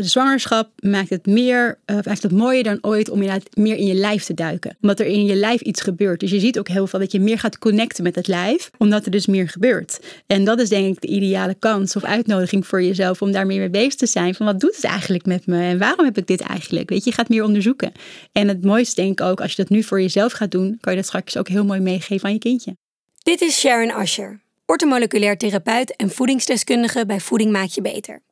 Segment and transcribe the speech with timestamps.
[0.00, 4.24] zwangerschap maakt het meer, uh, het mooier dan ooit om inderdaad meer in je lijf
[4.24, 4.76] te duiken.
[4.80, 6.20] Omdat er in je lijf iets gebeurt.
[6.20, 9.04] Dus je ziet ook heel veel dat je meer gaat connecten met het lijf, omdat
[9.04, 10.00] er dus meer gebeurt.
[10.26, 13.58] En dat is denk ik de ideale kans of uitnodiging voor jezelf om daar meer
[13.58, 14.34] mee bezig te zijn.
[14.34, 16.88] Van wat doet het eigenlijk met me en waarom heb ik dit eigenlijk?
[16.88, 17.92] Weet je, je gaat meer onderzoeken.
[18.32, 20.92] En het mooiste denk ik ook, als je dat nu voor jezelf gaat doen, kan
[20.92, 22.76] je dat straks ook heel mooi meegeven aan je kindje.
[23.22, 28.22] Dit is Sharon Asher, ortomoleculair therapeut en voedingsdeskundige bij Voeding Maak Je Beter.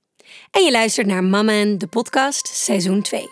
[0.51, 3.29] En je luistert naar Mama en de podcast seizoen 2.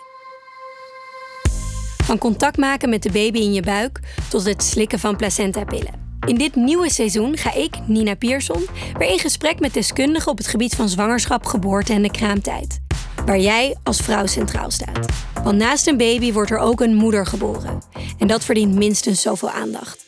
[2.03, 3.99] Van contact maken met de baby in je buik
[4.29, 6.17] tot het slikken van placentapillen.
[6.27, 10.47] In dit nieuwe seizoen ga ik, Nina Pierson, weer in gesprek met deskundigen op het
[10.47, 12.79] gebied van zwangerschap, geboorte en de kraamtijd.
[13.25, 15.05] Waar jij als vrouw centraal staat.
[15.43, 17.81] Want naast een baby wordt er ook een moeder geboren.
[18.19, 20.05] En dat verdient minstens zoveel aandacht.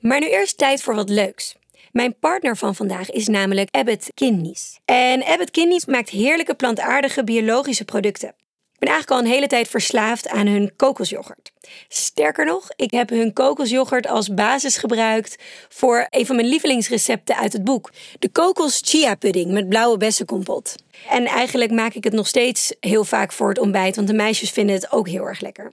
[0.00, 1.56] Maar nu eerst tijd voor wat leuks.
[1.92, 4.78] Mijn partner van vandaag is namelijk Abbott Kidneys.
[4.84, 8.28] En Abbott Kidneys maakt heerlijke plantaardige biologische producten.
[8.28, 11.52] Ik ben eigenlijk al een hele tijd verslaafd aan hun kokosjoghurt.
[11.88, 15.36] Sterker nog, ik heb hun kokosjoghurt als basis gebruikt
[15.68, 17.90] voor een van mijn lievelingsrecepten uit het boek.
[18.18, 20.74] De kokos chia pudding met blauwe bessenkompot.
[21.08, 24.50] En eigenlijk maak ik het nog steeds heel vaak voor het ontbijt, want de meisjes
[24.50, 25.72] vinden het ook heel erg lekker.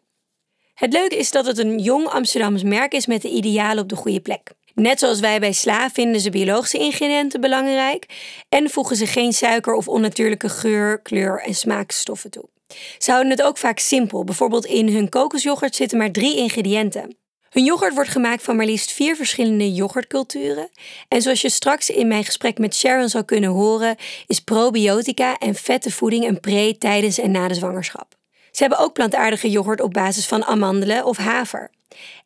[0.73, 3.95] Het leuke is dat het een jong Amsterdams merk is met de idealen op de
[3.95, 4.53] goede plek.
[4.79, 8.05] Net zoals wij bij sla vinden ze biologische ingrediënten belangrijk
[8.49, 12.49] en voegen ze geen suiker of onnatuurlijke geur, kleur en smaakstoffen toe.
[12.97, 14.23] Ze houden het ook vaak simpel.
[14.23, 17.17] Bijvoorbeeld in hun kokosjoghurt zitten maar drie ingrediënten.
[17.49, 20.69] Hun yoghurt wordt gemaakt van maar liefst vier verschillende yoghurtculturen.
[21.07, 23.95] En zoals je straks in mijn gesprek met Sharon zal kunnen horen,
[24.27, 28.15] is probiotica en vette voeding een pre, tijdens en na de zwangerschap.
[28.51, 31.71] Ze hebben ook plantaardige yoghurt op basis van amandelen of haver.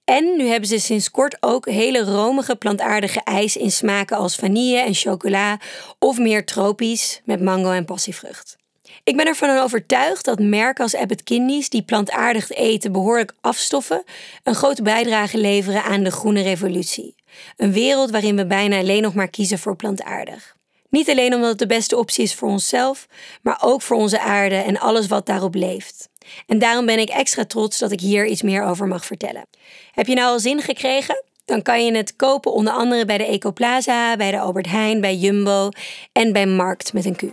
[0.05, 4.79] En nu hebben ze sinds kort ook hele romige plantaardige ijs in smaken als vanille
[4.79, 5.59] en chocola
[5.99, 8.57] of meer tropisch met mango en passievrucht.
[9.03, 14.03] Ik ben ervan overtuigd dat merken als Abbott Kidneys die plantaardig eten behoorlijk afstoffen,
[14.43, 17.15] een grote bijdrage leveren aan de groene revolutie.
[17.57, 20.55] Een wereld waarin we bijna alleen nog maar kiezen voor plantaardig.
[20.89, 23.07] Niet alleen omdat het de beste optie is voor onszelf,
[23.41, 26.09] maar ook voor onze aarde en alles wat daarop leeft.
[26.47, 29.45] En daarom ben ik extra trots dat ik hier iets meer over mag vertellen.
[29.91, 31.23] Heb je nou al zin gekregen?
[31.45, 35.15] Dan kan je het kopen onder andere bij de Ecoplaza, bij de Albert Heijn, bij
[35.15, 35.69] Jumbo
[36.11, 37.23] en bij Markt met een Q.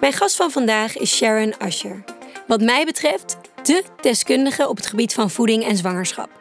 [0.00, 2.04] Mijn gast van vandaag is Sharon Asher.
[2.46, 6.39] Wat mij betreft de deskundige op het gebied van voeding en zwangerschap.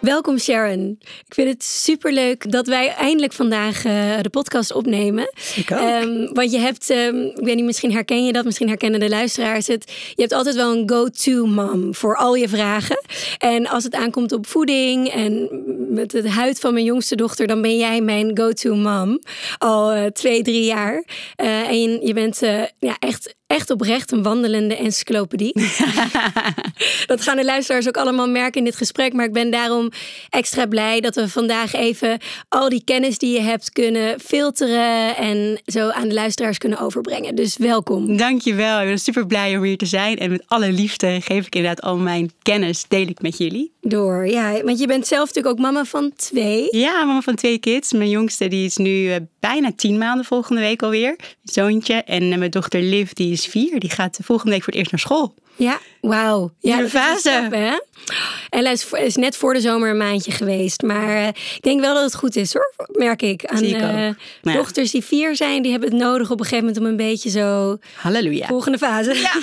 [0.00, 0.98] Welkom Sharon.
[1.00, 5.32] Ik vind het superleuk dat wij eindelijk vandaag uh, de podcast opnemen.
[5.54, 5.78] Ik ook.
[5.78, 9.08] Um, want je hebt, um, ik weet niet, misschien herken je dat, misschien herkennen de
[9.08, 9.92] luisteraars het.
[10.14, 13.02] Je hebt altijd wel een go-to mom voor al je vragen.
[13.38, 15.48] En als het aankomt op voeding en
[15.90, 19.20] met het huid van mijn jongste dochter, dan ben jij mijn go-to mom.
[19.58, 21.04] Al uh, twee, drie jaar.
[21.42, 22.40] Uh, en je, je bent
[22.78, 25.52] ja, echt echt oprecht een wandelende encyclopedie.
[27.06, 29.12] dat gaan de luisteraars ook allemaal merken in dit gesprek.
[29.12, 29.90] Maar ik ben daarom
[30.28, 32.18] extra blij dat we vandaag even
[32.48, 37.34] al die kennis die je hebt kunnen filteren en zo aan de luisteraars kunnen overbrengen.
[37.34, 38.16] Dus welkom.
[38.16, 38.80] Dankjewel.
[38.80, 40.18] Ik ben super blij om hier te zijn.
[40.18, 43.72] En met alle liefde geef ik inderdaad al mijn kennis, deel ik met jullie.
[43.80, 44.62] Door, ja.
[44.62, 46.68] Want je bent zelf natuurlijk ook mama van twee.
[46.70, 47.92] Ja, mama van twee kids.
[47.92, 51.16] Mijn jongste die is nu uh, bijna tien maanden volgende week alweer.
[51.42, 51.94] Zoontje.
[51.94, 53.80] En uh, mijn dochter Liv die is vier.
[53.80, 55.34] Die gaat volgende week voor het eerst naar school.
[55.60, 56.50] Ja, wauw.
[56.60, 57.48] Ja, de fase.
[57.50, 57.78] hè?
[58.48, 60.82] En is, is net voor de zomer een maandje geweest.
[60.82, 63.44] Maar uh, ik denk wel dat het goed is hoor, merk ik.
[63.44, 63.78] Aan ik.
[63.78, 66.96] Nou dochters die vier zijn, die hebben het nodig op een gegeven moment om een
[66.96, 67.78] beetje zo...
[67.94, 68.46] Halleluja.
[68.46, 69.14] Volgende fase.
[69.14, 69.32] Ja.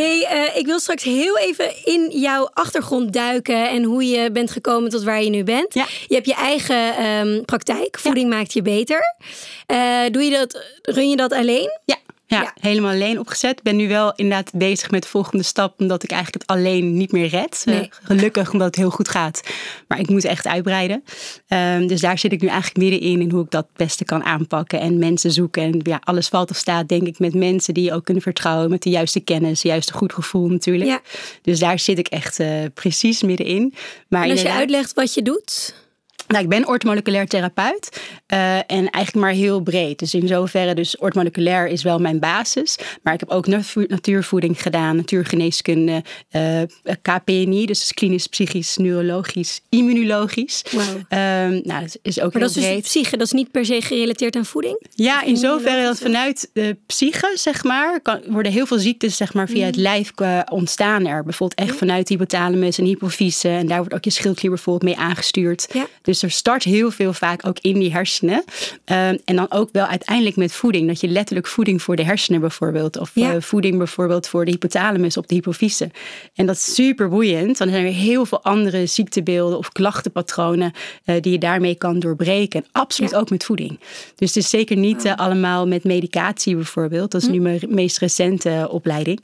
[0.00, 4.50] hey, uh, ik wil straks heel even in jouw achtergrond duiken en hoe je bent
[4.50, 5.74] gekomen tot waar je nu bent.
[5.74, 5.86] Ja.
[6.06, 9.14] Je hebt je eigen um, praktijk, Voeding maakt je beter.
[9.72, 11.78] Uh, doe je dat, run je dat alleen?
[11.84, 11.96] Ja.
[12.34, 13.58] Ja, ja, helemaal alleen opgezet.
[13.58, 16.96] Ik ben nu wel inderdaad bezig met de volgende stap, omdat ik eigenlijk het alleen
[16.96, 17.62] niet meer red.
[17.64, 17.80] Nee.
[17.80, 19.40] Uh, gelukkig, omdat het heel goed gaat.
[19.88, 21.04] Maar ik moet echt uitbreiden.
[21.48, 24.24] Um, dus daar zit ik nu eigenlijk middenin in hoe ik dat het beste kan
[24.24, 25.62] aanpakken en mensen zoeken.
[25.62, 28.70] En ja, alles valt of staat, denk ik, met mensen die je ook kunnen vertrouwen,
[28.70, 30.90] met de juiste kennis, de juiste goed gevoel natuurlijk.
[30.90, 31.00] Ja.
[31.42, 33.74] Dus daar zit ik echt uh, precies middenin.
[34.08, 35.82] Maar en als je uitlegt wat je doet.
[36.34, 38.00] Nou, ik ben ortomoleculair therapeut
[38.32, 39.98] uh, en eigenlijk maar heel breed.
[39.98, 42.78] Dus in zoverre, dus ortomoleculair is wel mijn basis.
[43.02, 43.46] Maar ik heb ook
[43.88, 46.02] natuurvoeding gedaan, natuurgeneeskunde,
[46.32, 46.60] uh,
[47.02, 50.64] KPNI, dus klinisch, psychisch, neurologisch, immunologisch.
[50.70, 50.82] Wow.
[50.82, 52.82] Um, nou, dat is ook maar heel dat is breed.
[52.82, 54.86] dus psyche, dat is niet per se gerelateerd aan voeding?
[54.94, 59.34] Ja, in zoverre dat vanuit de psyche, zeg maar, kan, worden heel veel ziektes zeg
[59.34, 59.66] maar, via mm.
[59.66, 61.24] het lijf uh, ontstaan er.
[61.24, 63.48] Bijvoorbeeld echt vanuit hypothalamus en hypofyse.
[63.48, 65.68] En daar wordt ook je schildklier bijvoorbeeld mee aangestuurd.
[65.72, 65.86] Ja.
[66.02, 68.44] Dus er start heel veel vaak ook in die hersenen.
[68.84, 70.86] Ehm, en dan ook wel uiteindelijk met voeding.
[70.88, 72.98] Dat je letterlijk voeding voor de hersenen bijvoorbeeld.
[72.98, 73.34] Of Ja.
[73.34, 75.90] eh, voeding bijvoorbeeld voor de hypothalamus op de hypofyse.
[76.34, 77.46] En dat is super boeiend.
[77.58, 80.72] Want er zijn weer heel veel andere ziektebeelden of klachtenpatronen
[81.04, 82.62] eh, die je daarmee kan doorbreken.
[82.62, 83.18] En absoluut Ja.
[83.18, 83.78] ook met voeding.
[84.16, 87.10] Dus het is zeker niet eh, allemaal met medicatie bijvoorbeeld.
[87.10, 89.20] Dat is nu mijn meest recente opleiding.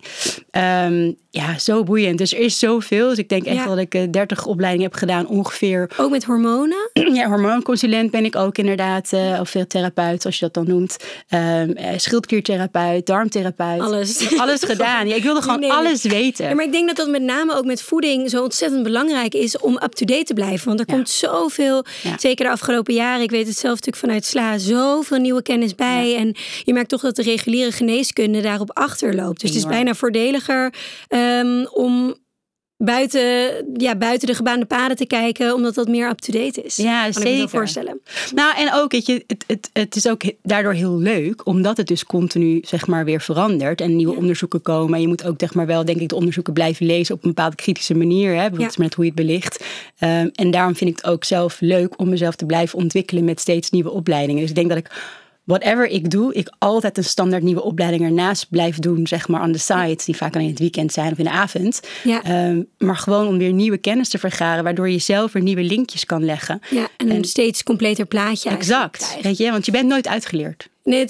[0.50, 2.18] Ehm, ja, zo boeiend.
[2.18, 3.08] Dus er is zoveel.
[3.08, 3.66] Dus ik denk echt Ja.
[3.66, 5.90] dat ik eh, 30 opleidingen heb gedaan ongeveer.
[5.96, 6.90] Ook met hormonen?
[7.20, 9.12] Ja, hormoonconsulent ben ik ook inderdaad.
[9.12, 10.96] eh, of veel therapeut, zoals je dat dan noemt.
[11.28, 11.62] Eh,
[11.96, 13.80] schildkliertherapeut, darmtherapeut.
[13.80, 14.38] Alles.
[14.38, 15.08] Alles gedaan.
[15.08, 16.48] Ja, ik wilde gewoon Nee, alles weten.
[16.48, 19.58] Ja, maar ik denk dat dat met name ook met voeding zo ontzettend belangrijk is
[19.58, 20.66] om up-to-date te blijven.
[20.66, 20.94] Want er Ja.
[20.94, 21.84] komt zoveel,
[22.18, 26.16] zeker de afgelopen jaren, ik weet het zelf natuurlijk vanuit SLA, zoveel nieuwe kennis bij.
[26.16, 26.34] En
[26.64, 29.40] je merkt toch dat de reguliere geneeskunde daarop achterloopt.
[29.40, 30.72] Dus het is bijna voordeliger
[31.20, 32.14] ehm, om
[32.84, 33.20] buiten,
[33.76, 36.76] ja, buiten de gebaande paden te kijken, omdat dat meer up-to-date is.
[36.76, 37.48] Ja, kan ik me zeker.
[37.48, 38.00] voorstellen.
[38.34, 41.86] Nou, en ook, weet je, het, het, het is ook daardoor heel leuk, omdat het
[41.86, 44.94] dus continu, zeg maar, weer verandert en nieuwe onderzoeken komen.
[44.94, 47.28] En je moet ook, zeg maar, wel, denk ik, de onderzoeken blijven lezen op een
[47.28, 49.64] bepaalde kritische manier, hè, bijvoorbeeld met hoe je het belicht.
[49.98, 53.40] Ehm, en daarom vind ik het ook zelf leuk om mezelf te blijven ontwikkelen met
[53.40, 54.40] steeds nieuwe opleidingen.
[54.40, 54.90] Dus ik denk dat ik
[55.44, 59.52] whatever ik doe, ik altijd een standaard nieuwe opleiding ernaast blijf doen, zeg maar, aan
[59.52, 61.80] de site, die vaak alleen in het weekend zijn of in de avond.
[62.04, 62.22] Ja.
[62.22, 66.04] Ehm, maar gewoon om weer nieuwe kennis te vergaren, waardoor je zelf weer nieuwe linkjes
[66.04, 66.60] kan leggen.
[66.70, 68.50] Ja, en, een steeds completer plaatje.
[68.50, 69.18] Exact.
[69.22, 70.68] Weet je, want je bent nooit uitgeleerd.
[70.84, 71.06] Nee,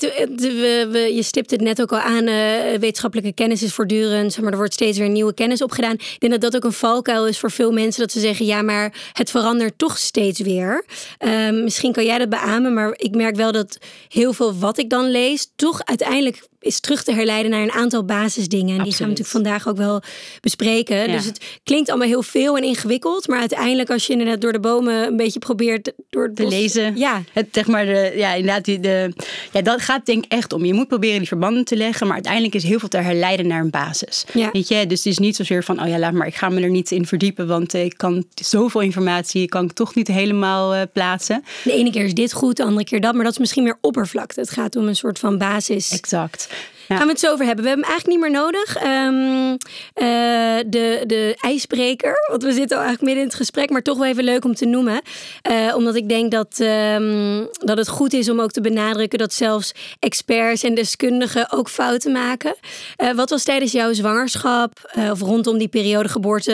[1.15, 2.27] je stipt het net ook al aan.
[2.27, 4.33] eh, wetenschappelijke kennis is voortdurend.
[4.33, 5.95] Zeg maar er wordt steeds weer nieuwe kennis opgedaan.
[5.95, 8.01] Ik denk dat dat ook een valkuil is voor veel mensen.
[8.01, 10.85] Dat ze zeggen, ja, maar het verandert toch steeds weer.
[11.19, 12.75] Ehm, misschien kan jij dat beamen.
[12.75, 13.79] Maar ik merk wel dat
[14.09, 15.53] heel veel wat ik dan lees...
[15.57, 18.79] toch uiteindelijk is terug te herleiden naar een aantal basisdingen.
[18.79, 20.03] En die gaan we natuurlijk vandaag ook wel
[20.41, 20.97] bespreken.
[20.97, 21.07] Ja.
[21.17, 23.29] Dus het klinkt allemaal heel veel en ingewikkeld.
[23.29, 25.93] Maar uiteindelijk als je inderdaad door de bomen een beetje probeert...
[26.11, 26.97] Door het te bos- lezen.
[26.97, 29.12] Ja, Het, zeg maar de, ja, inderdaad, die, de,
[29.53, 30.65] ja, dat gaat denk ik echt om.
[30.65, 33.61] Je moet proberen die verbanden te leggen, maar uiteindelijk is heel veel te herleiden naar
[33.61, 34.25] een basis.
[34.33, 34.49] Ja.
[34.53, 36.61] Weet je, dus het is niet zozeer van, oh ja, laat maar, ik ga me
[36.61, 40.83] er niet in verdiepen, want ik kan zoveel informatie, kan ik toch niet helemaal eh,
[40.93, 41.45] plaatsen.
[41.65, 43.15] De ene keer is dit goed, de andere keer dat.
[43.15, 44.41] Maar dat is misschien meer oppervlakte.
[44.41, 45.91] Het gaat om een soort van basis.
[45.91, 46.49] Exact.
[46.97, 47.65] Gaan we het zo over hebben.
[47.65, 48.77] We hebben hem eigenlijk niet meer nodig.
[48.77, 49.57] Ehm,
[49.95, 52.15] eh, de, de ijsbreker.
[52.31, 53.71] Want we zitten al eigenlijk midden in het gesprek.
[53.71, 55.01] Maar toch wel even leuk om te noemen.
[55.43, 59.19] Eh, omdat ik denk dat, ehm, dat het goed is om ook te benadrukken...
[59.19, 62.57] dat zelfs experts en deskundigen ook fouten maken.
[62.97, 64.91] Eh, wat was tijdens jouw zwangerschap...
[65.11, 66.53] of rondom die periode geboorte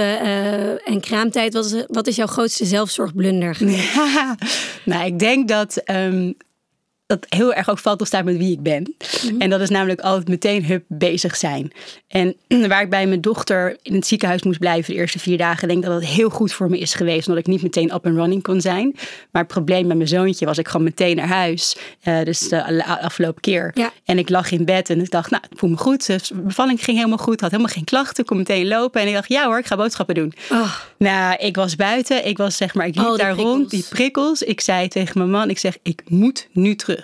[0.85, 1.53] en kraamtijd...
[1.53, 3.57] Wat is, wat is jouw grootste zelfzorgblunder?
[3.69, 4.37] Ja,
[4.85, 6.37] nou, ik denk dat um,
[7.07, 8.95] dat heel erg ook valt of staat met wie ik ben.
[9.25, 9.41] Mhm.
[9.41, 11.73] En dat is namelijk altijd meteen hup bezig zijn.
[12.09, 12.37] En
[12.69, 15.81] waar ik bij mijn dochter in het ziekenhuis moest blijven de eerste vier dagen, denk
[15.81, 18.17] ik dat dat heel goed voor me is geweest, omdat ik niet meteen up and
[18.17, 18.93] running kon zijn.
[19.31, 21.77] Maar het probleem met mijn zoontje was, ik kwam meteen naar huis.
[22.05, 23.71] Uh, dus de afgelopen keer.
[23.75, 23.93] Ja.
[24.05, 26.07] En ik lag in bed en ik dacht, nou, ik voel me goed.
[26.07, 29.01] De bevalling ging helemaal goed, had helemaal geen klachten, kon meteen lopen.
[29.01, 30.33] En ik dacht, ja hoor, ik ga boodschappen doen.
[30.51, 30.75] Oh.
[30.99, 32.27] Nou, ik was buiten.
[32.27, 33.57] Ik was zeg maar, ik liep Oh, daar prikkels.
[33.57, 34.43] rond, die prikkels.
[34.43, 36.96] Ik zei tegen mijn man, ik zeg, ik moet nu terug.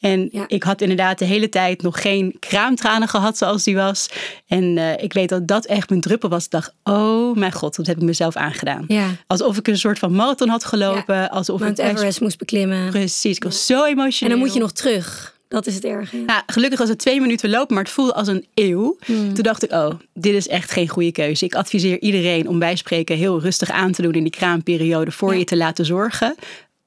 [0.00, 0.44] En Ja.
[0.46, 4.08] ik had inderdaad de hele tijd nog geen kraamtranen gehad zoals die was.
[4.46, 6.44] En uh, ik weet dat dat echt mijn druppel was.
[6.44, 8.84] Ik dacht, oh mijn god, wat heb ik mezelf aangedaan.
[8.88, 9.06] Ja.
[9.26, 11.14] Alsof ik een soort van marathon had gelopen.
[11.16, 11.26] Ja.
[11.26, 12.90] Alsof Mount ik echt- Everest moest beklimmen.
[12.90, 14.32] Precies, ik was zo emotioneel.
[14.34, 15.38] En dan moet je nog terug.
[15.48, 16.16] Dat is het erge.
[16.16, 18.96] Nou, gelukkig was het twee minuten lopen, maar het voelde als een eeuw.
[19.04, 19.34] Hmm.
[19.34, 21.44] Toen dacht ik, oh, dit is echt geen goede keuze.
[21.44, 25.32] Ik adviseer iedereen om bij spreken heel rustig aan te doen in die kraamperiode voor
[25.32, 25.38] Ja.
[25.38, 26.34] je te laten zorgen.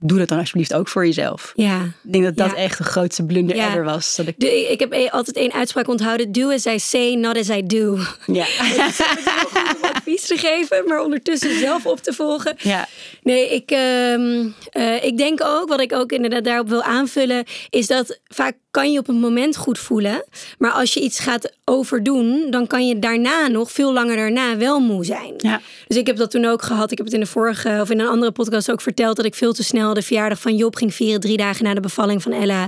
[0.05, 1.51] Doe dat dan alsjeblieft ook voor jezelf.
[1.55, 1.81] Ja.
[2.03, 2.55] Ik denk dat dat Ja.
[2.55, 3.69] echt de grootste blunder Ja.
[3.69, 4.15] ever was.
[4.15, 6.31] Dat ik, De, ik heb e- altijd één uitspraak onthouden.
[6.31, 7.97] Do as I say, not as I do.
[8.25, 8.45] ja.
[10.03, 12.55] advies te geven, maar ondertussen zelf op te volgen.
[12.57, 12.87] ja.
[13.23, 17.87] Nee, ik, ehm, eh, ik denk ook, wat ik ook inderdaad daarop wil aanvullen, is
[17.87, 20.25] dat vaak kan je op een moment goed voelen.
[20.57, 24.79] Maar als je iets gaat overdoen, dan kan je daarna nog, veel langer daarna, wel
[24.79, 25.33] moe zijn.
[25.37, 25.61] Ja.
[25.87, 26.91] Dus ik heb dat toen ook gehad.
[26.91, 29.35] Ik heb het in de vorige, of in een andere podcast ook verteld, dat ik
[29.35, 32.31] veel te snel de verjaardag van Job ging vieren, drie dagen na de bevalling van
[32.31, 32.67] Ella.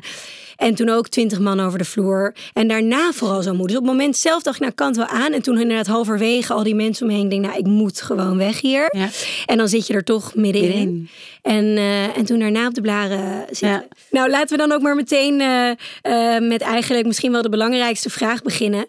[0.57, 2.35] En toen ook twintig man over de vloer.
[2.53, 3.67] En daarna vooral zo moe.
[3.67, 5.33] Dus op het moment zelf dacht ik, nou kan het wel aan.
[5.33, 7.23] En toen inderdaad halverwege al die mensen omheen.
[7.23, 8.87] Ik denk, nou ik moet gewoon weg hier.
[8.97, 9.09] Ja.
[9.45, 10.69] En dan zit je er toch middenin.
[10.69, 11.09] Middenin.
[11.41, 13.69] En, eh, en toen daarna op de blaren zitten.
[13.69, 13.85] Ja.
[14.11, 15.69] Nou, laten we dan ook maar meteen eh,
[16.01, 18.87] eh, met eigenlijk misschien wel de belangrijkste vraag beginnen.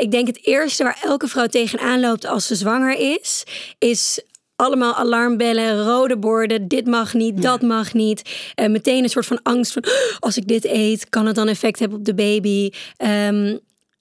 [0.00, 3.44] Ik denk het eerste waar elke vrouw tegenaan loopt als ze zwanger is,
[3.78, 4.20] is
[4.60, 8.50] allemaal alarmbellen, rode borden, dit mag niet, dat mag niet.
[8.54, 11.48] Eh, meteen een soort van angst van, "Oh, als ik dit eet, kan het dan
[11.48, 12.70] effect hebben op de baby?
[12.96, 13.56] Ehm,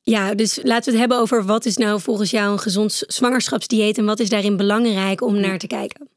[0.10, 3.98] Ja, dus laten we het hebben over wat is nou volgens jou een gezond zwangerschapsdieet
[3.98, 6.08] en wat is daarin belangrijk om naar te kijken?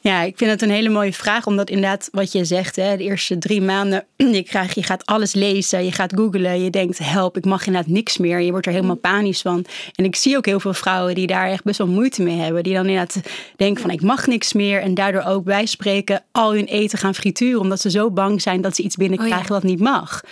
[0.00, 3.02] Ja, ik vind het een hele mooie vraag, omdat inderdaad wat je zegt, hè, de
[3.02, 7.36] eerste drie maanden, je, krijgt, je gaat alles lezen, je gaat googlen, je denkt help,
[7.36, 8.40] ik mag inderdaad niks meer.
[8.40, 9.64] Je wordt er helemaal panisch van.
[9.94, 12.62] En ik zie ook heel veel vrouwen die daar echt best wel moeite mee hebben,
[12.62, 13.20] die dan inderdaad
[13.56, 17.14] denken van ik mag niks meer en daardoor ook bij spreken al hun eten gaan
[17.14, 20.22] frituren, omdat ze zo bang zijn dat ze iets binnenkrijgen oh wat niet mag.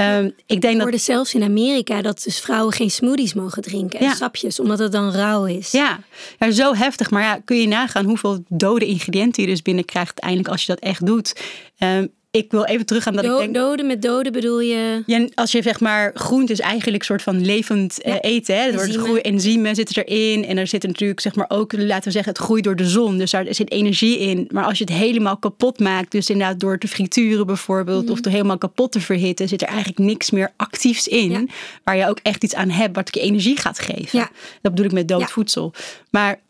[0.00, 1.00] Um, ik denk dat...
[1.00, 5.10] zelfs in Amerika dat dus vrouwen geen smoothies mogen drinken en sapjes, omdat het dan
[5.10, 5.70] rauw is.
[5.70, 6.00] Ja.
[6.38, 7.10] ja, zo heftig.
[7.10, 10.82] Maar ja, kun je nagaan hoeveel dode ingrediënten je dus binnenkrijgt uiteindelijk als je dat
[10.82, 11.40] echt doet.
[11.78, 13.54] Um, ik wil even teruggaan dat Do ik denk...
[13.54, 15.02] Doden met doden bedoel je?
[15.06, 18.56] Ja, als je zeg maar groente is eigenlijk een soort van levend eh, eten.
[18.56, 18.66] Hè?
[18.66, 20.44] Er worden goede enzymen zitten erin.
[20.44, 23.18] En er zit natuurlijk zeg maar ook, laten we zeggen, het groeit door de zon.
[23.18, 24.48] Dus daar zit energie in.
[24.52, 28.10] Maar als je het helemaal kapot maakt, dus inderdaad door te frituren bijvoorbeeld, mm.
[28.10, 31.50] of door helemaal kapot te verhitten, zit er eigenlijk niks meer actiefs in.
[31.84, 34.28] Waar je ook echt iets aan hebt, wat je energie gaat geven.
[34.62, 35.72] Dat bedoel ik met dood voedsel.
[36.10, 36.40] Maar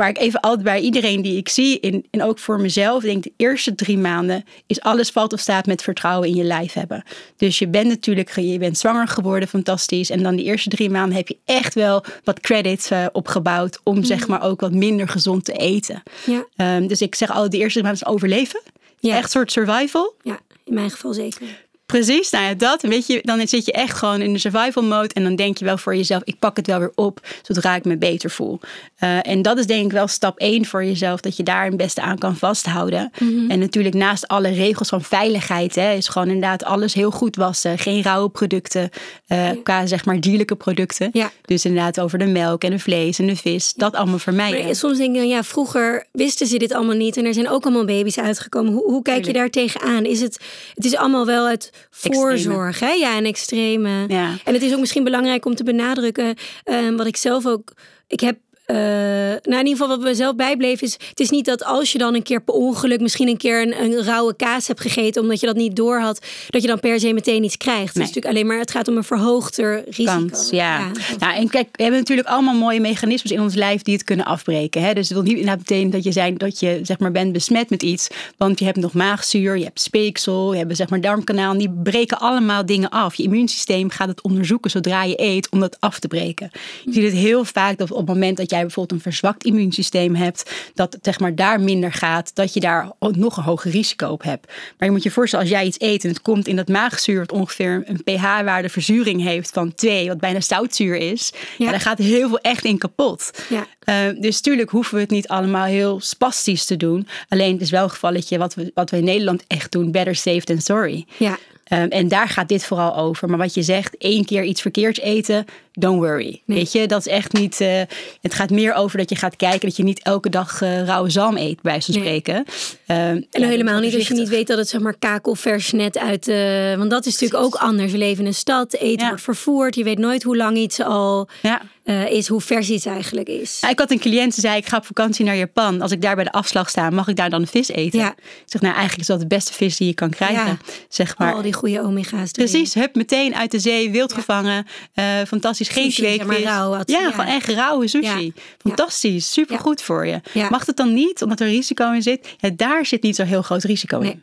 [0.00, 3.22] waar ik even altijd bij iedereen die ik zie, in, en ook voor mezelf, denk
[3.22, 7.02] de eerste drie maanden is alles valt of staat met vertrouwen in je lijf hebben.
[7.36, 10.10] Dus je bent natuurlijk, je bent zwanger geworden, fantastisch.
[10.10, 14.04] En dan die eerste drie maanden heb je echt wel wat credits uh, opgebouwd om
[14.04, 14.30] zeg mhm.
[14.30, 16.02] maar ook wat minder gezond te eten.
[16.26, 16.76] Ja.
[16.76, 18.62] Um, dus ik zeg altijd, de eerste drie maanden is overleven.
[18.98, 19.14] Ja.
[19.14, 20.14] Echt een soort survival.
[20.22, 21.46] Ja, in mijn geval zeker.
[21.90, 22.82] Precies, nou ja, dat.
[22.82, 25.14] Weet je, dan zit je echt gewoon in de survival mode.
[25.14, 27.84] En dan denk je wel voor jezelf, ik pak het wel weer op zodra ik
[27.84, 28.60] me beter voel.
[29.04, 31.76] Uh, en dat is denk ik wel stap één voor jezelf, dat je daar het
[31.76, 33.12] beste aan kan vasthouden.
[33.18, 33.50] Mhm.
[33.50, 37.78] En natuurlijk naast alle regels van veiligheid, hè, is gewoon inderdaad alles heel goed wassen.
[37.78, 38.90] Geen rauwe producten,
[39.28, 41.10] uh, qua zeg maar dierlijke producten.
[41.12, 41.30] Ja.
[41.44, 44.64] Dus inderdaad over de melk en de vlees en de vis, dat allemaal vermijden.
[44.64, 47.64] Maar soms denk ik, ja, vroeger wisten ze dit allemaal niet en er zijn ook
[47.64, 48.72] allemaal baby's uitgekomen.
[48.72, 50.04] Hoe, hoe kijk je daar tegenaan?
[50.04, 50.40] Is het,
[50.74, 52.90] het is allemaal wel het voorzorg, hè?
[52.90, 54.04] Ja, en extreme.
[54.08, 54.36] Ja.
[54.44, 56.34] En het is ook misschien belangrijk om te benadrukken,
[56.64, 57.72] um, wat ik zelf ook.
[58.06, 58.38] Ik heb
[58.70, 60.92] uh, nou, in ieder geval wat we zelf bijbleven is...
[61.08, 63.00] het is niet dat als je dan een keer per ongeluk...
[63.00, 65.22] misschien een keer een, een rauwe kaas hebt gegeten...
[65.22, 66.26] omdat je dat niet door had...
[66.48, 67.94] dat je dan per se meteen iets krijgt.
[67.94, 68.58] Het is natuurlijk alleen maar...
[68.58, 70.04] het gaat om een verhoogder risico.
[70.04, 70.90] Kans, ja.
[71.18, 73.82] Nou, en kijk, we hebben natuurlijk allemaal mooie mechanismes in ons lijf...
[73.82, 74.82] die het kunnen afbreken.
[74.82, 74.92] Hè?
[74.92, 77.70] Dus het wil niet inderdaad meteen dat je, zijn, dat je zeg maar, bent besmet
[77.70, 78.08] met iets.
[78.36, 80.52] Want je hebt nog maagzuur, je hebt speeksel...
[80.52, 81.58] je hebt zeg maar darmkanaal.
[81.58, 83.14] Die breken allemaal dingen af.
[83.14, 85.50] Je immuunsysteem gaat het onderzoeken zodra je eet...
[85.50, 86.50] om dat af te breken.
[86.84, 90.14] Je ziet het heel vaak dat op het moment dat jij bijvoorbeeld een verzwakt immuunsysteem
[90.14, 94.08] hebt, dat het zeg maar daar minder gaat, dat je daar nog een hoger risico
[94.08, 94.46] op hebt.
[94.46, 97.18] Maar je moet je voorstellen, als jij iets eet en het komt in dat maagzuur,
[97.18, 101.70] wat ongeveer een pH-waarde verzuring heeft van 2, wat bijna zoutzuur is, ja.
[101.70, 103.30] daar gaat heel veel echt in kapot.
[103.48, 103.66] Ja.
[103.84, 107.06] Uh, dus tuurlijk hoeven we het niet allemaal heel spastisch te doen.
[107.28, 110.14] Alleen het is wel een gevalletje wat we, wat we in Nederland echt doen, better
[110.14, 111.06] safe than sorry.
[111.16, 111.38] Ja.
[111.72, 113.28] Um, en daar gaat dit vooral over.
[113.28, 116.42] Maar wat je zegt, één keer iets verkeerds eten, don't worry.
[116.44, 117.60] Weet je, dat is echt niet.
[117.60, 117.80] Uh,
[118.20, 121.10] het gaat meer over dat je gaat kijken dat je niet elke dag uh, rauwe
[121.10, 122.36] zalm eet, bij zo'n spreken.
[122.36, 122.46] Um,
[122.86, 126.28] en ja, helemaal niet als je niet weet dat het zeg maar kakelvers net uit.
[126.28, 127.92] Uh, want dat is natuurlijk ook anders.
[127.92, 129.74] We leven in een stad, eten wordt vervoerd.
[129.74, 131.28] Je weet nooit hoe lang iets al.
[131.42, 131.62] Ja.
[131.90, 133.62] Uh, is hoe vers iets eigenlijk is.
[133.70, 135.80] Ik had een cliënt die zei: Ik ga op vakantie naar Japan.
[135.80, 137.98] Als ik daar bij de afslag sta, mag ik daar dan vis eten?
[137.98, 138.10] Ja.
[138.16, 140.46] Ik zeg: Nou, eigenlijk is dat de beste vis die je kan krijgen.
[140.46, 140.58] Ja.
[140.88, 141.34] Zeg maar.
[141.34, 142.30] Al die goede omega's.
[142.30, 144.66] Precies, hup, meteen uit de zee, wild gevangen.
[144.94, 146.38] Uh, fantastisch, geen kweekvis.
[146.38, 148.32] Ja, ja, gewoon echt rauwe sushi.
[148.58, 150.20] Fantastisch, supergoed voor je.
[150.50, 152.36] Mag het dan niet, omdat er risico in zit?
[152.56, 154.22] Daar zit niet zo heel groot risico in.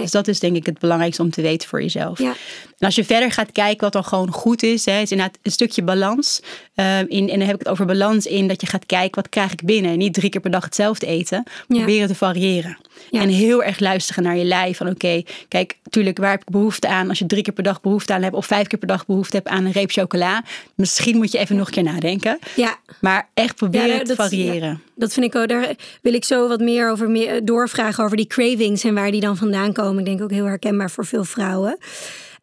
[0.00, 2.18] Dus dat is denk ik het belangrijkste om te weten voor jezelf.
[2.18, 2.34] Ja.
[2.84, 5.50] En als je verder gaat kijken wat dan gewoon goed is, hè, is inderdaad een
[5.50, 6.40] stukje balans.
[6.74, 9.28] Um, in, en dan heb ik het over balans in dat je gaat kijken wat
[9.28, 9.98] krijg ik binnen.
[9.98, 11.44] Niet drie keer per dag hetzelfde eten.
[11.68, 12.78] Proberen te variëren.
[13.10, 14.76] En heel erg luisteren naar je lijf.
[14.76, 17.08] Van oké, kijk, natuurlijk, waar heb ik behoefte aan?
[17.08, 19.36] Als je drie keer per dag behoefte aan hebt of vijf keer per dag behoefte
[19.36, 20.44] hebt aan een reep chocola.
[20.74, 22.38] Misschien moet je even nog een keer nadenken.
[22.56, 22.76] Ja.
[23.00, 24.82] Maar echt proberen te variëren.
[24.94, 25.48] dat vind ik ook.
[25.48, 29.20] Daar wil ik zo wat meer over meer doorvragen over die cravings en waar die
[29.20, 29.98] dan vandaan komen.
[29.98, 31.78] Ik denk ook heel herkenbaar voor veel vrouwen.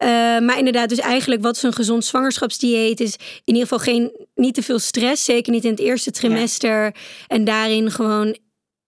[0.02, 4.12] Uh, maar inderdaad, dus eigenlijk wat is een gezond zwangerschapsdieet is in ieder geval geen,
[4.34, 5.24] niet te veel stress.
[5.24, 6.94] Zeker niet in het eerste trimester.
[7.26, 8.36] En daarin gewoon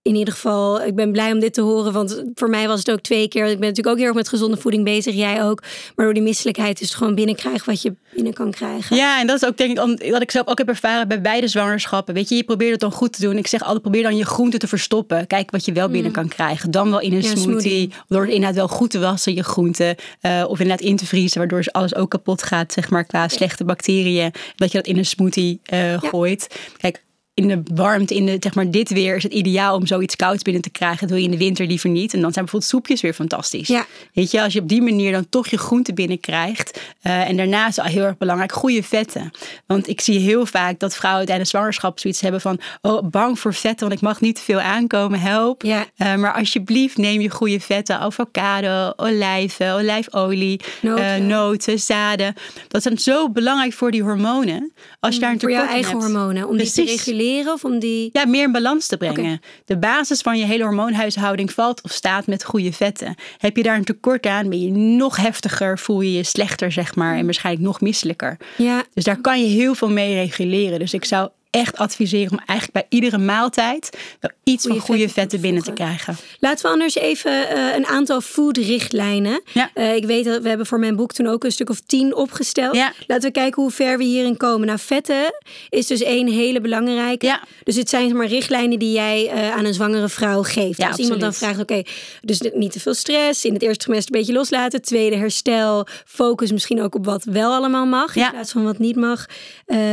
[0.05, 1.93] in ieder geval, ik ben blij om dit te horen.
[1.93, 3.45] Want voor mij was het ook twee keer.
[3.45, 5.15] Ik ben natuurlijk ook heel erg met gezonde voeding bezig.
[5.15, 5.63] Jij ook.
[5.97, 8.97] Maar door die misselijkheid is het gewoon binnenkrijgen wat je binnen kan krijgen.
[8.97, 11.49] Ja, en dat is ook denk ik wat ik zelf ook heb ervaren bij beide
[11.49, 12.15] zwangerschappen.
[12.15, 13.37] Weet je, je probeert het dan goed te doen.
[13.37, 15.27] Ik zeg altijd, probeer dan je groenten te verstoppen.
[15.27, 16.17] Kijk wat je wel binnen mm.
[16.17, 16.71] kan krijgen.
[16.71, 17.43] Dan wel in een smoothie.
[17.43, 17.93] smoothie.
[18.09, 19.97] Door het inderdaad wel goed te wassen, je groenten.
[20.23, 23.65] Uh, of inderdaad in te vriezen, waardoor alles ook kapot gaat, zeg maar, qua slechte
[23.65, 24.33] bacteriën.
[24.57, 26.57] Dat je dat in een smoothie uh, gooit.
[26.77, 27.04] Kijk,
[27.35, 30.43] in de warmte, in de, zeg maar, dit weer is het ideaal om zoiets kouds
[30.43, 30.99] binnen te krijgen.
[31.01, 32.15] Dat wil je in de winter liever niet.
[32.15, 33.69] En dan zijn bijvoorbeeld soepjes weer fantastisch.
[33.69, 33.87] Ja.
[34.13, 36.81] Weet je, als je op die manier dan toch je groente binnenkrijgt.
[37.03, 39.31] Uh, en daarnaast al heel erg belangrijk, goede vetten.
[39.67, 43.55] Want ik zie heel vaak dat vrouwen tijdens zwangerschap zoiets hebben van, oh, bang voor
[43.55, 45.63] vetten, want ik mag niet te veel aankomen, help.
[45.63, 45.87] Ja.
[45.99, 51.21] Uh, maar alsjeblieft neem je goede vetten, avocado, olijven, olijfolie, Noten.
[51.21, 52.35] uh, noten, zaden.
[52.69, 54.73] Dat zijn zo belangrijk voor die hormonen.
[55.01, 56.03] Als je daar een Voor jouw eigen hebt.
[56.05, 56.49] hormonen.
[56.49, 57.03] Om die te Precies.
[57.25, 58.11] Reguleren of om die...
[58.13, 59.41] Ja, meer in balans te brengen.
[59.65, 63.15] De basis van je hele hormoonhuishouding valt of staat met goede vetten.
[63.39, 66.95] Heb je daar een tekort aan, ben je nog heftiger, voel je je slechter, zeg
[66.95, 68.37] maar, en waarschijnlijk nog misselijker.
[68.57, 70.79] Ja, Dus daar kan je heel veel mee reguleren.
[70.79, 75.09] Dus ik zou echt adviseren om eigenlijk bij iedere maaltijd wel iets Goede van goede
[75.09, 76.17] vetten vetten binnen te krijgen.
[76.41, 79.43] Laten we anders even eh, een aantal foodrichtlijnen.
[79.53, 79.71] Ja.
[79.75, 82.15] Eh, ik weet dat we hebben voor mijn boek toen ook een stuk of tien
[82.15, 82.77] opgesteld.
[82.77, 82.93] Ja.
[83.07, 84.67] Laten we kijken hoe ver we hierin komen.
[84.67, 85.35] Nou, vetten
[85.69, 87.27] is dus één hele belangrijke.
[87.27, 87.43] Ja.
[87.65, 90.83] Dus het zijn maar richtlijnen die jij eh, aan een zwangere vrouw geeft.
[90.83, 91.83] Als iemand dan vraagt, oké,
[92.23, 93.45] dus niet te veel stress.
[93.45, 94.83] In het eerste trimester een beetje loslaten.
[94.83, 95.87] Tweede herstel.
[96.05, 98.17] Focus misschien ook op wat wel allemaal mag.
[98.17, 99.27] In plaats van wat niet mag.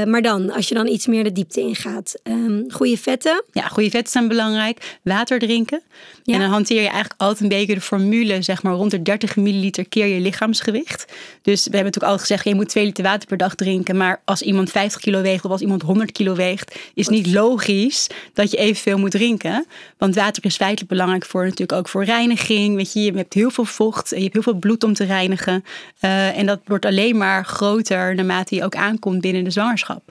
[0.06, 2.20] Maar dan, als je dan iets meer de diepte ingaat.
[2.24, 3.44] Ehm goede vetten.
[3.52, 5.00] Ja, goede vetten zijn belangrijk.
[5.04, 5.82] Water drinken.
[6.24, 6.34] Ja.
[6.34, 9.36] En dan hanteer je eigenlijk altijd een beetje de formule, zeg maar rond de 30
[9.36, 11.06] milliliter keer je lichaamsgewicht.
[11.42, 13.98] Dus we hebben natuurlijk altijd gezegd, je moet 2 liter water per dag drinken.
[13.98, 18.08] Maar als iemand 50 kilo weegt of als iemand 100 kilo weegt, is niet logisch
[18.34, 19.66] dat je evenveel moet drinken.
[19.98, 22.76] Want water is feitelijk belangrijk voor natuurlijk ook voor reiniging.
[22.76, 25.64] Weet je, je hebt heel veel vocht, je hebt heel veel bloed om te reinigen.
[26.00, 30.02] Eh, en dat wordt alleen maar groter naarmate je ook aankomt binnen de zwangerschap.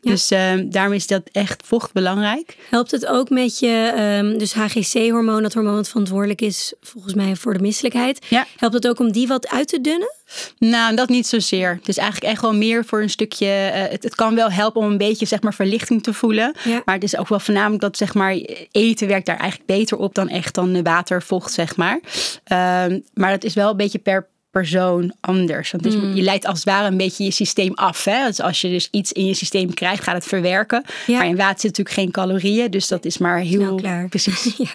[0.00, 0.10] Ja.
[0.10, 0.52] Dus eh,
[0.90, 2.56] daarom is dat echt vocht belangrijk.
[2.70, 7.36] Helpt het ook met je, ehm, dus HGC-hormoon, dat hormoon dat verantwoordelijk is volgens mij
[7.36, 8.26] voor de misselijkheid.
[8.28, 8.46] Ja.
[8.56, 10.14] Helpt het ook om die wat uit te dunnen?
[10.58, 11.74] Nou, dat niet zozeer.
[11.74, 13.46] Het is eigenlijk echt wel meer voor een stukje.
[13.46, 16.54] eh, het, het kan wel helpen om een beetje zeg maar verlichting te voelen.
[16.64, 16.82] Ja.
[16.84, 18.32] Maar het is ook wel voornamelijk dat zeg maar
[18.70, 22.00] eten werkt daar eigenlijk beter op dan echt dan water, vocht, zeg maar.
[22.44, 25.70] Ehm, maar het is wel een beetje per persoon anders.
[25.70, 26.14] Want is- Hmm.
[26.14, 28.04] je leidt als het ware een beetje je systeem af.
[28.04, 28.26] Hè?
[28.26, 30.84] Dus als je dus iets in je systeem krijgt, gaat het verwerken.
[31.06, 31.16] Ja.
[31.18, 32.70] Maar in water zit natuurlijk geen calorieën.
[32.70, 34.08] Dus dat is maar heel klaar.
[34.08, 34.44] precies.
[34.58, 34.66] Ja.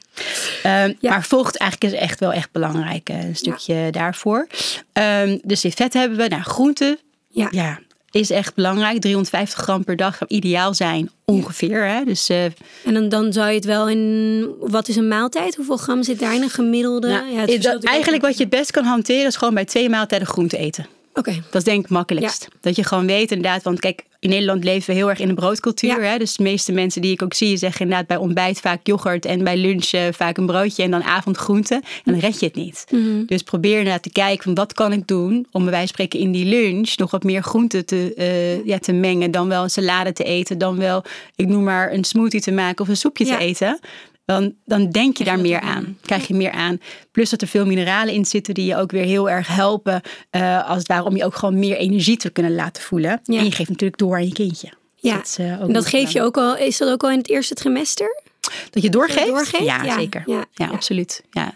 [0.63, 1.09] Ehm, Ja.
[1.09, 3.09] Maar vocht eigenlijk is echt wel echt belangrijk.
[3.09, 4.47] eh, Een stukje daarvoor.
[4.93, 6.27] Ehm, dus die vet hebben we.
[6.27, 6.97] Nou, groenten.
[7.29, 7.79] Ja.
[8.15, 9.01] Ja, is echt belangrijk.
[9.01, 11.09] 350 gram per dag zou ideaal zijn.
[11.25, 11.87] Ongeveer.
[11.87, 12.03] Hè?
[12.03, 15.55] Dus eh, En dan, dan zou je het wel in, wat is een maaltijd?
[15.55, 17.07] Hoeveel gram zit daar in een gemiddelde?
[17.07, 19.65] nou, het dat- verschilt natuurlijk eigenlijk wat je het best kan hanteren is gewoon bij
[19.65, 20.85] twee maaltijden groente eten.
[21.17, 22.47] Oké, Dat is denk ik makkelijkst.
[22.61, 25.35] Dat je gewoon weet inderdaad, want kijk, in Nederland leven we heel erg in een
[25.35, 26.01] broodcultuur.
[26.01, 26.09] Ja.
[26.09, 26.17] Hè?
[26.17, 29.43] Dus de meeste mensen die ik ook zie zeggen inderdaad bij ontbijt vaak yoghurt en
[29.43, 31.73] bij lunch vaak een broodje en dan avondgroente.
[31.75, 32.85] En dan red je het niet.
[32.91, 33.25] Mhm.
[33.25, 36.19] Dus probeer inderdaad te kijken van wat kan ik doen om bij wijze van spreken
[36.19, 39.31] in die lunch nog wat meer groente te, eh, ja, te mengen.
[39.31, 41.03] Dan wel een salade te eten, dan wel,
[41.35, 43.37] ik noem maar een smoothie te maken of een soepje Ja.
[43.37, 43.79] te eten.
[44.25, 45.97] Dan, dan denk je daar meer aan.
[46.01, 46.79] Krijg je meer aan.
[47.11, 50.01] Plus dat er veel mineralen in zitten die je ook weer heel erg helpen.
[50.29, 53.19] eh, als het ware om je ook gewoon meer energie te kunnen laten voelen.
[53.23, 53.37] Ja.
[53.39, 54.67] En je geeft natuurlijk door aan je kindje.
[55.01, 55.15] Dus ja.
[55.17, 57.29] dat, eh, ook en dat geef je ook al, is dat ook al in het
[57.29, 58.21] eerste trimester?
[58.69, 59.25] Dat je doorgeeft?
[59.27, 59.63] doorgeeft?
[59.63, 59.93] Ja, Ja.
[59.99, 60.23] zeker.
[60.25, 60.33] Ja.
[60.35, 60.67] Ja, Ja.
[60.67, 61.23] absoluut.
[61.31, 61.53] Ja.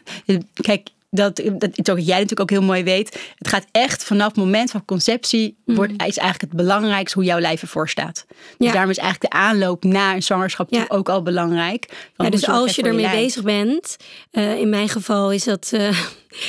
[0.54, 3.20] Kijk, dat, dat wat jij natuurlijk ook heel mooi weet.
[3.38, 7.40] Het gaat echt vanaf het moment van conceptie wordt, is eigenlijk het belangrijkste hoe jouw
[7.40, 8.26] lijf ervoor staat.
[8.28, 8.64] Dus Mhm.
[8.64, 8.72] Ja.
[8.72, 10.86] daarom is eigenlijk de aanloop na een zwangerschap Ja.
[10.88, 12.10] ook al belangrijk.
[12.18, 13.98] Ja, dus als je ermee bezig bent,
[14.32, 15.98] eh, in mijn geval is dat eh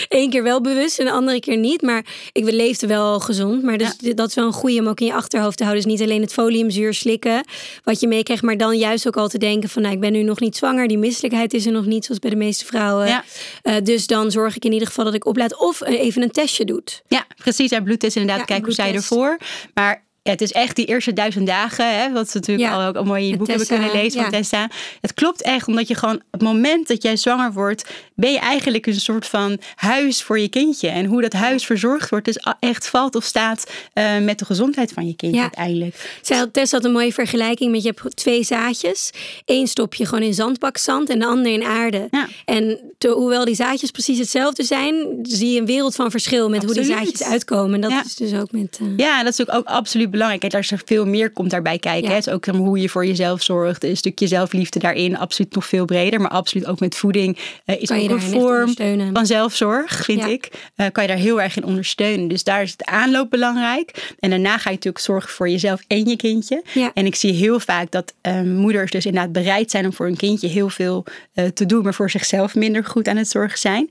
[0.08, 1.82] één keer wel bewust en de andere keer niet.
[1.82, 3.62] Maar ik leefde wel gezond.
[3.62, 5.84] Maar dus dat is wel een goede om ook in je achterhoofd te houden.
[5.84, 7.44] Dus niet alleen het foliumzuur slikken,
[7.84, 10.22] wat je meekrijgt, maar dan juist ook al te denken van, nou, ik ben nu
[10.22, 10.88] nog niet zwanger.
[10.88, 13.06] Die misselijkheid is er nog niet, zoals bij de meeste vrouwen.
[13.06, 13.24] Ja.
[13.62, 16.30] Eh, dus dan zorg ik in ieder geval dat ik oplaad of eh, even een
[16.30, 17.02] testje doet.
[17.08, 17.70] Ja, precies.
[17.70, 18.48] En bloedtest inderdaad.
[18.48, 19.38] Ja, Kijk hoe zij ervoor.
[19.74, 21.98] Maar ja, het is echt die eerste duizend dagen.
[22.00, 22.74] Hè, wat ze natuurlijk Ja.
[22.82, 24.36] al ook al mooi in je Met boek hebben Tessa, kunnen lezen van ja.
[24.38, 24.70] Tessa.
[25.00, 28.38] Het klopt echt, omdat je gewoon op het moment dat jij zwanger wordt, ben je
[28.38, 30.88] eigenlijk een soort van huis voor je kindje.
[30.88, 34.92] En hoe dat huis verzorgd wordt, a- echt valt of staat eh, met de gezondheid
[34.92, 35.42] van je kindje Ja.
[35.42, 36.18] uiteindelijk.
[36.22, 39.10] Zij had, Tess had een mooie vergelijking met je hebt twee zaadjes.
[39.44, 42.08] Eén stop je gewoon in zandbakzand en de ander in aarde.
[42.44, 46.64] En te- hoewel die zaadjes precies hetzelfde zijn, zie je een wereld van verschil met
[46.64, 47.74] hoe die zaadjes uitkomen.
[47.74, 48.78] En dat is dus ook met.
[48.80, 50.50] eh, Ja, dat is natuurlijk ook absoluut belangrijk.
[50.50, 52.08] Daar is er veel meer komt daarbij kijken.
[52.08, 52.14] Ja.
[52.14, 53.84] Het is ook hoe je voor jezelf zorgt.
[53.84, 55.18] Een stukje zelfliefde daarin.
[55.18, 56.20] Absoluut nog veel breder.
[56.20, 57.38] Maar absoluut ook met voeding.
[57.64, 58.74] eh, is ook een vorm
[59.12, 60.26] van zelfzorg, vind Ja.
[60.26, 60.48] ik.
[60.74, 62.28] Eh, kan je daar heel erg in ondersteunen.
[62.28, 64.14] Dus daar is de aanloop belangrijk.
[64.18, 66.62] En daarna ga je natuurlijk zorgen voor jezelf en je kindje.
[66.74, 66.90] Ja.
[66.94, 70.16] En ik zie heel vaak dat eh, moeders dus inderdaad bereid zijn om voor hun
[70.16, 71.82] kindje heel veel eh, te doen.
[71.82, 73.90] Maar voor zichzelf minder goed aan het zorgen zijn.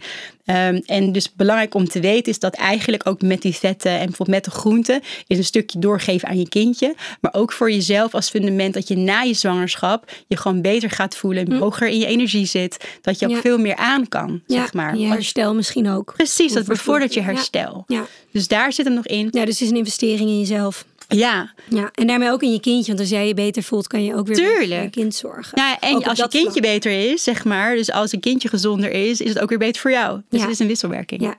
[0.50, 4.06] Ehm, en dus belangrijk om te weten is dat eigenlijk ook met die vetten en
[4.06, 6.96] bijvoorbeeld met de groenten is een stukje doorgeven aan je kindje.
[7.22, 11.16] Maar ook voor jezelf als fundament dat je na je zwangerschap je gewoon beter gaat
[11.16, 12.78] voelen, hoger in je energie zit.
[13.02, 14.98] Dat je ook veel meer aan kan, zeg maar.
[14.98, 16.14] Je herstel misschien ook.
[16.14, 17.84] Precies, dat bevordert je herstel.
[17.88, 18.06] Ja.
[18.32, 19.28] Dus daar zit hem nog in.
[19.32, 20.86] Ja, dus het is een investering in jezelf.
[21.18, 21.54] Ja.
[21.70, 21.92] ja.
[21.94, 22.88] En daarmee ook in je kindje.
[22.88, 25.62] Want als jij je beter voelt, kan je ook weer voor je kind zorgen.
[25.62, 27.76] Ja, en als je kindje beter is, zeg maar.
[27.76, 30.22] Dus als een kindje gezonder is, is het ook weer beter voor jou.
[30.30, 31.22] Dus het is een wisselwerking.
[31.22, 31.36] Ja.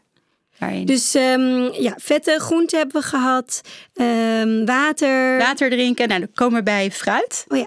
[0.59, 0.87] Daarin.
[0.87, 3.61] Dus um, ja, vette groenten hebben we gehad.
[3.95, 5.39] Um, water.
[5.39, 6.09] Water drinken.
[6.09, 7.45] Nou, dan komen we bij fruit.
[7.49, 7.67] Oh ja.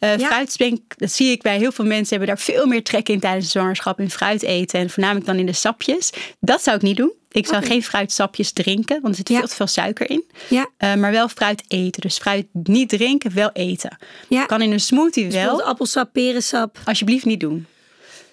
[0.00, 3.20] Uh, fruit, dat zie ik bij heel veel mensen, hebben daar veel meer trek in
[3.20, 4.80] tijdens de zwangerschap in fruit eten.
[4.80, 6.10] En voornamelijk dan in de sapjes.
[6.40, 7.12] Dat zou ik niet doen.
[7.32, 10.24] Ik zou geen fruitsapjes drinken, want er zit veel te veel suiker in.
[10.48, 10.68] Ja.
[10.78, 12.00] Uh, maar wel fruit eten.
[12.00, 13.98] Dus fruit niet drinken, wel eten.
[14.28, 14.46] Ja.
[14.46, 15.62] Kan in een smoothie dus wel.
[15.62, 16.78] appelsap, perensap.
[16.84, 17.66] Alsjeblieft niet doen.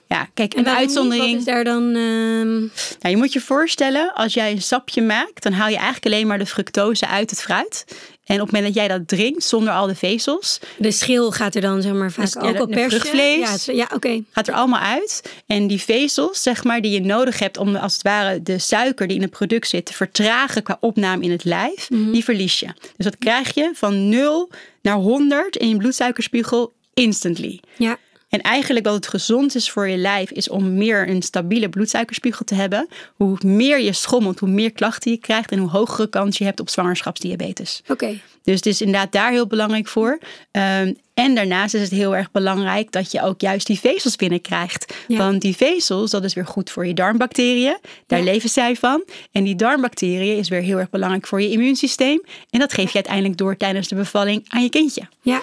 [0.08, 1.30] Ja, kijk, een uitzondering.
[1.30, 1.84] Wat is daar dan?
[1.96, 2.44] Uh...
[2.44, 2.70] Nou,
[3.02, 6.38] je moet je voorstellen, als jij een sapje maakt, dan haal je eigenlijk alleen maar
[6.38, 7.86] de fructose uit het fruit.
[8.28, 10.60] En op het moment dat jij dat drinkt, zonder al de vezels.
[10.78, 13.66] De schil gaat er dan zeg maar vaak dus, ook ja, op per vlees.
[13.66, 14.24] Ja, ja oké.
[14.32, 15.34] Gaat er allemaal uit.
[15.46, 19.08] En die vezels, zeg maar, die je nodig hebt om als het ware de suiker
[19.08, 22.12] die in het product zit te vertragen qua opname in het lijf, mhm.
[22.12, 22.68] die verlies je.
[22.96, 24.50] Dus dat krijg je van 0
[24.82, 27.60] naar 100 in je bloedsuikerspiegel instantly.
[27.78, 27.98] Ja.
[28.30, 32.46] En eigenlijk wat het gezond is voor je lijf, is om meer een stabiele bloedsuikerspiegel
[32.46, 32.88] te hebben.
[33.16, 36.60] Hoe meer je schommelt, hoe meer klachten je krijgt en hoe hogere kans je hebt
[36.60, 37.82] op zwangerschapsdiabetes.
[37.88, 38.20] Oké.
[38.48, 40.20] Dus het is inderdaad daar heel belangrijk voor.
[40.52, 44.94] Um, en daarnaast is het heel erg belangrijk dat je ook juist die vezels binnenkrijgt.
[45.08, 47.78] Want die vezels, dat is weer goed voor je darmbacteriën.
[48.08, 49.04] Daar leven zij van.
[49.32, 52.22] En die darmbacteriën is weer heel erg belangrijk voor je immuunsysteem.
[52.50, 55.02] En dat geef je uiteindelijk door tijdens de bevalling aan je kindje.
[55.22, 55.42] Ja.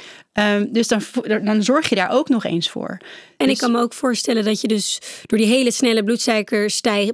[0.57, 1.03] Um, dus dan,
[1.43, 2.99] dan zorg je daar ook nog eens voor.
[3.37, 6.05] En dus, ik kan me ook voorstellen dat je dus door die hele snelle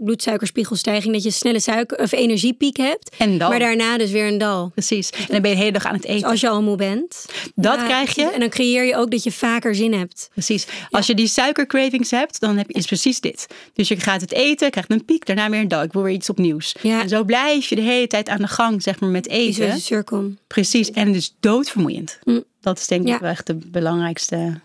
[0.01, 3.17] bloedsuikerspiegelstijging, dat je een snelle suiker, of energiepiek hebt.
[3.19, 3.51] En dan.
[3.51, 4.71] Maar daarna dus weer een dal.
[4.75, 5.11] Precies.
[5.11, 6.21] En dan ben je de hele dag aan het eten.
[6.21, 7.27] Dus als je al moe bent.
[7.55, 8.31] Dat krijg je.
[8.31, 10.29] En dan creëer je ook dat je vaker zin hebt.
[10.33, 10.67] Precies.
[10.91, 13.47] Als je die suikercravings hebt, dan heb je, is precies dit.
[13.73, 15.83] Dus je gaat het eten, krijgt een piek, daarna weer een dal.
[15.83, 16.75] Ik wil weer iets opnieuws.
[16.83, 17.03] Ja.
[17.03, 19.81] En zo blijf je de hele tijd aan de gang, zeg maar, met eten.
[19.81, 20.33] Cirkel.
[20.47, 20.91] Precies.
[20.91, 22.19] En dus doodvermoeiend.
[22.25, 22.45] Mm.
[22.61, 24.61] Dat is denk ik wel echt de belangrijkste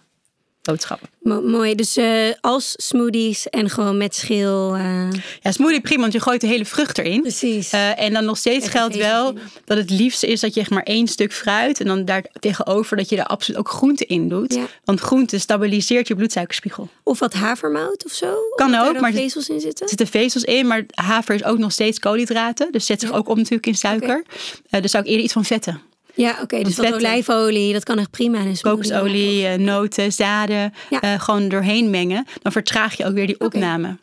[0.66, 1.10] boodschappen.
[1.52, 1.76] mooi.
[1.76, 4.76] Dus uh, als smoothies en gewoon met schil.
[4.76, 5.12] Uh...
[5.42, 7.22] Ja, smoothie prima, want je gooit de hele vrucht erin.
[7.22, 7.74] Precies.
[7.74, 9.34] Uh, en dan nog steeds geldt wel
[9.66, 12.98] dat het liefste is dat je echt maar één stuk fruit en dan daar tegenover
[12.98, 14.54] dat je er absoluut ook groente in doet.
[14.54, 14.66] Ja.
[14.84, 16.90] Want groente stabiliseert je bloedsuikerspiegel.
[17.04, 18.36] Of wat havermout of zo.
[18.56, 19.84] Kan ook, maar vezels in zitten.
[19.84, 23.30] Er zitten vezels in, maar haver is ook nog steeds koolhydraten, dus zet zich ook
[23.30, 24.26] om natuurlijk in suiker.
[24.68, 24.82] Okay.
[24.82, 25.82] dus zou ik eerder iets van vetten.
[26.16, 26.64] Ja, oké.
[26.64, 31.04] dus dat olijfolie, dat kan echt prima in een Kokosolie, ja, noten, zaden, ja.
[31.04, 32.26] uh, gewoon doorheen mengen.
[32.42, 33.98] Dan vertraag je ook weer die opname.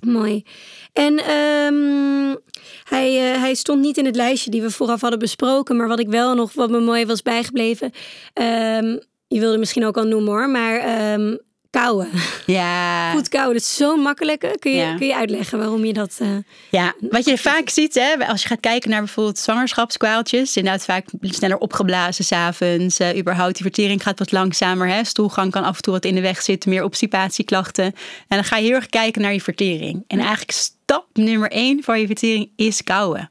[0.00, 0.12] Okay.
[0.12, 0.44] Mooi.
[0.92, 2.36] En um,
[2.84, 5.76] hij, uh, hij stond niet in het lijstje die we vooraf hadden besproken.
[5.76, 7.92] Maar wat ik wel nog, wat me mooi was bijgebleven.
[8.34, 10.48] Um, je wilde misschien ook al noemen hoor.
[10.48, 11.38] Maar um,
[11.70, 12.08] kouwen.
[12.46, 13.10] Ja.
[13.16, 14.56] Goed kouwen, dat is zo makkelijk.
[14.58, 16.18] Kun je, kun je uitleggen waarom je dat...
[16.22, 16.28] Uh,
[16.70, 21.04] ja, wat je vaak ziet, hè, als je gaat kijken naar bijvoorbeeld zwangerschapskwaaltjes, inderdaad vaak
[21.20, 23.00] sneller opgeblazen s'avonds.
[23.00, 24.88] Uh, überhaupt die vertering gaat wat langzamer.
[24.88, 25.04] Hè.
[25.04, 27.84] Stoelgang kan af en toe wat in de weg zitten, meer obstipatieklachten.
[27.84, 27.94] En
[28.28, 30.04] dan ga je heel erg kijken naar je vertering.
[30.06, 30.50] En eigenlijk
[30.88, 33.28] stap nummer één van je vertering is kouwen.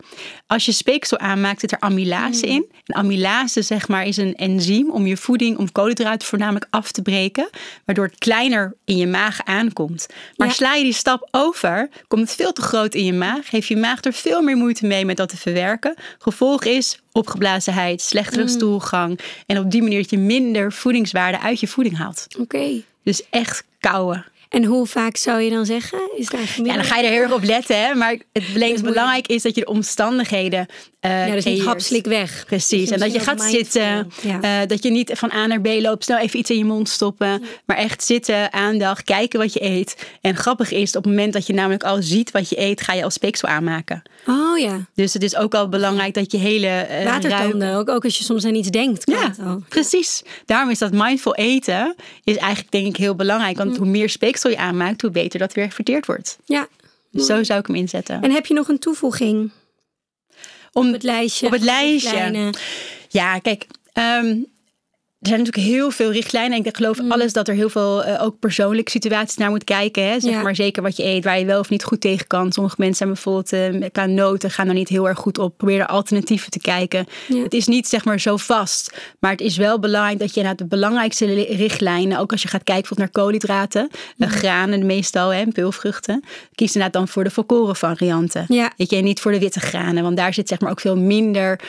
[0.48, 2.52] Als je speeksel aanmaakt, zit er amylase mm.
[2.52, 2.66] in.
[2.86, 7.02] En amylase zeg maar, is een enzym om je voeding, om koolhydraten voornamelijk af te
[7.02, 7.50] breken.
[7.86, 10.08] Waardoor het kleiner in je maag aankomt.
[10.36, 13.50] Maar sla je die stap over, komt het veel te groot in je maag.
[13.50, 15.96] Heeft je maag er veel meer moeite mee met dat te verwerken.
[16.18, 18.48] Gevolg is opgeblazenheid, slechtere mm.
[18.48, 19.20] stoelgang.
[19.46, 22.28] En op die manier dat je minder voedingswaarde uit je voeding haalt.
[22.40, 22.82] Oké.
[23.04, 24.26] Dus echt kouwen.
[24.50, 26.00] En hoe vaak zou je dan zeggen?
[26.16, 27.86] Is daar ja, dan ga je er heel erg op letten.
[27.86, 27.96] Hè?
[27.96, 30.68] Maar het belangrijk is dat je de omstandigheden
[31.02, 32.44] uh, ja, dus niet hapslik weg.
[32.46, 32.90] Precies.
[32.90, 34.12] en dat je gaat zitten.
[34.26, 36.90] Uh, dat je niet van A naar B loopt, snel even iets in je mond
[36.90, 37.44] stoppen.
[37.66, 40.08] Maar echt zitten, aandacht, kijken wat je eet.
[40.22, 42.94] En grappig is, op het moment dat je namelijk al ziet wat je eet, ga
[42.94, 44.02] je al speeksel aanmaken.
[44.26, 44.86] Oh ja.
[44.96, 46.88] Dus het is ook al belangrijk dat je hele...
[46.92, 49.12] Uh, Watertanden, ook, ook als je soms aan iets denkt.
[49.12, 50.24] Ja, precies.
[50.46, 53.58] Daarom is dat mindful eten is eigenlijk denk ik heel belangrijk.
[53.58, 56.38] Want hoe meer speeksel je aanmaakt, hoe beter dat weer verteerd wordt.
[56.46, 56.68] Ja.
[57.12, 58.22] Dus zo zou ik hem inzetten.
[58.22, 59.52] En heb je nog een toevoeging?
[60.74, 61.46] Om, op het lijstje.
[61.46, 62.54] Op het lijstje.
[63.10, 63.66] Ja, kijk.
[63.94, 64.46] Um,
[65.20, 66.58] er zijn natuurlijk heel veel richtlijnen.
[66.58, 67.12] En ik geloof Mm.
[67.12, 70.04] alles dat er heel veel eh, ook persoonlijke situaties naar moet kijken.
[70.10, 70.20] Hè?
[70.20, 70.42] Zeg Ja.
[70.42, 72.52] maar zeker wat je eet, waar je wel of niet goed tegen kan.
[72.52, 75.58] Sommige mensen zijn bijvoorbeeld eh, qua noten gaan er niet heel erg goed op.
[75.58, 77.06] Probeer er alternatieven te kijken.
[77.28, 77.44] Ja.
[77.44, 78.98] Het is niet zeg maar zo vast.
[79.20, 82.48] Maar het is wel belangrijk dat je naar de belangrijkste li- richtlijnen, ook als je
[82.48, 86.24] gaat kijken bijvoorbeeld naar koolhydraten, eh, granen meestal, hè, peulvruchten,
[86.56, 88.46] kies inderdaad dan voor de volkoren varianten.
[88.48, 88.72] Ja.
[88.78, 90.98] Weet je, en niet voor de witte granen, want daar zit zeg maar ook veel
[90.98, 91.60] minder,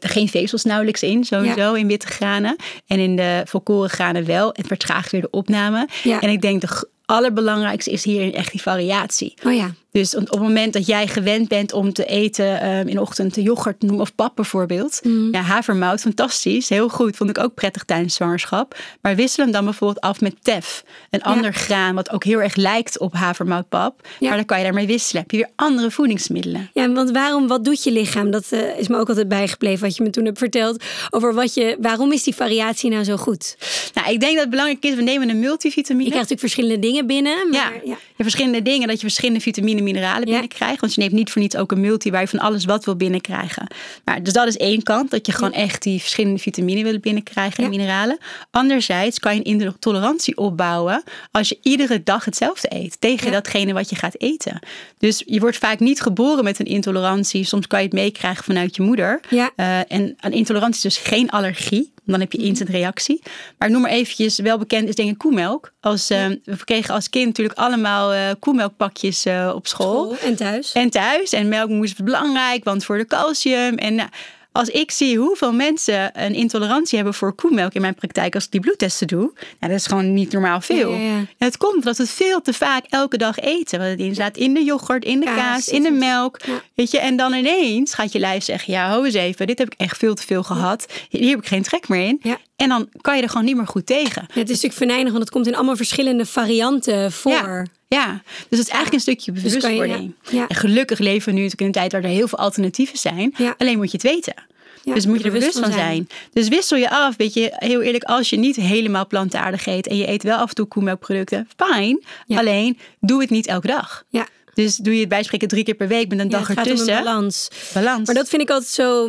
[0.00, 2.56] geen vezels nauwelijks in, sowieso in witte granen.
[2.86, 4.48] En in de volkoren granen wel.
[4.52, 5.88] Het vertraagt weer de opname.
[6.02, 6.20] Ja.
[6.20, 9.34] En ik denk de allerbelangrijkste is hierin echt die variatie.
[9.44, 9.74] Oh ja.
[9.96, 13.34] Dus op het moment dat jij gewend bent om te eten eh, in de ochtend
[13.34, 15.00] de yoghurt noem of pap bijvoorbeeld.
[15.02, 15.32] Mm.
[15.32, 16.68] Ja, havermout, fantastisch.
[16.68, 17.16] Heel goed.
[17.16, 18.78] Vond ik ook prettig tijdens zwangerschap.
[19.00, 20.84] Maar wissel hem dan bijvoorbeeld af met tef.
[21.10, 24.08] Een ander graan wat ook heel erg lijkt op havermoutpap.
[24.18, 24.28] Ja.
[24.28, 25.22] Maar dan kan je daarmee wisselen.
[25.22, 26.70] Heb je weer andere voedingsmiddelen.
[26.72, 28.30] Ja, want waarom, wat doet je lichaam?
[28.30, 30.84] Dat eh, is me ook altijd bijgebleven wat je me toen hebt verteld.
[31.10, 33.56] Over wat je, waarom is die variatie nou zo goed?
[33.94, 36.04] Nou, ik denk dat het belangrijk is, we nemen een multivitamine.
[36.04, 37.48] Je krijgt natuurlijk verschillende dingen binnen.
[37.50, 37.96] Maar, Ja, ja.
[38.24, 40.32] verschillende dingen dat je verschillende vitamine mineralen Ja.
[40.32, 40.80] binnenkrijgt.
[40.80, 42.96] Want je neemt niet voor niets ook een multi waar je van alles wat wil
[42.96, 43.66] binnenkrijgen.
[44.04, 47.64] Maar, dus dat is één kant, dat je gewoon echt die verschillende vitamine wil binnenkrijgen
[47.64, 48.18] en mineralen.
[48.50, 53.00] Anderzijds kan je een intolerantie opbouwen als je iedere dag hetzelfde eet.
[53.00, 54.58] Tegen datgene wat je gaat eten.
[54.98, 57.44] Dus je wordt vaak niet geboren met een intolerantie.
[57.44, 59.20] Soms kan je het meekrijgen vanuit je moeder.
[59.28, 59.50] Ja.
[59.56, 61.92] Eh, en een intolerantie is dus geen allergie.
[62.06, 63.22] Dan heb je instant reactie.
[63.58, 65.72] Maar noem maar eventjes, wel bekend is denk ik koemelk.
[65.80, 70.04] Als, eh, we kregen als kind natuurlijk allemaal eh, koemelkpakjes eh, op school.
[70.04, 70.72] School en thuis.
[70.72, 71.32] En thuis.
[71.32, 73.74] En melk moest belangrijk, want voor de calcium.
[73.74, 74.10] En
[74.56, 78.50] als ik zie hoeveel mensen een intolerantie hebben voor koemelk in mijn praktijk als ik
[78.50, 80.92] die bloedtesten doe, nou, dat is gewoon niet normaal veel.
[80.92, 83.78] Ja, het komt omdat we het veel te vaak elke dag eten.
[83.78, 86.40] Want het in staat in de yoghurt, in de Kaas, kaas, in de melk.
[86.44, 86.62] Ja.
[86.74, 89.72] Weet je, en dan ineens gaat je lijf zeggen: Ja, hou eens even, dit heb
[89.72, 90.86] ik echt veel te veel gehad.
[91.08, 92.20] Hier heb ik geen trek meer in.
[92.56, 94.22] En dan kan je er gewoon niet meer goed tegen.
[94.28, 97.32] Ja, het is natuurlijk venijnig, want het komt in allemaal verschillende varianten voor.
[97.32, 100.12] Ja, ja, dus het is eigenlijk een stukje Dus je- bewustwording.
[100.30, 100.48] ja.
[100.48, 103.34] En gelukkig leven we nu natuurlijk in een tijd waar er heel veel alternatieven zijn.
[103.36, 103.54] Ja.
[103.58, 104.34] Alleen moet je het weten.
[104.82, 106.08] Ja, dus moet je er bewust van zijn.
[106.32, 107.16] Dus wissel je af.
[107.16, 110.48] Weet je, heel eerlijk, als je niet helemaal plantaardig eet en je eet wel af
[110.48, 112.04] en toe koemelkproducten, fijn.
[112.26, 112.38] Ja.
[112.38, 114.04] Alleen doe het niet elke dag.
[114.08, 114.26] Ja.
[114.56, 116.66] Dus doe je het bijspreken drie keer per week met een Ja, dag het gaat
[116.66, 116.96] om ertussen.
[116.96, 117.48] een balans.
[117.74, 118.06] Balans.
[118.06, 119.08] Maar dat vind ik altijd zo.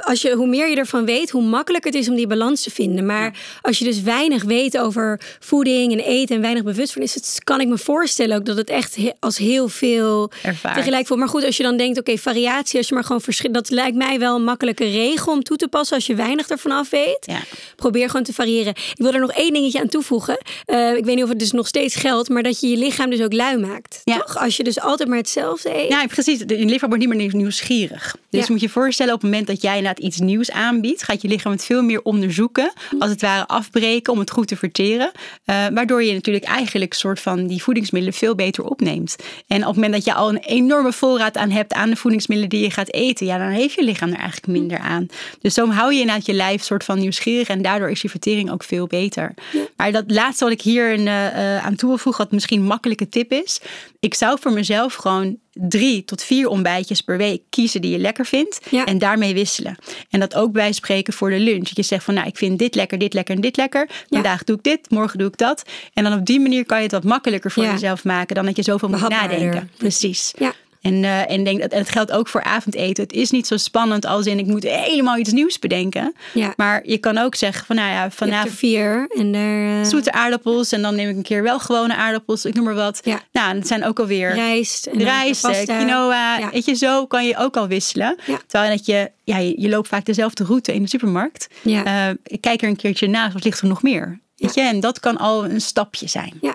[0.00, 2.70] Als je, hoe meer je ervan weet, hoe makkelijker het is om die balans te
[2.70, 3.06] vinden.
[3.06, 7.14] Maar als je dus weinig weet over voeding en eten en weinig bewust van is,
[7.14, 10.74] het, kan ik me voorstellen ook dat het echt als heel veel Ervaart.
[10.76, 11.18] tegelijk voelt.
[11.20, 13.52] Maar goed, als je dan denkt, oké, variatie, als je maar gewoon verschil.
[13.52, 16.72] Dat lijkt mij wel een makkelijke regel om toe te passen als je weinig ervan
[16.72, 17.18] af weet.
[17.20, 17.38] Ja.
[17.78, 18.72] Probeer gewoon te variëren.
[18.72, 20.38] Ik wil er nog één dingetje aan toevoegen.
[20.64, 23.10] Eh, ik weet niet of het dus nog steeds geldt, maar dat je je lichaam
[23.10, 24.00] dus ook lui maakt.
[24.04, 24.16] Ja.
[24.18, 24.36] Toch?
[24.38, 25.88] Als je dus altijd maar hetzelfde eet.
[25.88, 26.38] Ja, precies.
[26.38, 28.16] Je lichaam wordt niet meer nieuwsgierig.
[28.30, 28.46] Dus Ja.
[28.52, 31.28] moet je je voorstellen, op het moment dat jij inderdaad iets nieuws aanbiedt, gaat je
[31.28, 35.10] lichaam het veel meer onderzoeken, als het ware afbreken om het goed te verteren.
[35.44, 39.16] Eh, waardoor je natuurlijk eigenlijk soort van die voedingsmiddelen veel beter opneemt.
[39.46, 42.50] En op het moment dat je al een enorme voorraad aan hebt aan de voedingsmiddelen
[42.50, 45.06] die je gaat eten, ja, dan heeft je lichaam er eigenlijk minder aan.
[45.40, 48.50] Dus zo hou je inderdaad je lijf soort van nieuwsgierig en daardoor is je vertering
[48.50, 49.34] ook veel beter.
[49.76, 52.60] Maar dat laatste wat ik hier een, eh, eh, aan toe wil voegen, wat misschien
[52.60, 53.60] een makkelijke tip is.
[54.00, 58.26] Ik zou voor mezelf gewoon drie tot vier ontbijtjes per week kiezen die je lekker
[58.26, 58.60] vindt.
[58.70, 58.84] Ja.
[58.84, 59.76] En daarmee wisselen.
[60.10, 61.64] En dat ook bij spreken voor de lunch.
[61.64, 63.88] Dat je zegt van nou, ik vind dit lekker, dit lekker en dit lekker.
[64.08, 65.62] Vandaag doe ik dit, morgen doe ik dat.
[65.94, 68.56] En dan op die manier kan je het wat makkelijker voor jezelf maken dan dat
[68.56, 69.70] je zoveel moet nadenken.
[69.76, 70.32] Precies.
[70.38, 70.52] Ja.
[70.80, 73.02] En, eh, en, denk dat, en het geldt ook voor avondeten.
[73.02, 76.14] Het is niet zo spannend als in ik moet helemaal iets nieuws bedenken.
[76.34, 76.52] Ja.
[76.56, 80.12] Maar je kan ook zeggen van nou ja, er vanavond vier en daar eh, zoete
[80.12, 80.72] aardappels.
[80.72, 82.44] En dan neem ik een keer wel gewone aardappels.
[82.44, 83.00] Ik noem maar wat.
[83.04, 83.20] Ja.
[83.32, 85.76] Nou, dat zijn ook alweer rijst en dan rijst, eh, pasta.
[85.76, 86.38] quinoa.
[86.38, 86.50] Ja.
[86.50, 88.16] Weet je, zo kan je ook al wisselen.
[88.26, 88.40] Ja.
[88.46, 91.48] Terwijl dat je, ja, je, je loopt vaak dezelfde route in de supermarkt.
[91.62, 91.84] Ja.
[91.84, 94.20] Eh, ik kijk er een keertje naast, wat ligt er nog meer?
[94.36, 96.38] Weet je, en dat kan al een stapje zijn.
[96.40, 96.54] Ja.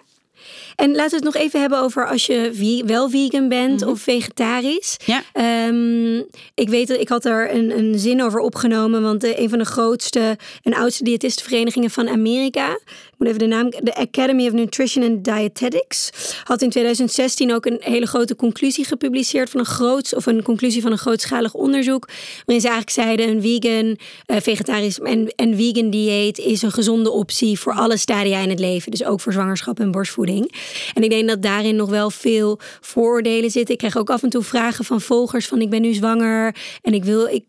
[0.75, 4.97] En laten we het nog even hebben over als je wel vegan bent of vegetarisch.
[5.05, 5.11] Mhm.
[5.11, 5.23] Ja.
[5.33, 6.17] Ehm,
[6.53, 9.65] ik weet dat ik had daar een, een zin over opgenomen, want een van de
[9.65, 15.03] grootste en oudste diëtistenverenigingen van Amerika, ik moet even de naam, de Academy of Nutrition
[15.03, 16.09] and Dietetics,
[16.43, 20.81] had in 2016 ook een hele grote conclusie gepubliceerd van een groot of een conclusie
[20.81, 22.07] van een grootschalig onderzoek,
[22.45, 27.11] waarin ze eigenlijk zeiden een vegan, eh, vegetarisch en, en vegan dieet is een gezonde
[27.11, 30.55] optie voor alle stadia in het leven, dus ook voor zwangerschap en borstvoeding.
[30.93, 33.73] En ik denk dat daarin nog wel veel vooroordelen zitten.
[33.73, 36.93] Ik krijg ook af en toe vragen van volgers van ik ben nu zwanger en
[36.93, 37.43] ik wil ik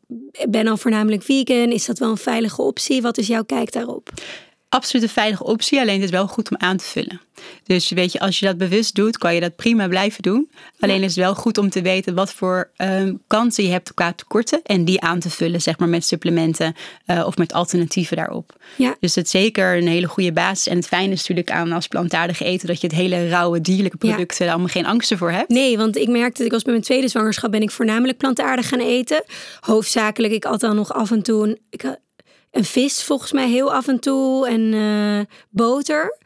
[0.49, 1.71] ben al voornamelijk vegan.
[1.71, 3.03] Is dat wel een veilige optie?
[3.03, 4.11] Wat is jouw kijk daarop?
[4.75, 7.21] Absoluut een veilige optie, alleen het is wel goed om aan te vullen.
[7.65, 10.51] Dus weet je, als je dat bewust doet, kan je dat prima blijven doen.
[10.79, 14.13] Alleen is het wel goed om te weten wat voor um, kansen je hebt qua
[14.13, 16.75] tekorten en die aan te vullen, zeg maar met supplementen
[17.07, 18.57] uh, of met alternatieven daarop.
[18.77, 18.97] Ja.
[19.01, 20.67] Dus het is zeker een hele goede basis.
[20.67, 23.97] En het fijne is natuurlijk aan als plantaardige eten dat je het hele rauwe dierlijke
[23.97, 24.51] producten ja.
[24.51, 25.49] allemaal geen angsten voor hebt.
[25.49, 28.69] Nee, want ik merkte dat ik was bij mijn tweede zwangerschap ben ik voornamelijk plantaardig
[28.69, 29.25] gaan eten.
[29.61, 31.59] Hoofdzakelijk, ik at dan nog af en toe.
[31.71, 31.83] ik,
[32.55, 36.19] een vis volgens mij heel af en toe en uh, boter,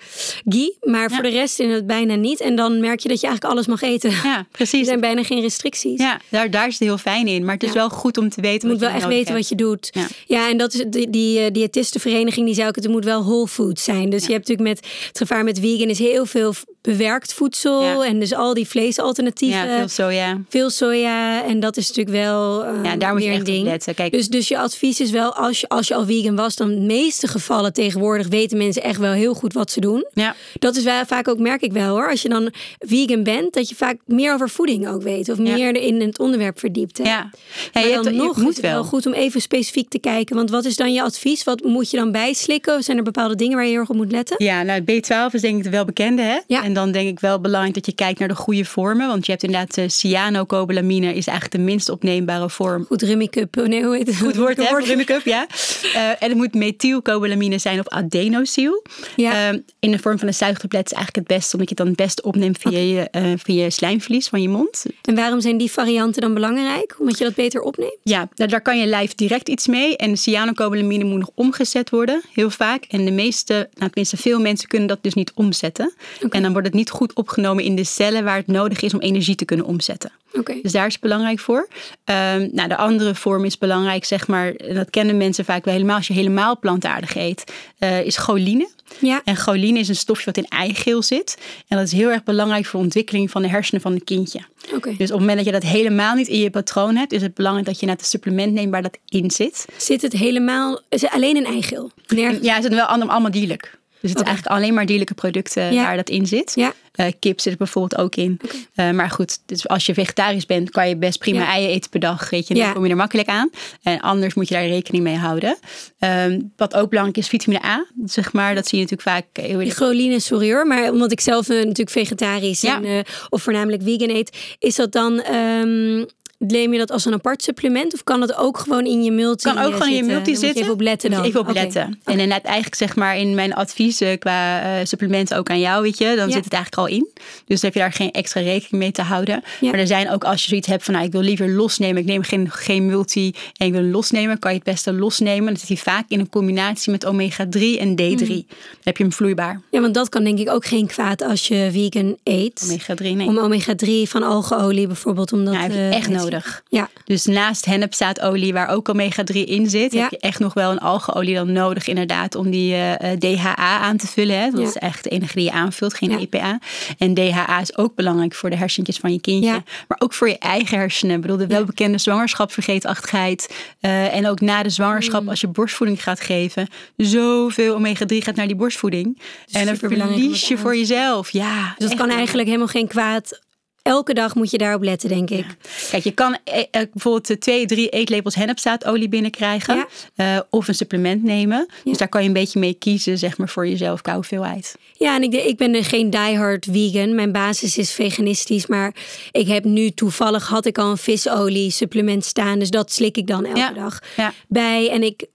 [0.49, 0.77] ghee.
[0.81, 2.41] Maar voor de rest in het bijna niet.
[2.41, 4.11] En dan merk je dat je eigenlijk alles mag eten.
[4.11, 4.81] Ja, precies.
[4.81, 6.01] Er zijn bijna geen restricties.
[6.01, 7.45] Ja, daar, daar is het heel fijn in.
[7.45, 9.39] Maar het is wel goed om te weten je moet wat wel echt weten hebt.
[9.39, 9.89] wat je doet.
[9.93, 10.07] Ja.
[10.27, 13.49] ja, en dat is die, die uh, diëtistenvereniging die zei ook, het moet wel whole
[13.49, 14.11] food zijn.
[14.11, 18.05] Dus je hebt natuurlijk met het gevaar met vegan is heel veel bewerkt voedsel.
[18.05, 19.69] En dus al die vleesalternatieven.
[19.69, 20.41] Ja, veel soja.
[20.49, 21.45] Veel soja.
[21.45, 23.61] En dat is natuurlijk wel uh, ja, daar moet je echt ding.
[23.61, 23.95] Op letten.
[23.95, 24.13] Kijk.
[24.13, 26.81] Dus, dus je advies is wel, als je, als je al vegan was, dan in
[26.81, 30.07] de meeste gevallen tegenwoordig weten mensen echt wel heel goed wat ze doen.
[30.13, 30.35] Ja.
[30.59, 32.11] Dat is wel vaak ook, merk ik wel hoor.
[32.11, 35.29] Als je dan vegan bent, dat je vaak meer over voeding ook weet.
[35.29, 36.99] Of meer in het onderwerp verdiept.
[36.99, 37.05] Hè?
[37.05, 37.31] Ja.
[37.73, 38.85] ja je dan hebt, nog je moet wel wel.
[38.85, 40.37] goed om even specifiek te kijken.
[40.37, 41.45] Want wat is dan je advies?
[41.45, 42.83] Wat moet je dan bijslikken?
[42.83, 44.45] Zijn er bepaalde dingen waar je heel erg op moet letten?
[44.45, 46.23] Ja, nou B12 is denk ik de welbekende.
[46.23, 46.39] Hè?
[46.47, 46.65] Ja.
[46.65, 49.09] En dan denk ik wel belangrijk dat je kijkt naar de goede vormen.
[49.09, 52.85] Want je hebt inderdaad uh, cyanocobalamine is eigenlijk de minst opneembare vorm.
[52.85, 53.57] Goed, Rummikup.
[53.57, 54.17] Nee, hoe heet het?
[54.17, 55.19] Goed woord, hè?
[55.25, 55.47] Ja.
[55.83, 58.83] Uh, en het moet methylcobalamine zijn of adenosyl.
[59.17, 59.53] Ja.
[59.53, 61.87] Uh, in de vorm van een zuigtablet is eigenlijk het beste, omdat je het dan
[61.87, 64.85] het beste opneemt via, je, uh, via je slijmvlies van je mond.
[65.03, 66.97] En waarom zijn die varianten dan belangrijk?
[66.99, 67.97] Omdat je dat beter opneemt?
[68.03, 69.97] Ja, daar, daar kan je lijf direct iets mee.
[69.97, 72.85] En cyanocobalamine moet nog omgezet worden, heel vaak.
[72.85, 75.93] En de meeste, nou tenminste veel mensen kunnen dat dus niet omzetten.
[76.17, 76.31] Okay.
[76.31, 79.01] En dan wordt het niet goed opgenomen in de cellen waar het nodig is om
[79.01, 80.13] energie te kunnen omzetten.
[80.33, 80.59] Okay.
[80.63, 81.69] Dus daar is het belangrijk voor.
[82.05, 85.97] Um, nou, de andere vorm is belangrijk, zeg maar, dat kennen mensen vaak wel helemaal
[85.97, 88.69] als je helemaal plantaardig eet, uh, is choline.
[89.01, 89.21] Ja.
[89.25, 91.39] En choline is een stofje wat in eigeel zit.
[91.69, 94.41] En dat is heel erg belangrijk voor de ontwikkeling van de hersenen van een kindje.
[94.75, 94.97] Okay.
[94.97, 97.35] Dus op het moment dat je dat helemaal niet in je patroon hebt, is het
[97.35, 99.67] belangrijk dat je naar het supplement neemt waar dat in zit.
[99.77, 101.91] Zit het helemaal, is het alleen in eigeel?
[102.07, 102.45] Nergens.
[102.45, 103.79] Ja, het is wel allemaal dierlijk.
[104.01, 104.23] Dus het okay.
[104.23, 105.83] is eigenlijk alleen maar dierlijke producten ja.
[105.83, 106.53] waar dat in zit.
[106.55, 106.73] Ja.
[107.01, 108.41] Uh, kip zit er bijvoorbeeld ook in.
[108.45, 108.89] Okay.
[108.89, 111.47] Uh, maar goed, dus als je vegetarisch bent, kan je best prima Ja.
[111.47, 112.31] eieren eten per dag.
[112.31, 113.51] Weet je, dan kom je er makkelijk aan.
[113.83, 115.59] En anders moet je daar rekening mee houden.
[115.99, 117.87] Um, wat ook belangrijk is, vitamine A.
[118.05, 121.21] Zeg maar, dat zie je natuurlijk vaak heel Die choline, sorry hoor, maar omdat ik
[121.21, 125.35] zelf uh, natuurlijk vegetarisch en, of voornamelijk vegan eet, is dat dan.
[125.35, 126.07] Um,
[126.39, 129.53] Neem je dat als een apart supplement of kan dat ook gewoon in je multi
[129.53, 130.49] kan ook gewoon in je multi zitten.
[130.55, 131.25] je even op letten dan.
[131.25, 131.83] Even op letten.
[132.05, 135.99] En inderdaad eigenlijk zeg maar in mijn adviezen qua uh, supplementen ook aan jou, weet
[135.99, 136.35] je, dan Ja.
[136.35, 137.09] zit het eigenlijk al in.
[137.45, 139.43] Dus dan heb je daar geen extra rekening mee te houden.
[139.61, 139.71] Ja.
[139.71, 142.07] Maar er zijn ook als je zoiets hebt van nou, ik wil liever losnemen, ik
[142.07, 145.47] neem geen, geen multi en ik wil losnemen, kan je het beste losnemen.
[145.47, 147.95] Dan zit hij vaak in een combinatie met omega 3 en D3.
[147.97, 148.17] Mm.
[148.19, 148.45] Dan
[148.83, 149.61] heb je hem vloeibaar.
[149.71, 152.63] Ja, want dat kan denk ik ook geen kwaad als je vegan eet.
[152.65, 153.27] Omega 3, nee.
[153.27, 156.27] Om omega 3 van algeolie bijvoorbeeld, omdat Ja, heb je eh, echt nodig.
[156.69, 160.01] Ja, Dus naast hennepzaadolie, waar ook omega 3 in zit, Ja.
[160.03, 163.55] heb je echt nog wel een algeolie dan nodig, inderdaad, om die eh, eh, DHA
[163.57, 164.41] aan te vullen.
[164.41, 164.51] Hè?
[164.51, 164.67] Dat Ja.
[164.67, 166.19] is echt de enige die je aanvult, geen.
[166.19, 166.59] EPA.
[166.99, 170.39] En DHA is ook belangrijk voor de hersentjes van je kindje, maar ook voor je
[170.39, 171.15] eigen hersenen.
[171.17, 173.55] Ik bedoel, de welbekende zwangerschapsvergeetachtigheid.
[173.81, 175.29] eh en ook na de zwangerschap, Mm.
[175.29, 179.21] als je borstvoeding gaat geven, zoveel omega 3 gaat naar die borstvoeding.
[179.53, 181.31] en dan verlies je voor jezelf.
[181.31, 183.41] Ja, dus dat kan eigenlijk helemaal geen kwaad.
[183.89, 185.47] Elke dag moet je daarop letten, denk ik.
[185.91, 189.77] Kijk, je kan eh, eh, bijvoorbeeld twee, drie eetlepels hennepzaadolie binnenkrijgen.
[190.15, 190.37] Ja.
[190.37, 191.67] eh, of een supplement nemen.
[191.69, 191.91] Ja.
[191.91, 194.77] Dus daar kan je een beetje mee kiezen, zeg maar, voor jezelf qua hoeveelheid.
[194.93, 197.15] Ja, en ik, ik ben geen diehard vegan.
[197.15, 198.67] Mijn basis is veganistisch.
[198.67, 198.95] Maar
[199.31, 202.59] ik heb nu toevallig had ik al een visolie supplement staan.
[202.59, 204.33] Dus dat slik ik dan elke dag Ja.
[204.49, 204.91] bij.
[204.91, 205.27] En ik.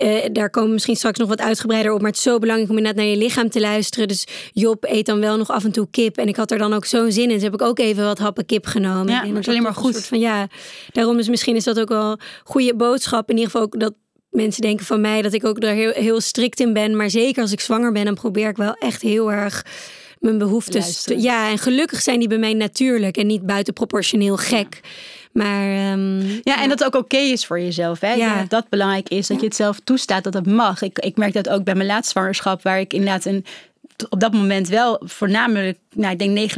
[0.00, 2.00] Eh, daar komen we misschien straks nog wat uitgebreider op.
[2.00, 4.08] Maar het is zo belangrijk om inderdaad naar je lichaam te luisteren.
[4.08, 6.16] Dus Job eet dan wel nog af en toe kip.
[6.16, 7.28] En ik had er dan ook zo'n zin in.
[7.28, 9.12] Dus heb ik ook even wat happen kip genomen.
[9.12, 10.06] Ja, maar het is alleen maar goed.
[10.06, 10.48] Van, ja,
[10.92, 13.30] daarom is misschien is dat ook wel goede boodschap.
[13.30, 13.94] In ieder geval ook dat
[14.30, 16.96] mensen denken van mij dat ik ook daar heel, heel strikt in ben.
[16.96, 19.64] Maar zeker als ik zwanger ben, dan probeer ik wel echt heel erg
[20.18, 21.02] mijn behoeftes.
[21.02, 24.80] Te, ja, en gelukkig zijn die bij mij natuurlijk en niet buitenproportioneel gek.
[25.32, 28.00] Maar ehm, Ja, en dat het ook oké is voor jezelf.
[28.00, 28.12] Hè?
[28.12, 28.38] Ja.
[28.38, 30.82] Dat dat belangrijk is, dat je het zelf toestaat dat het mag.
[30.82, 33.44] Ik, ik merk dat ook bij mijn laatste zwangerschap, waar ik inderdaad een
[34.08, 36.52] op dat moment wel voornamelijk, nou, ik denk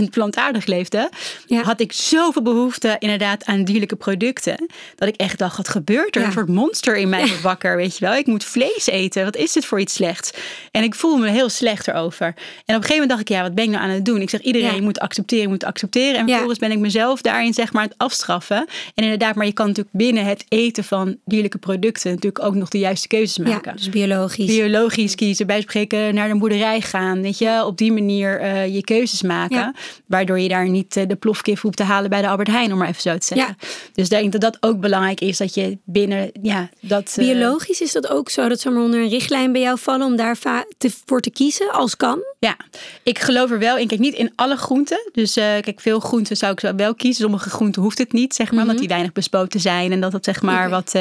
[0.00, 1.10] 99,5% plantaardig leefde,
[1.46, 1.62] Ja.
[1.62, 4.66] had ik zoveel behoefte inderdaad aan dierlijke producten.
[4.96, 6.20] Dat ik echt dacht, wat gebeurt er?
[6.20, 6.26] Ja.
[6.26, 8.14] Een soort monster in mij wakker, weet je wel.
[8.14, 9.24] Ik moet vlees eten.
[9.24, 10.30] Wat is dit voor iets slechts?
[10.70, 12.26] En ik voel me heel slecht erover.
[12.26, 12.34] En op
[12.66, 14.20] een gegeven moment dacht ik, ja, wat ben ik nou aan het doen?
[14.20, 16.20] Ik zeg, iedereen je moet accepteren, je moet accepteren.
[16.20, 18.56] En vervolgens ben ik mezelf daarin zeg maar aan het afstraffen.
[18.94, 22.68] En inderdaad, maar je kan natuurlijk binnen het eten van dierlijke producten natuurlijk ook nog
[22.68, 23.76] de juiste keuzes maken.
[23.76, 24.46] dus biologisch.
[24.46, 27.22] Biologisch kiezen, bij spreken naar de boerderij gaan.
[27.22, 29.56] Weet je, op die manier eh, je keuzes maken.
[29.56, 29.74] Ja.
[30.06, 32.78] Waardoor je daar niet eh, de plofkip hoeft te halen bij de Albert Heijn, om
[32.78, 33.56] maar even zo te zeggen.
[33.92, 37.14] Dus ik denk dat dat ook belangrijk is, dat je binnen, ja, dat...
[37.16, 40.06] eh, Biologisch is dat ook zo dat ze maar onder een richtlijn bij jou vallen
[40.06, 40.38] om daar
[40.78, 42.18] te, voor te kiezen als kan?
[42.38, 42.56] Ja,
[43.02, 43.86] ik geloof er wel in.
[43.86, 45.10] Kijk, niet in alle groenten.
[45.12, 47.22] Dus kijk, veel groenten zou ik zo wel kiezen.
[47.22, 48.62] Sommige groenten hoeft het niet, zeg maar.
[48.62, 49.92] Omdat die weinig bespoten zijn.
[49.92, 50.70] En dat het, zeg maar, Mhm.
[50.70, 50.92] Wat...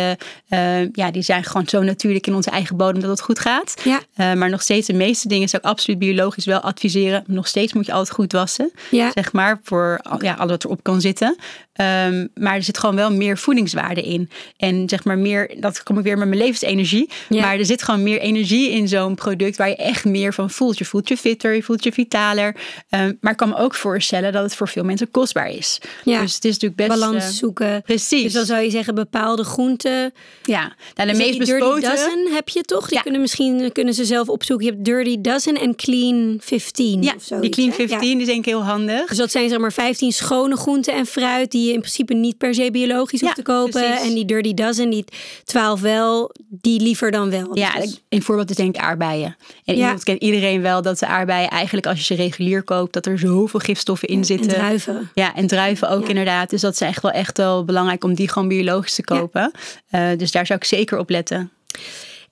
[0.94, 3.74] ja, die zijn gewoon zo natuurlijk in onze eigen bodem dat het goed gaat.
[3.84, 4.36] Ja.
[4.36, 7.24] Maar nog steeds de meeste dingen zou ik absoluut biologisch wel adviseren.
[7.28, 8.72] Nog steeds moet je altijd goed wassen.
[8.92, 9.12] Ja.
[9.14, 11.36] Zeg maar, voor ja, alles wat erop kan zitten.
[11.76, 14.30] Ehm, maar er zit gewoon wel meer voedingswaarde in.
[14.58, 17.10] En zeg maar meer, dat kom ik weer met mijn levensenergie.
[17.30, 17.42] Ja.
[17.42, 20.78] Maar er zit gewoon meer energie in zo'n product waar je echt meer van voelt.
[20.78, 22.56] Je voelt je fitter, je voelt je vitaler.
[22.90, 25.80] Ehm, maar ik kan me ook voorstellen dat het voor veel mensen kostbaar is.
[26.04, 26.22] Ja.
[26.22, 27.00] Dus het is natuurlijk best...
[27.00, 27.82] Balans eh, zoeken.
[27.82, 28.24] precies.
[28.24, 30.14] Dus dan zou je zeggen bepaalde groenten.
[30.44, 31.90] ja, nou, de meest die Dirty bespoten...
[31.90, 32.88] Dozen heb je toch?
[32.88, 33.02] Die Ja.
[33.02, 34.66] kunnen misschien kunnen ze zelf opzoeken.
[34.66, 37.84] Je hebt Dirty Dozen en Clean 15 Ja, of zoiets, die Clean hè?
[37.84, 37.88] Ja.
[37.90, 39.08] 15 is denk ik heel handig.
[39.08, 42.38] Dus dat zijn zeg maar 15 schone groenten en fruit die je in principe niet
[42.38, 43.72] per se biologisch hoeft Ja, te kopen.
[43.82, 44.08] precies.
[44.08, 45.06] En die Dirty Dozen, die
[45.44, 47.58] 12 wel, die liever dan wel.
[47.58, 49.36] Ja, Dus- een voorbeeld is denk ik aardbeien.
[49.66, 49.82] En Ja.
[49.82, 53.20] iemand kent iedereen wel dat de aardbeien eigenlijk als je ze regulier koopt, dat er
[53.20, 54.48] zoveel gifstoffen in en zitten.
[54.48, 55.12] druiven.
[55.14, 56.08] Ja, en druiven ook Ja.
[56.10, 56.50] inderdaad.
[56.50, 59.52] Dus dat is echt wel echt wel belangrijk om die gewoon biologisch te kopen.
[59.90, 61.52] Eh, dus daar zou ik zeker op letten.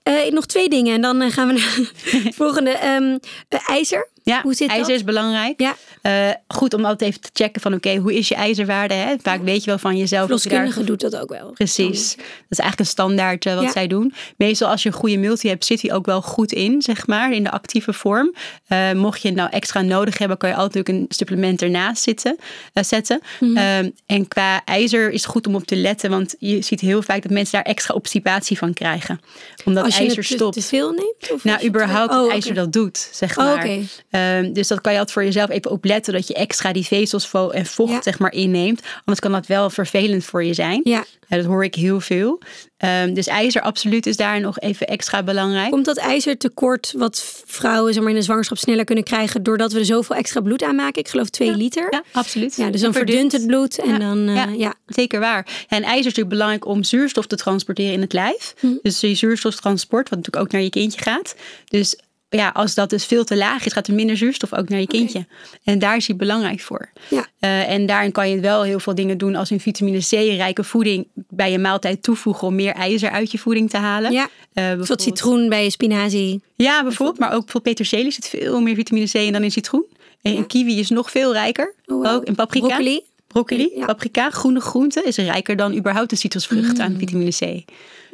[0.02, 1.78] Eh, nog twee dingen en dan eh, gaan we naar
[2.24, 2.70] het volgende.
[2.70, 3.18] Ehm,
[3.48, 4.08] eh, ijzer.
[4.24, 4.96] Ja, Hoe zit ijzer dat?
[4.96, 5.60] is belangrijk.
[5.60, 5.76] Ja.
[6.02, 8.94] Eh, goed om altijd even te checken van oké, hoe is je ijzerwaarde?
[8.94, 9.14] Hè?
[9.22, 10.28] Vaak weet je wel van jezelf.
[10.28, 11.50] je Verloskundige doet dat ook wel.
[11.50, 12.14] Precies.
[12.16, 14.14] Dat is eigenlijk een standaard eh, wat zij doen.
[14.36, 17.32] Meestal als je een goede multi hebt, zit die ook wel goed in, zeg maar,
[17.32, 18.34] in de actieve vorm.
[18.66, 22.02] Eh, mocht je het nou extra nodig hebben, kan je altijd ook een supplement ernaast
[22.02, 22.36] zitten,
[22.72, 23.20] zetten.
[23.40, 23.56] Mhm.
[23.56, 27.02] Ehm, en qua ijzer is het goed om op te letten, want je ziet heel
[27.02, 29.20] vaak dat mensen daar extra obstipatie van krijgen.
[29.64, 30.54] Omdat Als je ijzer het te, stopt.
[30.54, 31.30] te veel neemt?
[31.32, 32.32] Of Nou, überhaupt Oh, oké.
[32.32, 33.68] ijzer dat doet, zeg Oh, maar.
[34.14, 37.26] Ehm, dus dat kan je altijd voor jezelf even opletten, dat je extra die vezels
[37.26, 38.02] vo- en vocht Ja.
[38.02, 38.80] zeg maar inneemt.
[38.98, 40.80] Anders kan dat wel vervelend voor je zijn.
[40.84, 41.04] Ja.
[41.28, 42.40] Dat hoor ik heel veel.
[42.76, 45.70] Ehm, dus ijzer absoluut is daar nog even extra belangrijk.
[45.70, 49.78] Komt dat ijzertekort wat vrouwen zeg maar, in de zwangerschap sneller kunnen krijgen doordat we
[49.78, 51.00] er zoveel extra bloed aanmaken?
[51.00, 51.86] Ik geloof 2 liter.
[51.90, 52.56] Ja, absoluut.
[52.56, 54.74] Ja, dus dan verdunt het bloed en Ja, dan eh, ja.
[54.86, 55.46] Zeker waar.
[55.68, 58.54] En ijzer is natuurlijk belangrijk om zuurstof te transporteren in het lijf.
[58.60, 58.66] Hm.
[58.82, 61.34] Dus die zuurstoftransport, wat natuurlijk ook naar je kindje gaat.
[61.68, 61.96] Dus
[62.36, 64.86] ja, als dat dus veel te laag is, gaat er minder zuurstof ook naar je
[64.86, 65.26] kindje.
[65.64, 66.90] En daar is hij belangrijk voor.
[67.10, 67.26] Ja.
[67.38, 70.64] Eh, en daarin kan je wel heel veel dingen doen als in vitamine C rijke
[70.64, 74.12] voeding bij je maaltijd toevoegen om meer ijzer uit je voeding te halen.
[74.12, 74.28] Ja.
[74.52, 76.42] Eh, citroen bij je spinazie.
[76.56, 77.18] Ja, bijvoorbeeld.
[77.18, 79.86] Maar ook bijvoorbeeld peterselie zit veel meer vitamine C in dan in citroen.
[80.22, 81.74] En kiwi is nog veel rijker.
[81.86, 82.14] Oh, wow.
[82.14, 82.66] Ook in paprika.
[82.66, 83.00] Broccoli.
[83.34, 83.86] Broccoli, Ja.
[83.86, 87.64] paprika, groene groenten is rijker dan überhaupt de citrusvrucht aan vitamine C.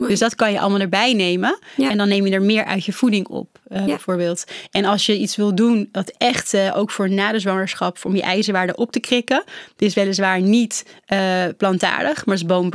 [0.09, 1.59] Dus dat kan je allemaal erbij nemen.
[1.77, 1.85] Mm.
[1.85, 1.91] Ja.
[1.91, 4.45] En dan neem je er meer uit je voeding op, eh, bijvoorbeeld.
[4.71, 8.17] En als je iets wil doen, dat echt eh, ook voor na de zwangerschap, om
[8.17, 9.45] je ijzerwaarde op te krikken.
[9.77, 12.69] Dit is weliswaar niet eh, plantaardig, maar is bone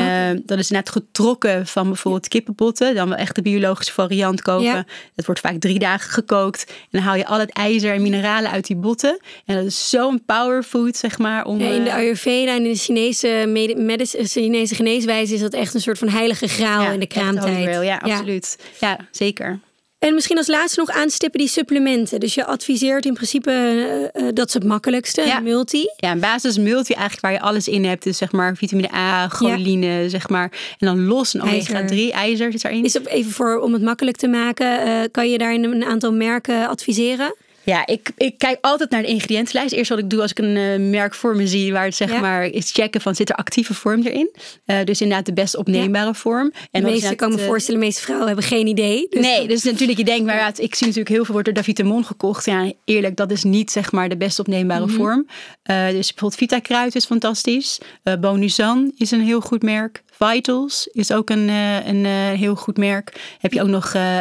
[0.00, 0.36] broth.
[0.36, 2.94] Eh, dat is net getrokken van bijvoorbeeld kippenbotten.
[2.94, 4.64] Dan wel echt de biologische variant kopen.
[4.64, 4.84] Ja.
[5.14, 6.64] Het wordt vaak drie dagen gekookt.
[6.68, 9.18] En dan haal je al het ijzer en mineralen uit die botten.
[9.46, 11.44] En dat is zo'n powerfood, zeg maar.
[11.44, 13.44] Om, Ja, in de eh, Ayurveda en in de Chinese,
[13.76, 17.82] medici- Chinese geneeswijze is dat echt een soort van heilige graal ja, in de kraamtijd.
[17.84, 18.58] Ja, absoluut.
[18.80, 19.58] Ja, zeker.
[20.04, 22.20] En misschien als laatste nog aanstippen die supplementen.
[22.20, 25.36] Dus je adviseert in principe, eh, eh, dat is het makkelijkste, Ja.
[25.36, 25.88] een multi.
[25.96, 28.02] Ja, een basis multi eigenlijk waar je alles in hebt.
[28.04, 30.52] Dus zeg maar vitamine A, choline, zeg maar.
[30.78, 32.84] En dan los een omega 3 ijzer zit erin.
[32.84, 36.12] Is dat even voor om het makkelijk te maken, eh, kan je daarin een aantal
[36.12, 37.34] merken adviseren?
[37.64, 39.72] Ja, ik, ik kijk altijd naar de ingrediëntenlijst.
[39.74, 42.10] Eerst wat ik doe als ik een eh, merk voor me zie, waar het zeg
[42.10, 42.20] Ja.
[42.20, 44.30] maar is checken van zit er actieve vorm erin.
[44.64, 46.52] Eh, dus inderdaad de best opneembare vorm.
[46.70, 49.06] En De meeste kan me eh, voorstellen, de meeste vrouwen hebben geen idee.
[49.10, 51.54] Dus Nee, dus natuurlijk, je denkt, maar ja, ik zie natuurlijk heel veel wordt er
[51.54, 52.44] Davitamon gekocht.
[52.44, 54.94] Ja, eerlijk, dat is niet zeg maar de best opneembare Mhm.
[54.94, 55.26] vorm.
[55.64, 57.78] Dus bijvoorbeeld Vita Kruid is fantastisch.
[58.20, 60.02] Bonusan is een heel goed merk.
[60.18, 63.36] Vitals is ook een, eh, een eh, heel goed merk.
[63.38, 64.18] Heb je ook nog eh,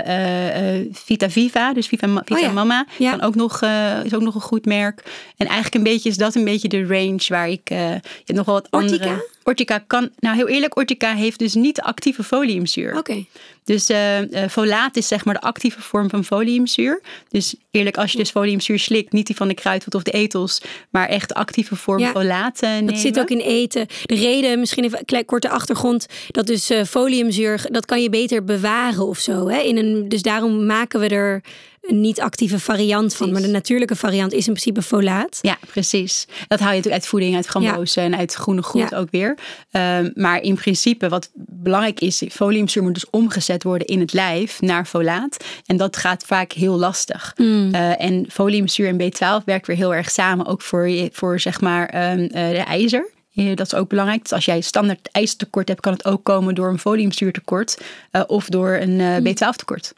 [0.91, 2.51] Vita Viva, dus Viva, Vita Oh ja.
[2.51, 2.85] Mama.
[2.97, 3.11] Ja.
[3.11, 3.61] Kan ook nog,
[4.03, 5.03] is ook nog een goed merk.
[5.37, 7.69] En eigenlijk een beetje is dat een beetje de range waar ik...
[7.69, 9.03] je hebt nog wel wat Ortica?
[9.03, 9.31] andere...
[9.43, 12.97] Ortica kan, nou heel eerlijk, Ortica heeft dus niet de actieve foliumzuur.
[12.97, 13.25] Oké.
[13.63, 17.01] Dus uh, uh, folaat is zeg maar de actieve vorm van foliumzuur.
[17.29, 20.61] Dus eerlijk, als je dus foliumzuur slikt, niet die van de kruidvat of de etels,
[20.89, 22.85] maar echt de actieve vorm ja, folaat uh, nemen.
[22.93, 23.87] Dat zit ook in eten.
[24.05, 29.07] De reden, misschien even een korte achtergrond, dat dus foliumzuur, dat kan je beter bewaren
[29.07, 29.47] of zo.
[29.47, 29.59] Hè?
[29.59, 31.41] In een, dus daarom maken we er
[31.87, 33.31] niet-actieve variant van.
[33.31, 35.39] Maar de natuurlijke variant is in principe folaat.
[35.41, 36.25] Ja, precies.
[36.47, 39.37] Dat haal je natuurlijk uit voeding, uit frambozen en uit groene groenten ook weer.
[39.71, 44.61] Um, maar in principe, wat belangrijk is, foliumzuur moet dus omgezet worden in het lijf
[44.61, 45.43] naar folaat.
[45.65, 47.33] En dat gaat vaak heel lastig.
[47.37, 47.75] Mm.
[47.75, 52.11] Uh, en foliumzuur en B12 werkt weer heel erg samen, ook voor, voor zeg maar
[52.11, 53.11] um, uh, de ijzer.
[53.33, 54.21] Dat is ook belangrijk.
[54.21, 57.81] Dus als jij standaard ijzertekort hebt, kan het ook komen door een foliumzuurtekort
[58.11, 59.93] uh, of door een uh, B12 tekort.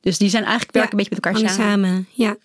[0.00, 1.64] Dus die zijn eigenlijk werken een beetje met elkaar samen.
[1.64, 2.08] samen.
[2.10, 2.36] Ja.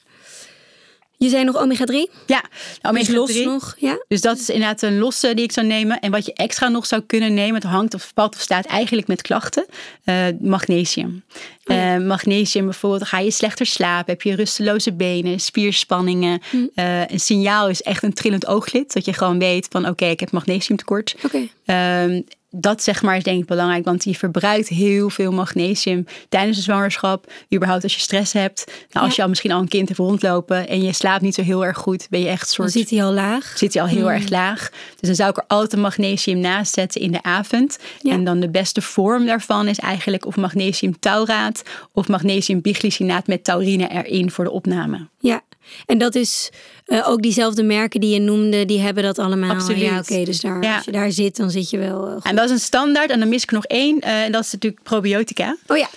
[1.18, 2.12] Je zei nog omega-3?
[2.26, 2.44] Ja,
[2.82, 3.14] omega-3.
[3.14, 4.04] los nog, ja.
[4.08, 6.00] Dus dat is inderdaad een losse die ik zou nemen.
[6.00, 9.08] En wat je extra nog zou kunnen nemen, het hangt of valt of staat eigenlijk
[9.08, 9.66] met klachten.
[10.06, 11.24] Uh, magnesium.
[11.64, 11.96] Oh ja.
[11.96, 16.42] uh, magnesium bijvoorbeeld, ga je slechter slapen, heb je rusteloze benen, spierspanningen.
[16.50, 16.58] Hm.
[16.76, 20.20] Uh, een signaal is echt een trillend ooglid, dat je gewoon weet van oké, ik
[20.20, 21.16] heb magnesiumtekort.
[21.24, 21.48] Oké.
[21.66, 22.24] Okay.
[22.58, 26.64] Dat zeg maar is denk ik belangrijk, want je verbruikt heel veel magnesium tijdens de
[26.64, 27.32] zwangerschap.
[27.54, 28.72] Überhaupt als je stress hebt.
[28.92, 31.42] Nou, als je al misschien al een kind hebt rondlopen en je slaapt niet zo
[31.42, 32.74] heel erg goed, ben je echt soort...
[32.74, 33.54] Dan zit hij al laag.
[33.58, 34.70] Zit hij al heel erg laag.
[34.70, 37.78] Dus dan zou ik er altijd magnesium naast zetten in de avond.
[38.02, 43.44] En dan de beste vorm daarvan is eigenlijk of magnesium tauraat of magnesium biglycinaat met
[43.44, 45.08] taurine erin voor de opname.
[45.20, 45.42] Ja,
[45.86, 46.52] en dat is
[46.86, 49.50] uh, ook diezelfde merken die je noemde, die hebben dat allemaal.
[49.50, 49.82] Absoluut.
[49.82, 50.24] Ja, oké.
[50.24, 50.76] dus daar, ja.
[50.76, 52.08] als je daar zit, dan zit je wel.
[52.08, 53.10] Uh, en dat is een standaard.
[53.10, 53.98] En dan mis ik nog één.
[54.04, 55.56] Uh, en dat is natuurlijk probiotica.
[55.68, 55.88] Oh ja.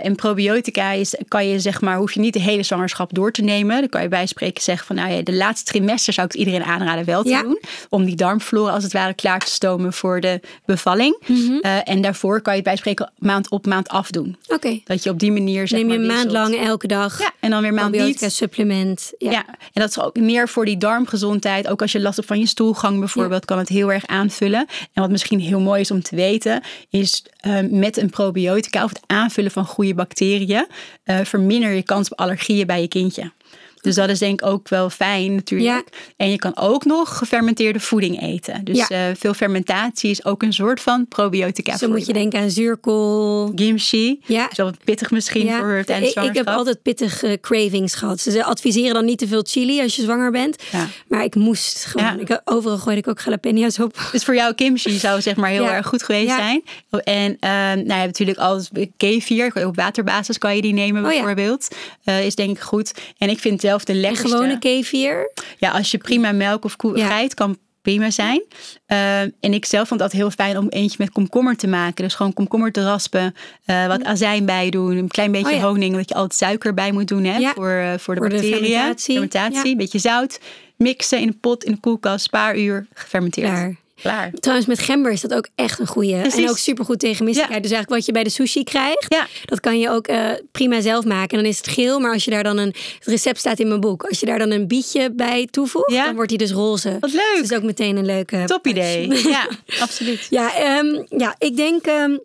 [0.00, 3.42] en probiotica is, kan je zeg maar, hoef je niet de hele zwangerschap door te
[3.42, 3.78] nemen.
[3.80, 6.40] Dan kan je bij spreken zeggen van, nou ja, de laatste trimester zou ik het
[6.40, 7.42] iedereen aanraden wel te ja.
[7.42, 7.60] doen.
[7.88, 11.22] Om die darmflora als het ware klaar te stomen voor de bevalling.
[11.26, 11.60] Mm -hmm.
[11.60, 14.36] en daarvoor kan je bij spreken maand op maand afdoen.
[14.44, 14.54] Oké.
[14.54, 14.82] Okay.
[14.84, 17.18] Dat je op die manier zeg Neem je maar, een maand lang elke dag.
[17.18, 18.34] Ja, en dan weer maand probiotica niet.
[18.34, 19.12] supplement.
[19.18, 19.30] Ja.
[19.30, 19.44] ja.
[19.46, 21.68] en dat is ook meer voor die darmgezondheid.
[21.68, 23.46] Ook als je last hebt van je stoelgang bijvoorbeeld, ja.
[23.46, 24.66] kan het heel erg aanvullen.
[24.92, 28.90] En wat misschien heel mooi is om te weten, is uh, met een probiotica of
[28.90, 30.66] het aanvullen van goede bacteriën,
[31.04, 33.32] uh, verminder je kans op allergieën bij je kindje.
[33.80, 35.70] Dus dat is denk ik ook wel fijn natuurlijk.
[35.70, 35.98] Ja.
[36.16, 38.64] En je kan ook nog gefermenteerde voeding eten.
[38.64, 39.08] Dus ja.
[39.08, 41.76] uh, veel fermentatie is ook een soort van probiotica.
[41.76, 43.52] Zo moet je denken aan zuurkool.
[43.54, 44.20] Kimchi.
[44.26, 44.48] Ja.
[44.52, 45.58] Zo wat pittig misschien ja.
[45.58, 48.20] voor tijdens ik, ik heb altijd pittige cravings gehad.
[48.20, 50.62] Ze adviseren dan niet te veel chili als je zwanger bent.
[51.08, 52.20] Maar ik moest gewoon.
[52.20, 54.08] Ik, overal gooide ik ook jalapeno's op.
[54.12, 56.62] Dus voor jou kimchi zou zeg maar heel erg goed geweest zijn.
[56.90, 57.50] En uh,
[57.86, 59.66] nou ja, natuurlijk als kefir.
[59.66, 61.68] Op waterbasis kan je die nemen bijvoorbeeld.
[62.04, 62.92] Oh, uh, is denk ik goed.
[63.18, 64.24] En ik vind zelf de lekkerste.
[64.26, 65.30] En gewone kefir?
[65.58, 67.26] Ja, als je prima melk of koe ja.
[67.34, 68.42] kan prima zijn.
[68.88, 72.04] Uh, en ik zelf vond dat heel fijn om eentje met komkommer te maken.
[72.04, 73.34] Dus gewoon komkommer te raspen,
[73.66, 75.66] uh, wat azijn bij doen, een klein beetje oh, ja.
[75.66, 77.52] honing, dat je altijd suiker bij moet doen hè, ja.
[77.54, 78.50] voor, uh, voor de voor bacteriën.
[78.50, 79.12] De fermentatie.
[79.12, 79.70] fermentatie.
[79.70, 80.40] Een beetje zout,
[80.76, 83.48] mixen in een pot in de koelkast, paar uur gefermenteerd.
[83.48, 83.76] Klaar.
[84.00, 84.30] Klaar.
[84.32, 86.14] Trouwens, met gember is dat ook echt een goeie.
[86.14, 87.64] En ook supergoed tegen misselijkheid.
[87.64, 87.68] Ja.
[87.68, 89.26] Dus eigenlijk wat je bij de sushi krijgt, ja.
[89.44, 91.36] dat kan je ook uh, prima zelf maken.
[91.36, 92.74] En dan is het geel, maar als je daar dan een...
[92.98, 94.02] Het recept staat in mijn boek.
[94.02, 96.04] Als je daar dan een bietje bij toevoegt, ja.
[96.04, 96.96] dan wordt hij dus roze.
[97.00, 97.22] Wat leuk.
[97.38, 98.44] Dus dat is ook meteen een leuke...
[98.46, 99.08] Top idee.
[99.30, 99.48] Ja,
[99.80, 100.26] absoluut.
[100.30, 101.86] Ja, um, ja, ik denk...
[101.86, 102.20] Um,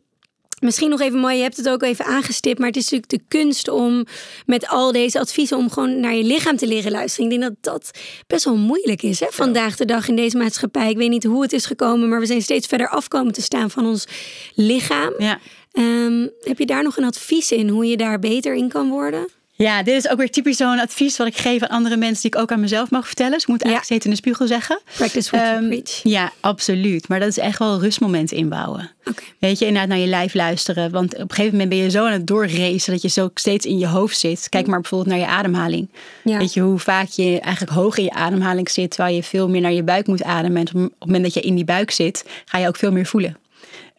[0.66, 3.38] Misschien nog even mooi, je hebt het ook even aangestipt, maar het is natuurlijk de
[3.38, 4.06] kunst om
[4.46, 7.32] met al deze adviezen om gewoon naar je lichaam te leren luisteren.
[7.32, 9.28] Ik denk dat dat best wel moeilijk is hè?
[9.30, 10.90] vandaag de dag in deze maatschappij.
[10.90, 13.72] Ik weet niet hoe het is gekomen, maar we zijn steeds verder afkomen te staan
[13.72, 14.08] van ons
[14.54, 15.14] lichaam.
[15.18, 15.40] Ja.
[15.74, 19.28] Um, heb je daar nog een advies in hoe je daar beter in kan worden?
[19.58, 22.32] Ja, dit is ook weer typisch zo'n advies wat ik geef aan andere mensen die
[22.32, 23.32] ik ook aan mezelf mag vertellen.
[23.32, 24.80] Dus ik moet eigenlijk steeds in de spiegel zeggen.
[24.96, 26.00] Practice what um, you preach.
[26.04, 27.08] Ja, absoluut.
[27.08, 28.92] Maar dat is echt wel rustmomenten inbouwen.
[29.06, 29.26] Okay.
[29.40, 30.92] Weet je, inderdaad naar je lijf luisteren.
[30.92, 33.66] Want op een gegeven moment ben je zo aan het doorracen dat je zo steeds
[33.66, 34.50] in je hoofd zit.
[34.50, 35.90] Kijk maar bijvoorbeeld naar je ademhaling.
[36.24, 36.38] Ja.
[36.38, 39.62] Weet je hoe vaak je eigenlijk hoog in je ademhaling zit, terwijl je veel meer
[39.62, 40.58] naar je buik moet ademen.
[40.58, 43.06] En op het moment dat je in die buik zit, ga je ook veel meer
[43.06, 43.38] voelen.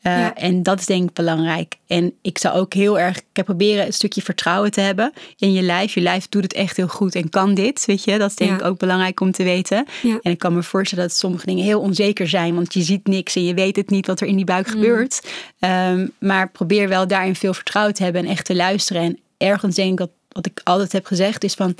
[0.07, 0.34] Uh, ja.
[0.34, 1.74] En dat is denk ik belangrijk.
[1.86, 5.52] En ik zou ook heel erg ik heb proberen een stukje vertrouwen te hebben in
[5.52, 5.94] je lijf.
[5.94, 8.18] Je lijf doet het echt heel goed en kan dit, weet je.
[8.18, 8.57] Dat is denk ja.
[8.57, 9.86] ik ook belangrijk om te weten.
[10.02, 10.18] Ja.
[10.22, 13.36] En ik kan me voorstellen dat sommige dingen heel onzeker zijn, want je ziet niks
[13.36, 14.72] en je weet het niet wat er in die buik mm.
[14.72, 15.28] gebeurt.
[15.59, 19.02] Um, maar probeer wel daarin veel vertrouwen te hebben en echt te luisteren.
[19.02, 21.74] En ergens denk ik dat wat ik altijd heb gezegd is van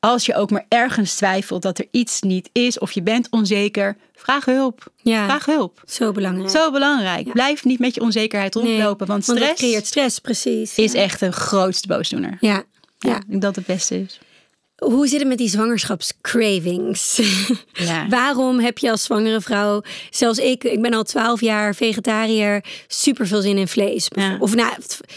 [0.00, 3.96] als je ook maar ergens twijfelt dat er iets niet is of je bent onzeker,
[4.14, 4.92] vraag hulp.
[4.96, 5.82] Ja, vraag hulp.
[5.86, 6.50] Zo belangrijk.
[6.50, 7.26] Zo belangrijk.
[7.26, 7.32] Ja.
[7.32, 10.74] Blijf niet met je onzekerheid rondlopen, nee, want stress want creëert stress, precies.
[10.74, 11.00] Is ja.
[11.00, 12.36] echt een grootste boosdoener.
[12.40, 12.62] Ja.
[12.98, 13.16] ja.
[13.16, 14.18] ik denk dat het beste is.
[14.78, 17.20] Hoe zit het met die zwangerschapscravings?
[17.72, 18.08] Ja.
[18.18, 23.26] Waarom heb je als zwangere vrouw, zelfs ik, ik ben al twaalf jaar vegetariër, super
[23.26, 24.08] veel zin in vlees?
[24.14, 24.36] Ja.
[24.40, 24.72] Of nou,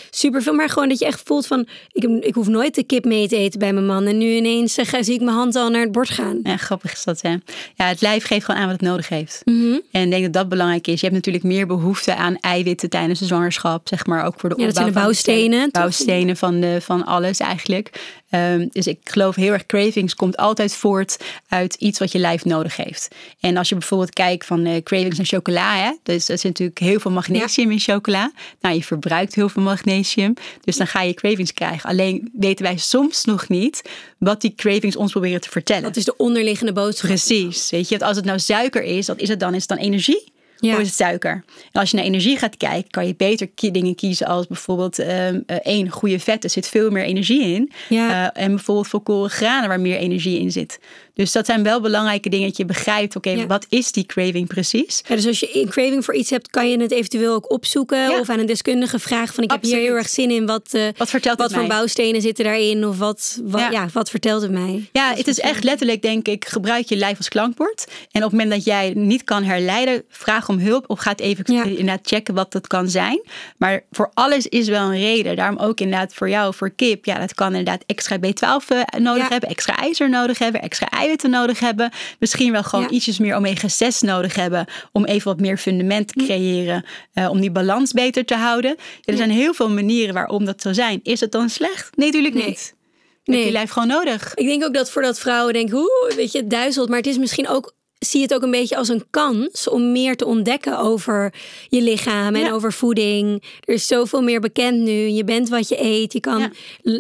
[0.10, 3.06] super veel, maar gewoon dat je echt voelt van, ik, ik hoef nooit de kip
[3.06, 4.06] mee te eten bij mijn man.
[4.06, 6.40] En nu ineens uh, zie ik mijn hand al naar het bord gaan.
[6.44, 7.36] Ja, grappig is dat, hè?
[7.76, 9.42] Ja, het lijf geeft gewoon aan wat het nodig heeft.
[9.46, 9.80] Mhm.
[9.92, 11.00] En ik denk dat dat belangrijk is.
[11.00, 14.56] Je hebt natuurlijk meer behoefte aan eiwitten tijdens de zwangerschap, zeg maar, ook voor de
[14.58, 15.82] Ja, dat opbouw zijn de van bouwstenen, toch?
[15.82, 17.90] bouwstenen van, de, van alles eigenlijk.
[18.32, 21.18] Ehm, dus ik geloof heel erg, cravings komt altijd voort
[21.48, 23.08] uit iets wat je lijf nodig heeft.
[23.40, 26.80] En als je bijvoorbeeld kijkt van eh, cravings naar chocola, hè, dus er zit natuurlijk
[26.80, 28.32] heel veel magnesium in chocola.
[28.62, 31.90] Nou, je verbruikt heel veel magnesium, dus dan ga je cravings krijgen.
[31.90, 33.82] Alleen weten wij soms nog niet
[34.18, 35.84] wat die cravings ons proberen te vertellen.
[35.84, 37.10] Dat is de onderliggende boodschap.
[37.10, 39.54] Precies, weet je, als het nou suiker is, wat is het dan?
[39.54, 40.31] Is het dan energie?
[40.62, 40.74] Ja.
[40.74, 41.44] Of is het suiker?
[41.72, 45.40] En als je naar energie gaat kijken, kan je beter dingen kiezen als bijvoorbeeld ehm,
[45.46, 46.44] eh, één goede vet.
[46.44, 47.72] Er zit veel meer energie in.
[47.90, 48.32] Ja.
[48.34, 50.80] Eh, en bijvoorbeeld volkoren granen waar meer energie in zit.
[51.14, 53.16] Dus dat zijn wel belangrijke dingen dat je begrijpt.
[53.16, 53.46] Oké, Ja.
[53.48, 55.02] wat is die craving precies?
[55.08, 57.98] Ja, dus als je een craving voor iets hebt, kan je het eventueel ook opzoeken.
[57.98, 58.20] Ja.
[58.20, 60.46] Of aan een deskundige vragen van ik heb hier heel erg zin in.
[60.46, 61.70] Wat, eh, Wat vertelt wat voor mij?
[61.70, 62.88] bouwstenen zitten daarin?
[62.88, 63.88] Of wat, wat, ja.
[63.94, 64.90] Wat vertelt het mij?
[64.92, 67.86] Ja, het is echt letterlijk, denk ik, gebruik je lijf als klankbord.
[68.12, 71.20] En op het moment dat jij niet kan herleiden, vraag om hulp of ga het
[71.22, 73.22] even inderdaad checken wat dat kan zijn.
[73.58, 75.36] Maar voor alles is wel een reden.
[75.36, 77.06] Daarom ook inderdaad voor jou, voor kip.
[77.06, 81.30] Ja, dat kan inderdaad extra B12 eh, nodig hebben, extra ijzer nodig hebben, extra eiwitten
[81.30, 81.92] nodig hebben.
[82.20, 82.92] Misschien wel gewoon Ja.
[82.92, 86.86] ietsjes meer omega-6 nodig hebben om even wat meer fundament te creëren.
[87.14, 88.76] eh, om die balans beter te houden.
[88.78, 91.00] Ja, er zijn heel veel manieren waarom dat zou zijn.
[91.04, 91.98] Is het dan slecht?
[91.98, 92.46] Nee, natuurlijk Nee.
[92.48, 92.76] niet.
[93.24, 93.46] Heb Nee.
[93.46, 94.34] je lijf gewoon nodig.
[94.36, 96.90] Ik denk ook dat voordat vrouwen denken, hoe, weet je, het duizelt.
[96.90, 97.76] Maar het is misschien ook,
[98.06, 101.34] zie het ook een beetje als een kans om meer te ontdekken over
[101.70, 102.52] je lichaam en Ja.
[102.52, 103.44] over voeding.
[103.64, 104.92] Er is zoveel meer bekend nu.
[104.92, 106.14] Je bent wat je eet.
[106.14, 106.52] Je kan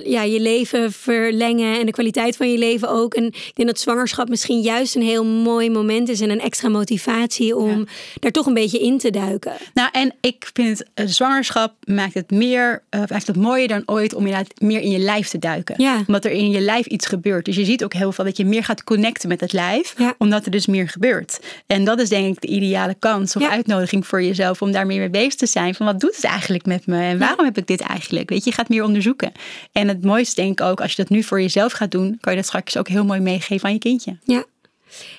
[0.04, 0.22] Ja.
[0.24, 3.14] je leven verlengen en de kwaliteit van je leven ook.
[3.14, 6.70] En ik denk dat zwangerschap misschien juist een heel mooi moment is en een extra
[6.70, 7.88] motivatie om
[8.20, 9.54] daar toch een beetje in te duiken.
[9.74, 14.14] Nou, en ik vind het, eh, zwangerschap maakt het meer, maakt het mooier dan ooit
[14.14, 15.76] om inderdaad meer in je lijf te duiken.
[15.78, 16.04] Ja.
[16.08, 17.45] Omdat er in je lijf iets gebeurt.
[17.45, 20.45] Dus je ziet ook heel veel dat je meer gaat connecten met het lijf, omdat
[20.45, 21.39] er dus meer gebeurt.
[21.68, 23.50] En dat is denk ik de ideale kans of Ja.
[23.50, 25.76] uitnodiging voor jezelf om daar meer mee bezig te zijn.
[25.76, 28.30] Van wat doet het eigenlijk met me en waarom heb ik dit eigenlijk?
[28.30, 29.32] Weet je, je gaat meer onderzoeken.
[29.72, 32.32] En het mooiste denk ik ook, als je dat nu voor jezelf gaat doen, kan
[32.34, 34.18] je dat straks ook heel mooi meegeven aan je kindje.
[34.24, 34.44] Ja.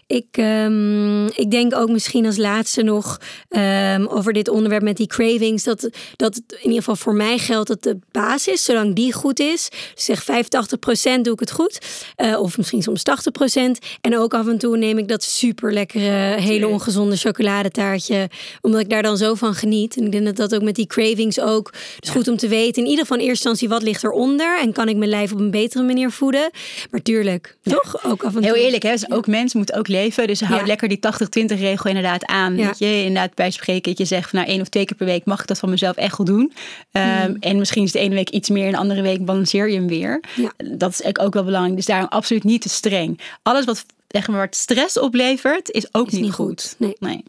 [0.06, 5.06] Ik, ehm, ik denk ook misschien als laatste nog ehm, over dit onderwerp met die
[5.06, 5.64] cravings.
[5.64, 9.68] Dat, dat in ieder geval voor mij geldt dat de basis, zolang die goed is.
[9.94, 11.78] Dus zeg 85% doe ik het goed.
[12.16, 13.78] eh, of misschien soms 80%.
[14.00, 18.28] En ook af en toe neem ik dat super lekkere, hele ongezonde chocoladetaartje.
[18.60, 19.96] Omdat ik daar dan zo van geniet.
[19.96, 21.72] En ik denk dat dat ook met die cravings ook.
[21.98, 22.82] Dus goed om te weten.
[22.82, 24.58] In ieder geval in eerste instantie wat ligt eronder.
[24.60, 26.50] En kan ik mijn lijf op een betere manier voeden.
[26.90, 28.04] Maar tuurlijk, toch?
[28.04, 28.52] Ook af en toe.
[28.52, 28.90] Heel eerlijk, hè?
[28.90, 30.26] Dus ook mensen moeten ook leven.
[30.26, 30.66] Dus houd Ja.
[30.66, 32.56] lekker die 80-20 regel inderdaad aan.
[32.56, 32.66] Ja.
[32.66, 35.06] Weet je, inderdaad bij spreken dat je zegt van nou één of twee keer per
[35.06, 36.52] week mag ik dat van mezelf echt goed doen.
[36.92, 37.36] Ehm, Mm.
[37.40, 39.88] En misschien is de ene week iets meer en de andere week balanceer je hem
[39.88, 40.20] weer.
[40.36, 40.52] Ja.
[40.56, 41.76] Dat is eigenlijk ook wel belangrijk.
[41.76, 43.20] Dus daarom absoluut niet te streng.
[43.42, 46.46] Alles wat zeg maar, wat stress oplevert, is ook Is niet, niet goed.
[46.60, 46.74] goed.
[46.78, 46.96] Nee.
[47.00, 47.22] nee.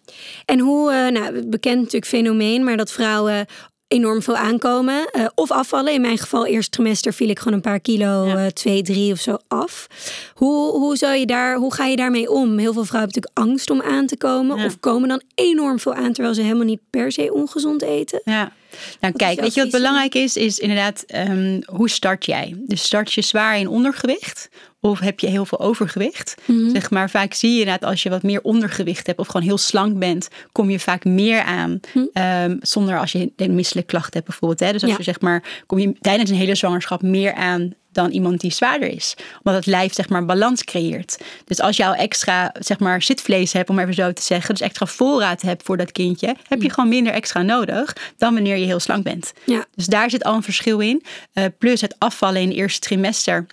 [0.46, 3.46] En hoe, eh, nou, bekend natuurlijk fenomeen, maar dat vrouwen
[3.88, 5.94] enorm veel aankomen eh, of afvallen.
[5.94, 8.46] In mijn geval, eerst trimester viel ik gewoon een paar kilo, Ja.
[8.46, 9.88] eh, twee, drie of zo af.
[10.34, 12.58] Hoe, hoe, zou je daar, hoe ga je daarmee om?
[12.58, 14.58] Heel veel vrouwen hebben natuurlijk angst om aan te komen.
[14.58, 14.66] Ja.
[14.66, 18.22] Of komen dan enorm veel aan terwijl ze helemaal niet per se ongezond eten.
[18.26, 18.52] Ja.
[19.00, 20.38] Nou, kijk, weet je wat belangrijk is?
[20.38, 22.56] Is inderdaad, ehm, hoe start jij?
[22.68, 24.50] Dus start je zwaar in ondergewicht?
[24.86, 26.36] Of heb je heel veel overgewicht?
[26.46, 26.70] Mhm.
[26.70, 29.58] Zeg maar, vaak zie je inderdaad als je wat meer ondergewicht hebt of gewoon heel
[29.58, 31.80] slank bent, kom je vaak meer aan.
[32.14, 34.60] ehm, zonder als je een misselijke klacht hebt bijvoorbeeld.
[34.60, 34.72] Hè?
[34.72, 34.92] Dus als Mhm.
[34.92, 34.98] Ja.
[34.98, 38.90] je zeg maar, kom je tijdens een hele zwangerschap meer aan dan iemand die zwaarder
[38.90, 39.16] is.
[39.38, 41.18] Omdat het lijf zeg maar balans creëert.
[41.46, 44.64] Dus als je al extra zeg maar zitvlees hebt, om even zo te zeggen, dus
[44.68, 48.66] extra voorraad hebt voor dat kindje, heb je gewoon minder extra nodig dan wanneer je
[48.66, 49.34] heel slank bent.
[49.46, 49.66] Ja.
[49.76, 51.04] Dus daar zit al een verschil in.
[51.34, 53.46] Eh, plus het afvallen in het eerste trimester.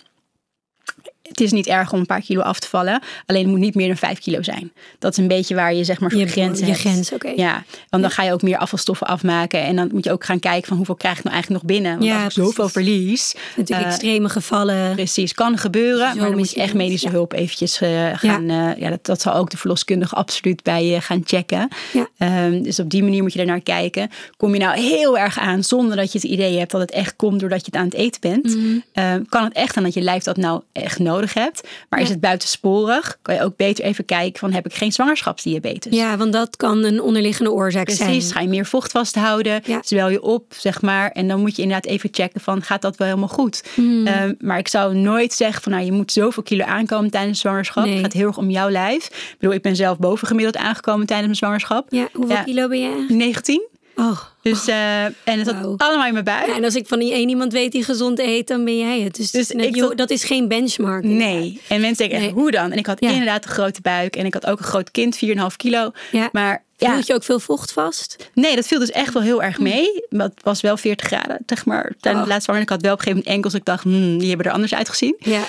[1.31, 3.01] Het is niet erg om een paar kilo af te vallen.
[3.25, 4.71] Alleen het moet niet meer dan 5 kilo zijn.
[4.99, 6.79] Dat is een beetje waar je zeg maar voor Je- je hebt.
[6.79, 7.31] grens, oké.
[7.35, 9.63] Ja, want dan ga je ook meer afvalstoffen afmaken.
[9.63, 11.91] En dan moet je ook gaan kijken van hoeveel krijg ik nou eigenlijk nog binnen.
[11.91, 13.35] Want Ja, als ik zoveel verlies.
[13.55, 14.93] Natuurlijk eh, extreme gevallen.
[14.95, 16.09] Precies, kan gebeuren.
[16.11, 17.11] Zo maar dan moet je je echt medische ja.
[17.13, 18.45] hulp eventjes eh, gaan.
[18.45, 18.75] Ja.
[18.77, 21.67] ja, dat, dat zal ook de verloskundige absoluut bij je gaan checken.
[21.93, 22.07] Ja.
[22.17, 24.09] Ehm, dus op die manier moet je ernaar kijken.
[24.37, 27.15] Kom je nou heel erg aan zonder dat je het idee hebt dat het echt
[27.15, 28.45] komt doordat je het aan het eten bent.
[28.55, 28.65] Mhm.
[28.93, 31.67] ehm, kan het echt aan dat je lijf dat nou echt nodig nodig hebt.
[31.89, 35.95] Maar is het buitensporig, kan je ook beter even kijken van heb ik geen zwangerschapsdiabetes.
[35.95, 38.21] Ja, want dat kan een onderliggende oorzaak Precies, zijn.
[38.21, 39.79] ga je meer vocht vasthouden, Ja.
[39.83, 41.09] zwel je op, zeg maar.
[41.11, 43.63] En dan moet je inderdaad even checken van gaat dat wel helemaal goed.
[43.75, 44.07] Hmm.
[44.07, 47.47] Ehm, maar ik zou nooit zeggen van nou je moet zoveel kilo aankomen tijdens de
[47.47, 47.83] zwangerschap.
[47.83, 47.93] Nee.
[47.93, 49.05] Het gaat heel erg om jouw lijf.
[49.05, 51.87] Ik bedoel, ik ben zelf bovengemiddeld aangekomen tijdens mijn zwangerschap.
[51.89, 52.43] Ja, hoeveel Ja.
[52.43, 53.05] kilo ben je?
[53.07, 53.67] 19.
[53.95, 54.21] Oh.
[54.41, 55.75] Dus, eh, en het zat Wauw.
[55.77, 56.47] allemaal in mijn buik.
[56.47, 59.15] Ja, en als ik van één iemand weet die gezond eet, dan ben jij het.
[59.15, 61.03] Dus, Dus net, ik joh, tot- dat is geen benchmark.
[61.03, 61.61] Nee.
[61.67, 62.71] En mensen denken echt, hoe dan?
[62.71, 63.09] En ik had Ja.
[63.09, 64.15] inderdaad een grote buik.
[64.15, 65.91] En ik had ook een groot kind, 4,5 kilo.
[66.11, 66.29] Ja.
[66.31, 68.29] Maar ja, Voelt je ook veel vocht vast?
[68.33, 70.03] nee, dat viel dus echt wel heel erg mee.
[70.09, 72.23] Maar het was wel 40 graden, zeg maar, tijdens.
[72.23, 72.29] Oh.
[72.29, 72.51] de laatste.
[72.53, 73.53] Ik had wel op een gegeven moment enkels.
[73.53, 75.15] Ik dacht, hmm, die hebben er anders uitgezien.
[75.19, 75.41] Ja.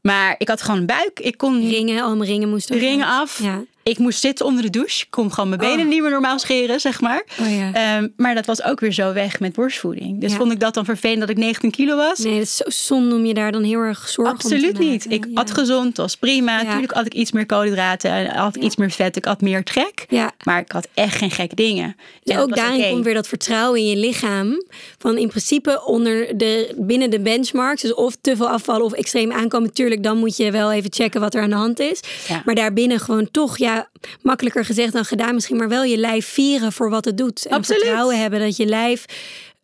[0.00, 1.20] Maar ik had gewoon een buik.
[1.20, 3.40] Ik kon Ringen, al mijn ringen moesten ringen af.
[3.42, 3.62] Ja.
[3.84, 5.02] Ik moest zitten onder de douche.
[5.04, 5.92] Ik kon gewoon mijn benen Oh.
[5.92, 7.24] niet meer normaal scheren, zeg maar.
[7.40, 7.72] Oh ja.
[7.72, 10.20] Ehm, maar dat was ook weer zo weg met borstvoeding.
[10.20, 10.36] Dus Ja.
[10.38, 12.18] vond ik dat dan vervelend dat ik 19 kilo was?
[12.18, 15.06] Nee, dat is zo zonde om je daar dan heel erg zorgen Absoluut niet.
[15.10, 15.40] Ik ja.
[15.40, 16.56] at gezond, was prima.
[16.58, 16.62] Ja.
[16.64, 18.66] Natuurlijk had ik iets meer koolhydraten en had ik Ja.
[18.66, 19.16] iets meer vet.
[19.16, 20.04] Ik had meer trek.
[20.08, 20.32] Ja.
[20.44, 21.96] Maar ik had echt geen gekke dingen.
[22.22, 24.62] Dus ook daarin komt weer dat vertrouwen in je lichaam.
[24.98, 27.82] Van in principe onder de, binnen de benchmarks.
[27.82, 29.72] Dus of te veel afvallen of extreem aankomen.
[29.72, 32.00] Tuurlijk, dan moet je wel even checken wat er aan de hand is.
[32.28, 32.42] Ja.
[32.44, 33.88] Maar daarbinnen gewoon toch, ja,
[34.22, 35.34] makkelijker gezegd dan gedaan.
[35.34, 37.46] Misschien maar wel je lijf vieren voor wat het doet.
[37.46, 37.82] En Absoluut.
[37.82, 39.04] vertrouwen hebben dat je lijf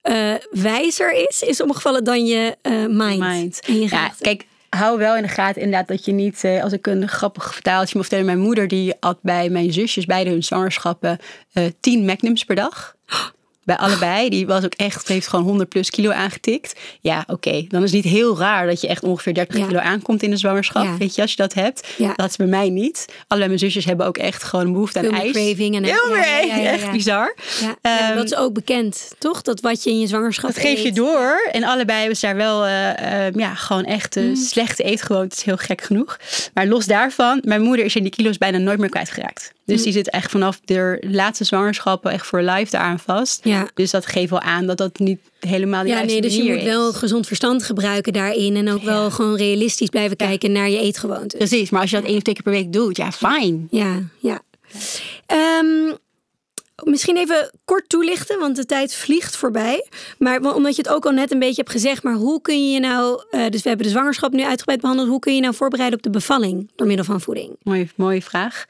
[0.02, 3.18] eh, wijzer is in sommige gevallen dan je eh, mind.
[3.18, 3.60] Mind.
[3.66, 6.44] En je Ja, kijk, hou wel in de gaten inderdaad dat je niet...
[6.44, 8.26] eh, als ik een grappig vertaaltje moet vertellen.
[8.26, 11.18] Mijn moeder die at bij mijn zusjes, beide hun zwangerschappen...
[11.52, 12.94] eh 10 magnums per dag.
[13.70, 14.28] Bij allebei.
[14.28, 16.74] Die was ook echt, heeft gewoon 100 plus kilo aangetikt.
[17.00, 17.64] Ja, oké.
[17.68, 19.66] Dan is het niet heel raar dat je echt ongeveer 30 Ja.
[19.66, 20.84] kilo aankomt in de zwangerschap.
[20.84, 20.96] Ja.
[20.98, 21.88] Weet je, als je dat hebt.
[21.98, 22.12] Ja.
[22.16, 23.04] Dat is bij mij niet.
[23.26, 25.32] Allebei mijn zusjes hebben ook echt gewoon een behoefte aan ijs.
[25.32, 27.34] craving en- Heel Echt bizar.
[27.82, 29.42] Ehm, dat is ook bekend, toch?
[29.42, 30.96] Dat wat je in je zwangerschap Dat geef je eet.
[30.96, 31.48] door.
[31.52, 34.22] En allebei hebben ze daar wel eh, eh, ja, gewoon echt Mm.
[34.22, 35.44] uh, slechte eetgewoontes.
[35.44, 36.18] Heel gek genoeg.
[36.54, 39.52] Maar los daarvan, mijn moeder is in die kilo's bijna nooit meer kwijtgeraakt.
[39.70, 39.84] Dus Mm.
[39.84, 43.40] die zit echt vanaf de laatste zwangerschappen echt voor life daaraan vast.
[43.44, 43.68] Ja.
[43.74, 46.52] Dus dat geeft wel aan dat dat niet helemaal de Ja, juiste nee, dus je
[46.52, 48.56] moet wel gezond verstand gebruiken daarin.
[48.56, 51.38] En ook wel gewoon realistisch blijven kijken naar je eetgewoontes.
[51.38, 53.66] Precies, maar als je dat één of twee keer per week doet, ja, fijn.
[53.70, 54.40] Ja, ja.
[55.26, 55.94] Ehm,
[56.84, 59.86] misschien even kort toelichten, want de tijd vliegt voorbij.
[60.18, 62.72] Maar omdat je het ook al net een beetje hebt gezegd, maar hoe kun je
[62.72, 65.44] je nou, eh, dus we hebben de zwangerschap nu uitgebreid behandeld, hoe kun je je
[65.44, 67.56] nou voorbereiden op de bevalling door middel van voeding?
[67.62, 68.64] Mooie, mooie vraag.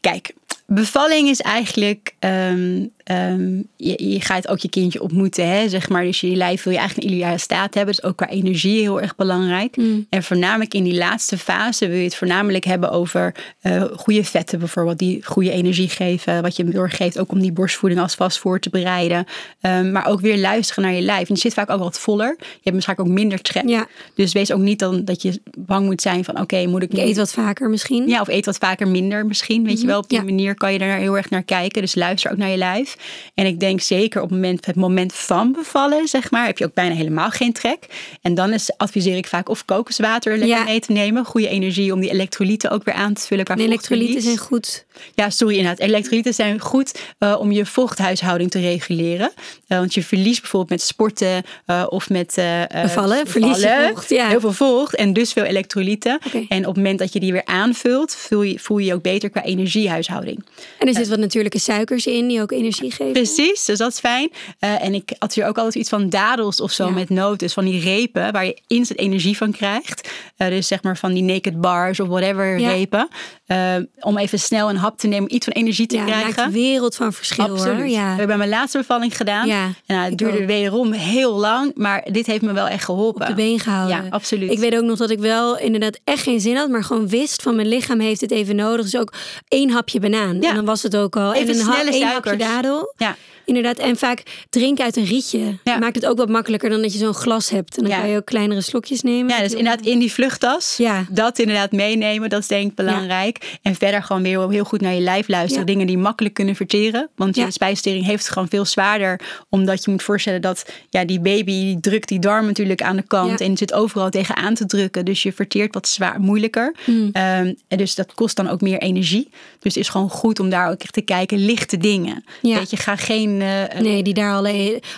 [0.00, 0.34] Kijk,
[0.66, 2.14] bevalling is eigenlijk.
[2.18, 6.04] ehm, ehm, je, je gaat ook je kindje ontmoeten, hè, zeg maar.
[6.04, 7.94] Dus je lijf wil je eigenlijk een ideale staat hebben.
[7.94, 9.76] Dus ook qua energie heel erg belangrijk.
[10.10, 14.58] En voornamelijk in die laatste fase wil je het voornamelijk hebben over eh, goede vetten
[14.58, 14.98] bijvoorbeeld.
[14.98, 16.42] Die goede energie geven.
[16.42, 19.26] Wat je doorgeeft, ook om die borstvoeding alvast voor te bereiden.
[19.60, 21.28] Ehm, maar ook weer luisteren naar je lijf.
[21.28, 22.34] En je zit vaak ook wat voller.
[22.38, 23.68] Je hebt waarschijnlijk ook minder trek.
[23.68, 23.86] Ja.
[24.14, 27.02] Dus wees ook niet dan dat je bang moet zijn van oké, moet ik Je
[27.04, 28.08] eet wat vaker misschien.
[28.08, 29.64] ja, of eet wat vaker minder misschien.
[29.64, 30.26] Weet je wel, op die Mhm.
[30.28, 30.34] Ja.
[30.34, 31.82] manier kan je daar heel erg naar kijken.
[31.82, 32.95] Dus luister ook naar je lijf.
[33.34, 36.64] En ik denk zeker op het moment, het moment van bevallen, zeg maar, heb je
[36.64, 37.86] ook bijna helemaal geen trek.
[38.22, 40.64] En dan is, adviseer ik vaak of kokoswater lekker Ja.
[40.64, 41.24] mee te nemen.
[41.24, 43.44] Goede energie om die elektrolyten ook weer aan te vullen.
[43.44, 44.84] Qua En elektrolyten zijn goed.
[45.14, 45.80] Ja, sorry inderdaad.
[45.88, 49.32] Elektrolyten zijn goed eh, om je vochthuishouding te reguleren.
[49.66, 52.34] Eh, want je verliest bijvoorbeeld met sporten eh, of met
[52.82, 54.28] Bevallen, verlies je vocht, ja.
[54.28, 56.18] Heel veel vocht en dus veel elektrolyten.
[56.48, 59.02] En op het moment dat je die weer aanvult, voel je voel je je ook
[59.02, 60.44] beter qua energiehuishouding.
[60.78, 63.12] En er zit wat natuurlijke suikers in die ook energie geven.
[63.12, 64.30] Precies, dus dat is fijn.
[64.58, 66.90] Eh, en ik had hier ook altijd iets van dadels of zo Ja.
[66.92, 67.38] met noten.
[67.38, 70.05] Dus van die repen waar je instant energie van krijgt.
[70.36, 72.70] Eh, dus zeg maar van die naked bars of whatever Ja.
[72.70, 73.08] repen.
[73.46, 76.26] Eh, om even snel een hap te nemen, iets van energie te ja, krijgen.
[76.26, 77.76] maakt een wereld van verschil Absoluut.
[77.76, 77.86] hoor.
[77.88, 78.10] Ja.
[78.12, 79.46] We hebben mijn laatste bevalling gedaan.
[79.46, 80.46] Ja, en nou, het ik duurde ook.
[80.46, 83.20] wederom heel lang, maar dit heeft me wel echt geholpen.
[83.22, 83.96] op de been gehouden.
[83.96, 84.50] Ja, absoluut.
[84.50, 87.42] Ik weet ook nog dat ik wel inderdaad echt geen zin had, maar gewoon wist
[87.42, 88.84] van mijn lichaam heeft het even nodig.
[88.84, 89.12] Dus ook
[89.48, 90.40] één hapje banaan.
[90.40, 90.48] Ja.
[90.48, 91.34] En dan was het ook al.
[91.34, 92.92] Even en een ha- snelle één hapje dadel.
[92.96, 93.16] Ja.
[93.46, 95.58] Inderdaad, en vaak drinken uit een rietje.
[95.64, 95.78] Ja.
[95.78, 97.76] Maakt het ook wat makkelijker dan dat je zo'n glas hebt.
[97.76, 97.98] En dan Ja.
[98.00, 99.36] kan je ook kleinere slokjes nemen.
[99.36, 100.74] Ja, dus inderdaad in die vluchttas.
[100.76, 101.04] Ja.
[101.10, 103.58] Dat inderdaad meenemen, dat is denk ik belangrijk.
[103.62, 105.66] En verder gewoon weer heel goed naar je lijf luisteren.
[105.66, 107.08] Dingen die makkelijk kunnen verteren.
[107.16, 109.20] Want je spijsvertering heeft het gewoon veel zwaarder.
[109.48, 113.02] Omdat je moet voorstellen dat ja, die baby die drukt die darm natuurlijk aan de
[113.06, 113.40] kant.
[113.40, 115.04] En zit overal tegenaan te drukken.
[115.04, 116.74] Dus je verteert wat zwaar, moeilijker.
[116.84, 117.08] Hmm.
[117.12, 119.28] Ehm, en dus dat kost dan ook meer energie.
[119.60, 121.38] Dus het is gewoon goed om daar ook echt te kijken.
[121.44, 122.24] Lichte dingen.
[122.42, 123.35] Weet je, ga geen...
[123.42, 124.44] eh, Nee, die daar al.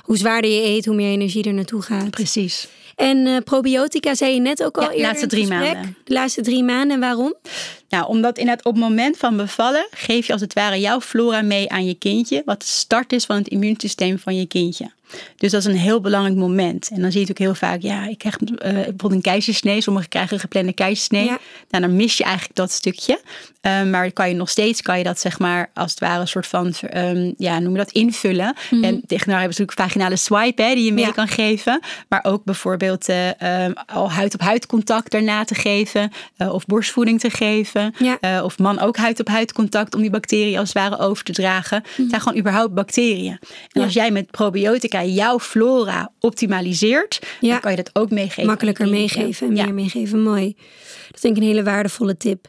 [0.02, 2.10] Hoe zwaarder je eet, hoe meer energie er naartoe gaat.
[2.10, 2.68] Precies.
[2.98, 5.96] En eh, probiotica zei je net ook al Ja, de eerder laatste drie maanden.
[6.04, 6.90] De laatste drie maanden.
[6.90, 7.34] En waarom?
[7.88, 11.42] Nou, omdat inderdaad op het moment van bevallen geef je als het ware jouw flora
[11.42, 12.42] mee aan je kindje.
[12.44, 14.90] Wat de start is van het immuunsysteem van je kindje.
[15.36, 16.88] Dus dat is een heel belangrijk moment.
[16.88, 19.80] En dan zie je natuurlijk heel vaak, ja, ik krijg uh, bijvoorbeeld een keizersnee.
[19.80, 21.24] Sommigen krijgen een geplande keizersnee.
[21.24, 21.38] Ja.
[21.70, 23.20] Nou, dan mis je eigenlijk dat stukje.
[23.60, 26.28] Um, maar kan je nog steeds, kan je dat zeg maar als het ware een
[26.28, 28.56] soort van, um, ja, noem je dat, invullen.
[28.70, 31.80] Mm En tegen nou hebben ze natuurlijk vaginale swipe, hè, die je mee kan geven.
[32.08, 33.28] Maar ook bijvoorbeeld uh,
[33.64, 36.12] um, al huid-op-huid contact daarna te geven.
[36.38, 37.94] Of borstvoeding te geven.
[37.98, 38.42] Ja.
[38.44, 41.82] of man ook huid-op-huid contact om die bacteriën als het ware over te dragen.
[41.82, 43.38] Mm Het zijn gewoon überhaupt bacteriën.
[43.72, 48.46] En als jij met probiotica jouw flora optimaliseert, dan kan je dat ook meegeven.
[48.46, 50.22] Makkelijker meegeven en meer meegeven.
[50.22, 50.56] Mooi.
[51.10, 52.48] Dat vind ik een hele waardevolle tip.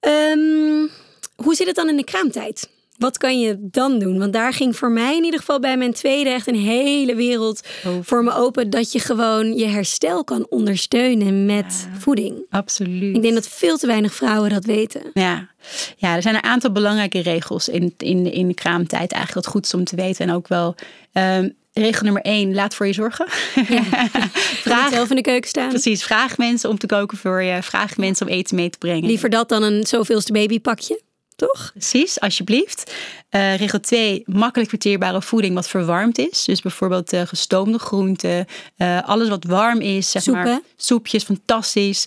[0.00, 0.90] Um,
[1.36, 2.70] hoe zit het dan in de kraamtijd?
[2.98, 4.18] Wat kan je dan doen?
[4.18, 7.68] Want daar ging voor mij in ieder geval bij mijn tweede echt een hele wereld
[8.02, 8.70] voor me open.
[8.70, 12.46] Dat je gewoon je herstel kan ondersteunen met voeding.
[12.50, 13.16] Absoluut.
[13.16, 15.02] Ik denk dat veel te weinig vrouwen dat weten.
[15.14, 15.48] Ja,
[15.96, 19.12] ja er zijn een aantal belangrijke regels in, in, in de kraamtijd.
[19.12, 20.28] Eigenlijk wat goed is om te weten.
[20.28, 20.74] En ook wel
[21.12, 23.26] um, regel nummer één, laat voor je zorgen.
[23.68, 23.82] Ja.
[24.68, 25.68] vraag zelf in de keuken staan.
[25.68, 27.62] Precies, vraag mensen om te koken voor je.
[27.62, 29.06] Vraag mensen om eten mee te brengen.
[29.06, 31.00] Liever dat dan een zoveelste babypakje.
[31.36, 31.70] Toch?
[31.72, 32.94] Precies, alsjeblieft.
[33.30, 36.44] Uh, regel 2, makkelijk verteerbare voeding wat verwarmd is.
[36.44, 38.46] Dus bijvoorbeeld uh, gestoomde groenten,
[38.76, 40.10] uh, alles wat warm is.
[40.10, 42.04] Zeg maar, soepjes, fantastisch.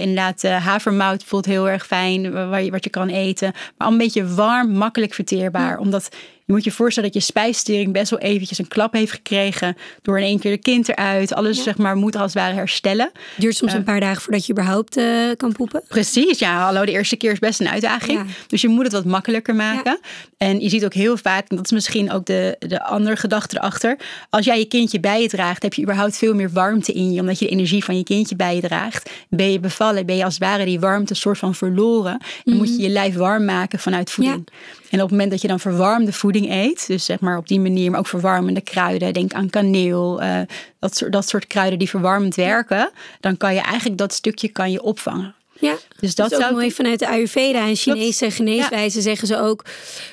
[0.00, 3.52] inderdaad, havermout voelt heel erg fijn, waar je, wat je kan eten.
[3.76, 5.78] Maar een beetje warm, makkelijk verteerbaar.
[5.78, 6.08] Omdat
[6.48, 9.76] je moet je voorstellen dat je spijsvertering best wel eventjes een klap heeft gekregen.
[10.02, 11.34] Door in één keer de kind eruit.
[11.34, 13.10] Alles zeg maar moet als het ware herstellen.
[13.36, 15.82] Duurt soms een paar dagen voordat je überhaupt uh, kan poepen.
[15.88, 16.58] Precies, ja.
[16.58, 18.20] Hallo, de eerste keer is best een uitdaging.
[18.46, 19.98] Dus je moet het wat makkelijker maken.
[20.36, 23.56] En je ziet ook heel vaak, en dat is misschien ook de, de andere gedachte
[23.56, 23.98] erachter.
[24.30, 27.20] Als jij je kindje bij je draagt, heb je überhaupt veel meer warmte in je.
[27.20, 29.10] Omdat je de energie van je kindje bij je draagt.
[29.28, 32.20] Ben je bevallen, ben je als het ware die warmte soort van verloren.
[32.44, 32.82] Dan moet je mhm.
[32.82, 34.48] je lijf warm maken vanuit voeding.
[34.90, 37.60] En op het moment dat je dan verwarmde voeding eet, dus zeg maar op die
[37.60, 40.40] manier, maar ook verwarmende kruiden, denk aan kaneel, uh,
[40.78, 44.70] dat, soort, dat soort kruiden die verwarmend werken, dan kan je eigenlijk dat stukje kan
[44.70, 45.34] je opvangen.
[45.60, 49.64] Ja, dus dat, is ook mooi vanuit de Ayurveda en Chinese geneeswijze zeggen ze ook.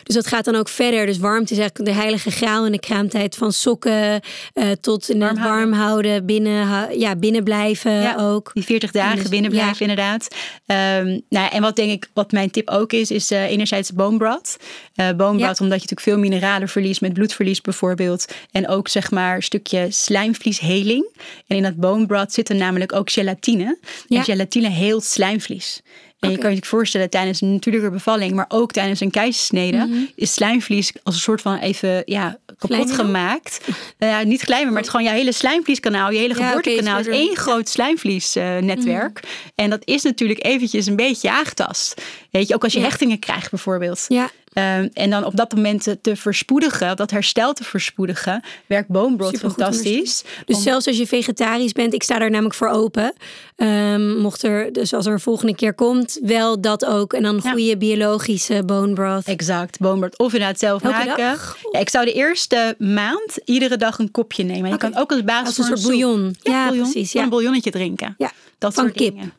[0.04, 1.06] Dus dat gaat dan ook verder.
[1.06, 4.22] Dus warmte is eigenlijk de heilige graal in de kraamtijd van sokken
[4.54, 8.52] uh, tot in warm, warm houden, binnen, ja, binnen blijven ja, ook.
[8.54, 10.28] Die 40 dagen dus, binnen blijven inderdaad.
[10.66, 14.58] Um, nou, en wat denk ik, wat mijn tip ook is, is uh, enerzijds boombrad.
[14.96, 18.26] Uh, boombrad, omdat je natuurlijk veel mineralen verliest met bloedverlies bijvoorbeeld.
[18.52, 21.08] En ook zeg maar een stukje slijmvliesheling.
[21.48, 23.78] En in dat boombrad zit er namelijk ook gelatine.
[24.10, 25.04] En gelatine heelt
[25.42, 25.82] slijmvlies.
[26.20, 29.98] En je kan je voorstellen tijdens een natuurlijke bevalling, maar ook tijdens een keizersnede, mhm.
[30.16, 33.60] is slijmvlies als een soort van even ja, kapot gemaakt.
[33.68, 37.08] Uh, ja, niet kleiner, maar het is gewoon je hele slijmvlieskanaal, je hele geboortekanaal is
[37.08, 39.20] één groot slijmvliesnetwerk.
[39.24, 42.02] Uh, En dat is natuurlijk eventjes een beetje aangetast.
[42.32, 44.06] Weet je, ook als je hechtingen krijgt bijvoorbeeld.
[44.08, 44.30] Ja.
[44.58, 50.24] Um, en dan op dat moment te, verspoedigen, dat herstel te verspoedigen, werkt boombrot fantastisch.
[50.45, 53.14] Dus zelfs als je vegetarisch bent, ik sta daar namelijk voor open.
[53.58, 57.14] Um, mocht er, dus als er een volgende keer komt, wel dat ook.
[57.14, 59.26] En dan goede biologische bone broth.
[59.26, 60.18] Exact, bone broth.
[60.18, 61.38] Of inderdaad zelf maken.
[61.72, 64.70] Ja, ik zou de eerste maand iedere dag een kopje nemen.
[64.70, 66.36] Je kan ook als basis als een soort bouillon.
[66.41, 67.12] Ja, precies.
[67.12, 67.24] Ja.
[67.24, 68.16] Een bouillonnetje drinken.
[68.18, 69.14] Ja, dat van soort kip.
[69.14, 69.34] Dingen.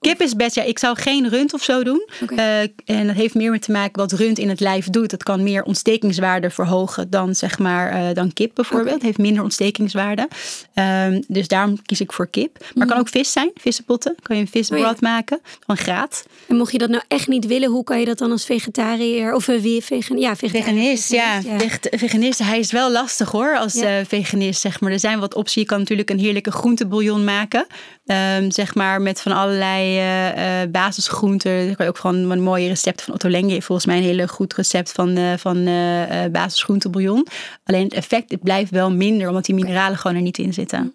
[0.00, 2.08] Kip is best, ja, ik zou geen rund of zo doen.
[2.28, 5.10] Uh, en dat heeft meer met te maken wat rund in het lijf doet.
[5.10, 8.94] Het kan meer ontstekingswaarde verhogen dan, zeg maar, uh, dan kip bijvoorbeeld.
[8.94, 10.28] Het heeft minder ontstekingswaarde.
[10.74, 12.58] Um, dus daarom kies ik voor kip.
[12.74, 12.92] Maar mm.
[12.92, 14.14] kan ook vis zijn, vissenpotten.
[14.22, 16.24] Kan je een visbrood oh, maken, van graat.
[16.46, 19.34] En mocht je dat nou echt niet willen, hoe kan je dat dan als vegetariër
[19.34, 21.12] of uh, weer vegan, ja, veganist?
[21.12, 21.58] Ja, ja.
[21.80, 24.04] veganist, hij is wel lastig hoor als ja.
[24.04, 24.92] veganist, zeg maar.
[24.92, 25.62] Er zijn wat opties.
[25.62, 27.66] Je kan natuurlijk een heerlijke groentebouillon maken.
[28.36, 29.32] Um, zeg maar met van
[29.62, 31.66] allerlei uh, basisgroenten.
[31.66, 33.62] Dan kan je ook gewoon een mooie recept van Otto Lengi.
[33.62, 37.26] Volgens mij een hele goed recept van, uh, van uh, basisgroentebouillon.
[37.64, 40.92] Alleen het effect het blijft wel minder, omdat die mineralen gewoon er niet in zitten.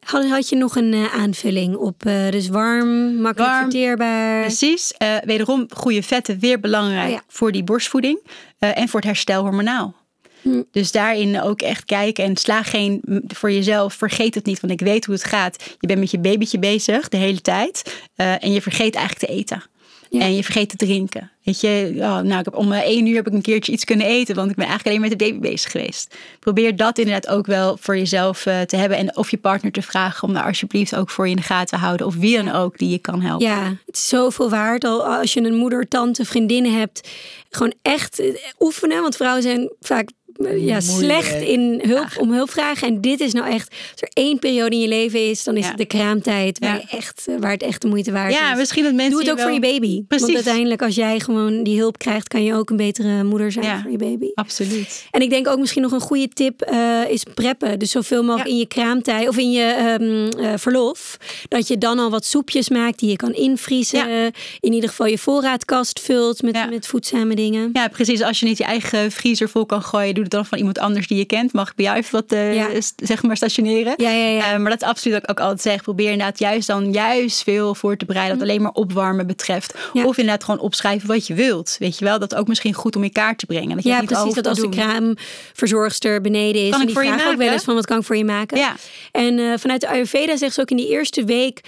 [0.00, 2.02] Had, had je nog een aanvulling op?
[2.30, 4.40] dus warm, makkelijk warm, verteerbaar.
[4.40, 4.94] Precies.
[5.24, 8.20] wederom goede vetten, weer belangrijk oh voor die borstvoeding.
[8.58, 10.05] en voor het herstel hormonaal.
[10.42, 10.62] Hm.
[10.70, 13.94] Dus daarin ook echt kijken en sla geen voor jezelf.
[13.94, 15.76] Vergeet het niet, want ik weet hoe het gaat.
[15.80, 18.00] Je bent met je babytje bezig de hele tijd.
[18.16, 19.62] Uh, en je vergeet eigenlijk te eten.
[20.10, 21.30] En je vergeet te drinken.
[21.42, 24.06] Weet je, oh, nou, ik heb, om één uur heb ik een keertje iets kunnen
[24.06, 26.14] eten, want ik ben eigenlijk alleen met de baby bezig geweest.
[26.40, 28.98] Probeer dat inderdaad ook wel voor jezelf uh, te hebben.
[28.98, 31.78] En of je partner te vragen om daar alsjeblieft ook voor je in de gaten
[31.78, 32.06] te houden.
[32.06, 33.46] Of wie dan ook die je kan helpen.
[33.46, 34.84] Ja, het is zoveel waard.
[34.84, 37.08] Al als je een moeder, tante, vriendinnen hebt,
[37.50, 38.22] gewoon echt
[38.58, 39.02] oefenen.
[39.02, 40.10] Want vrouwen zijn vaak
[40.56, 42.88] ja, slecht in hulp, om hulp vragen.
[42.88, 45.66] En dit is nou echt, als er één periode in je leven is, dan is
[45.66, 46.58] het de kraamtijd.
[46.58, 48.58] Waar, je echt, waar het echt de moeite waard ja, is.
[48.58, 49.44] misschien dat mensen Doe het ook wel...
[49.46, 50.02] voor je baby.
[50.04, 50.24] Precies.
[50.26, 53.64] Want uiteindelijk als jij gewoon die hulp krijgt, kan je ook een betere moeder zijn
[53.64, 53.80] Ja.
[53.82, 54.26] voor je baby.
[54.34, 55.06] Absoluut.
[55.10, 57.78] En ik denk ook misschien nog een goede tip eh, is preppen.
[57.78, 58.52] Dus zoveel mogelijk Ja.
[58.52, 61.16] in je kraamtijd of in je ehm, eh, verlof.
[61.48, 64.32] Dat je dan al wat soepjes maakt die je kan invriezen.
[64.60, 66.66] In ieder geval je voorraadkast vult met, Ja.
[66.66, 67.70] met voedzame dingen.
[67.72, 68.22] Ja, precies.
[68.22, 71.06] Als je niet je eigen vriezer vol kan gooien, doe het dan van iemand anders
[71.06, 71.52] die je kent.
[71.52, 72.68] Mag ik bij jou even wat eh, Ja.
[72.96, 73.94] zeg maar stationeren?
[73.96, 74.52] Ja, ja, ja.
[74.52, 75.82] Eh, maar dat is absoluut ook altijd zeg.
[75.82, 78.38] Probeer inderdaad juist dan juist veel voor te bereiden.
[78.38, 79.74] Dat alleen maar opwarmen betreft.
[79.92, 80.04] Ja.
[80.04, 81.76] Of inderdaad gewoon opschrijven wat je wilt.
[81.78, 83.74] Weet je wel, dat ook misschien goed om in kaart te brengen.
[83.74, 84.34] Dat je Ja, niet precies.
[84.34, 86.70] Dat als de kraamverzorgster beneden is.
[86.70, 88.24] Kan en ik die je vragen ook wel eens van wat kan ik voor je
[88.24, 88.58] maken.
[88.58, 88.74] Ja.
[89.12, 91.60] En eh, vanuit de Ayurveda zegt ze ook in die eerste week...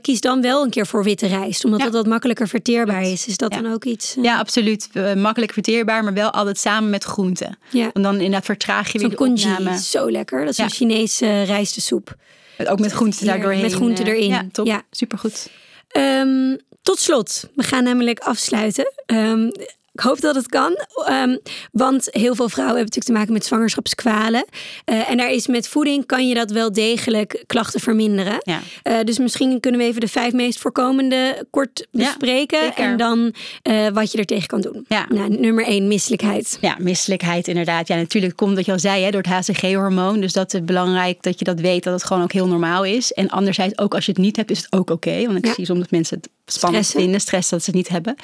[0.00, 1.64] kies dan wel een keer voor witte rijst.
[1.64, 3.26] Omdat dat wat makkelijker verteerbaar is.
[3.26, 4.16] Is dat dan ook iets...
[4.22, 4.88] Ja, absoluut.
[5.16, 7.58] Makkelijk verteerbaar, maar wel altijd samen met groenten.
[7.80, 7.90] Ja.
[7.92, 9.78] Want dan inderdaad vertraag je weer de congee, opname.
[9.80, 10.40] zo lekker.
[10.40, 10.64] Dat is Ja.
[10.64, 12.14] een Chinese rijstensoep.
[12.66, 13.60] Ook met groenten daar doorheen.
[13.62, 14.28] Met groenten eh, erin.
[14.28, 14.66] Ja, top.
[14.66, 14.82] Ja.
[14.90, 15.48] Supergoed.
[15.88, 18.92] Ehm, tot slot, we gaan namelijk afsluiten.
[19.06, 19.50] Ehm,
[20.00, 20.76] ik hoop dat het kan,
[21.10, 21.36] Ehm,
[21.72, 24.44] want heel veel vrouwen hebben natuurlijk te maken met zwangerschapskwalen.
[24.84, 28.36] Eh, en daar is met voeding kan je dat wel degelijk klachten verminderen.
[28.42, 28.60] Ja.
[28.82, 32.74] Eh, dus misschien kunnen we even de vijf meest voorkomende kort bespreken.
[32.76, 34.84] en dan eh, wat je er tegen kan doen.
[34.88, 35.06] Ja.
[35.08, 36.58] Nou, nummer één, misselijkheid.
[36.60, 37.88] Ja, misselijkheid inderdaad.
[37.88, 40.20] Ja, natuurlijk komt wat je al zei hè, door het HCG-hormoon.
[40.20, 43.12] Dus dat is belangrijk dat je dat weet, dat het gewoon ook heel normaal is.
[43.12, 45.26] En anderzijds, ook als je het niet hebt, is het ook oké.
[45.26, 47.00] Want ik zie soms dat mensen het spannend Stressen.
[47.00, 48.14] vinden, stress dat ze het niet hebben.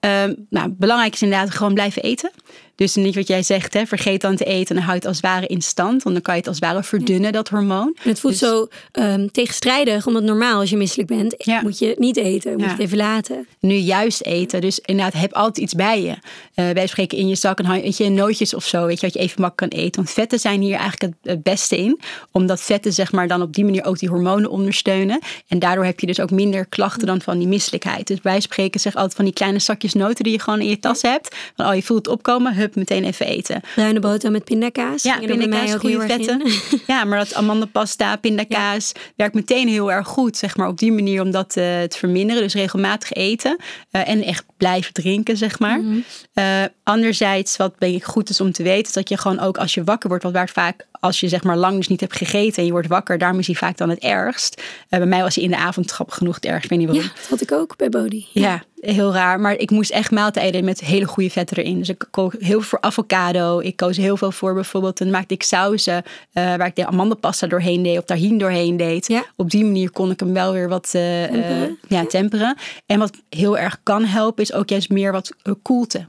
[0.00, 2.30] Ehm, nou, belangrijk is inderdaad gewoon blijven eten.
[2.76, 4.74] Dus niet wat jij zegt, hè, vergeet dan te eten.
[4.74, 6.02] Dan hou je het als het ware in stand.
[6.02, 7.96] Want dan kan je het als het ware verdunnen, dat hormoon.
[8.02, 11.60] En het voelt Dus- zo ehm, tegenstrijdig, omdat normaal als je misselijk bent, Ja.
[11.62, 12.52] moet je niet eten.
[12.52, 12.72] Moet je Ja.
[12.72, 13.46] het even laten.
[13.60, 14.60] nu juist eten.
[14.60, 16.14] Dus inderdaad, heb altijd iets bij je.
[16.54, 19.14] Eh wij spreken in je zak een, weet je, nootjes of zo, weet je, wat
[19.14, 20.02] je even makkelijk kan eten.
[20.02, 22.00] Want vetten zijn hier eigenlijk het, het beste in.
[22.32, 25.20] Omdat vetten zeg maar dan op die manier ook die hormonen ondersteunen.
[25.48, 28.06] En daardoor heb je dus ook minder klachten dan van die misselijkheid.
[28.06, 30.78] Dus wij spreken zeg altijd van die kleine zakjes noten die je gewoon in je
[30.78, 31.36] tas hebt.
[31.56, 33.60] Van oh, je voelt het opkomen, hup, meteen even eten.
[33.74, 35.02] Bruine boterham met pindakaas.
[35.02, 36.08] Ja, pindakaas, goede in.
[36.08, 36.42] vetten.
[36.86, 41.22] Ja, maar dat amandapasta, pindakaas werkt meteen heel erg goed, zeg maar, op die manier
[41.22, 42.42] om dat eh, te verminderen.
[42.42, 43.56] Dus regelmatig eten
[43.90, 45.80] eh, en echt blijven drinken, zeg maar.
[45.80, 45.98] Mhm.
[46.32, 49.58] Eh, anderzijds, wat denk ik goed is om te weten, is dat je gewoon ook
[49.58, 52.00] als je wakker wordt, wat waar het vaak als je zeg maar lang dus niet
[52.00, 54.62] hebt gegeten en je wordt wakker, daarom is hij vaak dan het ergst.
[54.88, 56.88] Eh, bij mij was hij in de avond grappig genoeg het ergst, ik weet niet
[56.88, 57.06] waarom.
[57.06, 58.26] Ja, dat had ik ook bij Bodhi.
[58.32, 59.40] Ja, heel raar.
[59.40, 61.78] Maar ik moest echt maaltijden met hele goede vetten erin.
[61.78, 63.58] Dus ik kook heel veel voor avocado.
[63.60, 67.46] Ik koos heel veel voor bijvoorbeeld, dan maakte ik sauzen eh, waar ik de amandapasta
[67.46, 69.08] doorheen deed of tahin doorheen deed.
[69.08, 69.24] Ja.
[69.36, 71.78] Op die manier kon ik hem wel weer wat eh, Temperen.
[71.88, 72.56] ja, temperen.
[72.86, 75.32] En wat heel erg kan helpen is ook juist meer wat
[75.62, 76.06] koelte.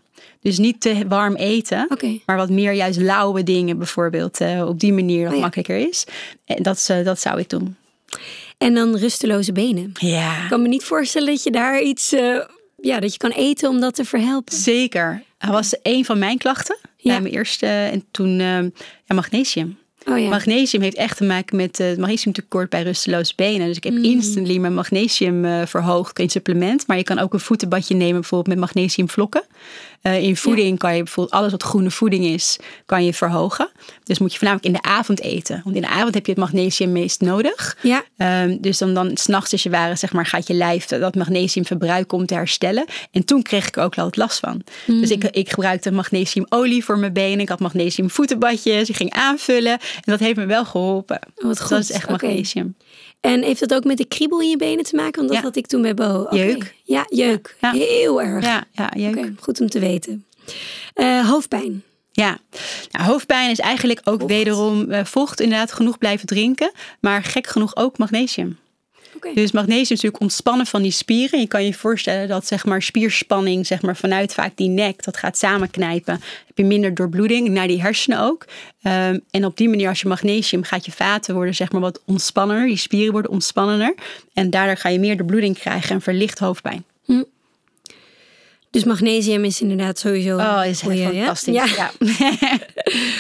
[0.48, 1.88] Dus niet te warm eten,
[2.26, 4.42] maar wat meer juist lauwe dingen bijvoorbeeld.
[4.42, 5.42] eh, op die manier dat Oh ja.
[5.42, 6.06] makkelijker is.
[6.46, 7.76] En dat, eh, dat zou ik doen.
[8.58, 9.92] En dan rusteloze benen.
[9.94, 10.44] Ja.
[10.44, 12.14] Ik kan me niet voorstellen dat je daar iets...
[12.14, 12.40] eh,
[12.82, 14.56] ja, dat je kan eten om dat te verhelpen.
[14.56, 15.24] Zeker.
[15.38, 17.12] Dat was een van mijn klachten Ja.
[17.12, 17.66] bij mijn eerste.
[17.66, 18.62] En toen eh,
[19.06, 19.78] ja, magnesium.
[20.10, 20.30] Oh ja.
[20.30, 23.68] Magnesium heeft echt te maken met eh, het magnesiumtekort bij rusteloze benen.
[23.68, 26.88] Dus ik heb instantly mijn magnesium eh, verhoogd in supplement.
[26.88, 29.44] Maar je kan ook een voetenbadje nemen bijvoorbeeld met magnesiumvlokken.
[30.08, 33.70] Eh, in voeding kan je bijvoorbeeld alles wat groene voeding is, kan je verhogen.
[34.04, 35.62] Dus moet je voornamelijk in de avond eten.
[35.64, 37.78] Want in de avond heb je het magnesium meest nodig.
[37.82, 38.04] Ja.
[38.18, 41.66] Ehm, dus dan, dan s'nachts als je ware, zeg maar, gaat je lijf dat magnesium
[41.66, 42.86] verbruiken om te herstellen.
[43.12, 44.62] En toen kreeg ik ook altijd last van.
[44.86, 47.40] Dus ik, ik gebruikte magnesiumolie voor mijn benen.
[47.40, 48.90] Ik had magnesium voetenbadjes.
[48.90, 49.72] Ik ging aanvullen.
[49.72, 51.20] En dat heeft me wel geholpen.
[51.36, 51.70] Oh, wat Dus goed.
[51.70, 52.76] Dat is echt magnesium.
[53.22, 55.16] En heeft dat ook met de kriebel in je benen te maken?
[55.16, 55.44] Want dat Ja.
[55.44, 56.28] had ik toen bij Bo.
[56.30, 56.76] Jeuk.
[56.84, 57.56] Ja, jeuk.
[57.62, 57.72] Ja.
[57.72, 58.46] Heel erg.
[58.46, 59.32] Ja, ja, jeuk.
[59.40, 60.26] Goed om te weten.
[60.94, 61.84] Eh, hoofdpijn.
[62.12, 62.38] Ja,
[62.92, 64.32] nou, hoofdpijn is eigenlijk ook Vocht.
[64.32, 65.40] wederom eh, vocht.
[65.40, 66.72] Inderdaad, genoeg blijven drinken.
[67.00, 68.58] Maar gek genoeg ook magnesium.
[69.34, 71.40] Dus magnesium is natuurlijk ontspannen van die spieren.
[71.40, 75.18] Je kan je voorstellen dat zeg maar, spierspanning zeg maar, vanuit vaak die nek, dat
[75.18, 76.14] gaat samenknijpen.
[76.48, 78.46] Heb je minder doorbloeding naar die hersenen ook.
[78.82, 82.02] Ehm, en op die manier als je magnesium gaat je vaten worden zeg maar, wat
[82.06, 82.68] ontspannender.
[82.68, 83.96] Die spieren worden ontspannender.
[84.34, 86.86] En daardoor ga je meer doorbloeding krijgen en verlicht hoofdpijn.
[88.78, 91.54] Dus magnesium is inderdaad sowieso Oh, is goeie, fantastisch.
[91.54, 91.66] Ja.
[91.66, 91.92] Ja.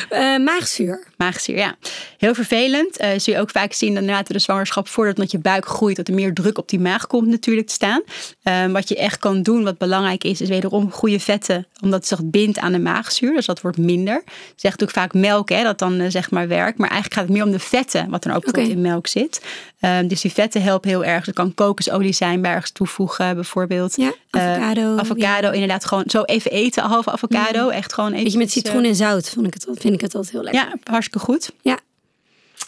[0.09, 1.03] Eh, maagzuur.
[1.17, 1.75] Maagzuur, ja.
[2.17, 2.97] Heel vervelend.
[2.97, 5.95] Eh zul je ook vaak zien dat inderdaad de zwangerschap voordat dat je buik groeit,
[5.95, 8.01] dat er meer druk op die maag komt natuurlijk te staan.
[8.43, 12.07] Ehm, wat je echt kan doen, wat belangrijk is, is wederom goede vetten, omdat het
[12.07, 13.33] zich bindt aan de maagzuur.
[13.33, 14.23] Dus dat wordt minder.
[14.55, 16.77] Zegt ook vaak melk, hè, dat dan eh, zeg maar werkt.
[16.77, 19.41] Maar eigenlijk gaat het meer om de vetten, wat er ook in melk zit.
[19.79, 21.25] Ehm, dus die vetten helpen heel erg.
[21.25, 23.95] Dat kan kokosolie zijn bij ergens toevoegen bijvoorbeeld.
[23.95, 27.69] Ja, avocado, avocado inderdaad gewoon zo even eten, halve avocado.
[27.69, 28.23] Echt gewoon even.
[28.23, 30.61] Beetje met citroen en zout vond ik het, vind ik het altijd heel lekker.
[30.61, 31.51] Ja, hartstikke goed.
[31.61, 31.79] Ja.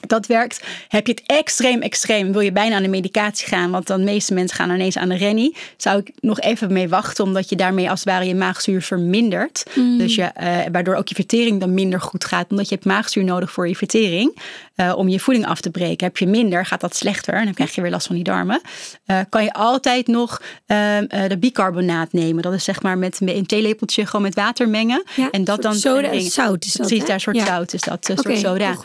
[0.07, 0.63] Dat werkt.
[0.87, 4.05] Heb je het extreem, extreem, wil je bijna aan de medicatie gaan, want dan de
[4.05, 7.55] meeste mensen gaan ineens aan de rennie, zou ik nog even mee wachten, omdat je
[7.55, 9.63] daarmee als het ware je maagzuur vermindert.
[9.97, 13.23] Dus je, eh, waardoor ook je vertering dan minder goed gaat, omdat je hebt maagzuur
[13.23, 14.37] nodig voor je vertering.
[14.79, 16.05] Eh, om je voeding af te breken.
[16.05, 18.61] Heb je minder, gaat dat slechter en dan krijg je weer last van die darmen.
[19.05, 22.41] Eh, kan je altijd nog ehm, eh, de bicarbonaat nemen.
[22.43, 25.03] Dat is zeg maar met een theelepeltje gewoon met water mengen.
[25.15, 27.45] Ja, en dat dan soda, zout is dat, Precies, daar een soort Ja.
[27.45, 28.75] zout is dat, een Oké, soort soda.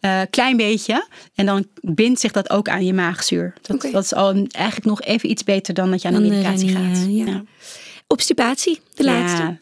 [0.00, 1.06] een klein beetje.
[1.34, 3.54] En dan bindt zich dat ook aan je maagzuur.
[3.62, 6.20] Dat, dat is al een- eigenlijk nog even iets beter dan dat je aan de
[6.20, 7.04] medicatie gaat.
[7.08, 7.42] ja.
[8.06, 9.56] Obstipatie, de laatste.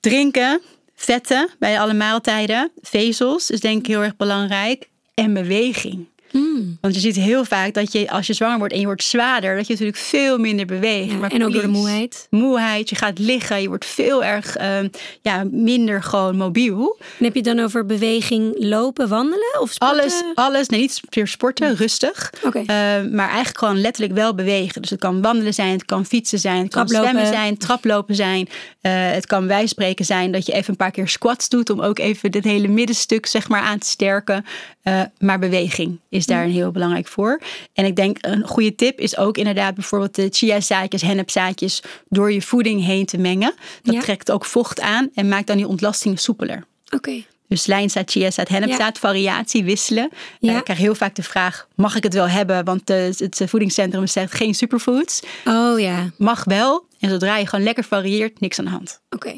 [0.00, 0.60] Drinken,
[1.04, 4.90] vetten bij alle maaltijden, vezels is denk ik heel erg belangrijk.
[5.14, 6.06] En beweging.
[6.32, 6.78] Mm.
[6.80, 9.56] Want je ziet heel vaak dat je als je zwanger wordt en je wordt zwaarder,
[9.56, 11.10] dat je natuurlijk veel minder beweegt.
[11.10, 12.26] Ja, Maar en ook door de moeheid.
[12.30, 14.88] Moeheid, je gaat liggen, je wordt veel erg ehm,
[15.22, 16.96] ja, minder gewoon mobiel.
[17.18, 20.00] En heb je het dan over beweging, lopen, wandelen of sporten?
[20.00, 22.32] Alles, alles, nee, niet meer sporten, rustig.
[22.42, 22.58] Oké.
[22.58, 22.66] Eh,
[23.10, 24.80] maar eigenlijk gewoon letterlijk wel bewegen.
[24.82, 27.10] Dus het kan wandelen zijn, het kan fietsen zijn, het kan Traplopen.
[27.10, 28.48] zwemmen zijn, traplopen zijn.
[28.80, 31.80] Eh, het kan bij spreken zijn dat je even een paar keer squats doet om
[31.80, 34.44] ook even dit hele middenstuk zeg maar aan te sterken.
[34.82, 37.40] Eh, maar beweging is daar een heel belangrijk voor.
[37.72, 42.42] En ik denk een goede tip is ook inderdaad bijvoorbeeld de chiazaadjes, hennepzaadjes door je
[42.42, 43.54] voeding heen te mengen.
[43.82, 44.00] Dat Ja.
[44.00, 46.64] trekt ook vocht aan en maakt dan die ontlasting soepeler.
[46.94, 47.22] Oké.
[47.48, 50.10] Dus lijnzaad, chiazaad, hennepzaad, variatie, wisselen.
[50.40, 50.56] Ja.
[50.58, 52.64] Ik krijg heel vaak de vraag, mag ik het wel hebben?
[52.64, 55.20] Want eh, het voedingscentrum zegt geen superfoods.
[55.44, 56.86] Oh ja, Mag wel.
[57.00, 59.00] En zodra je gewoon lekker varieert, niks aan de hand.
[59.10, 59.32] oké.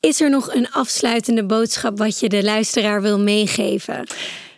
[0.00, 4.06] Is er nog een afsluitende boodschap wat je de luisteraar wil meegeven?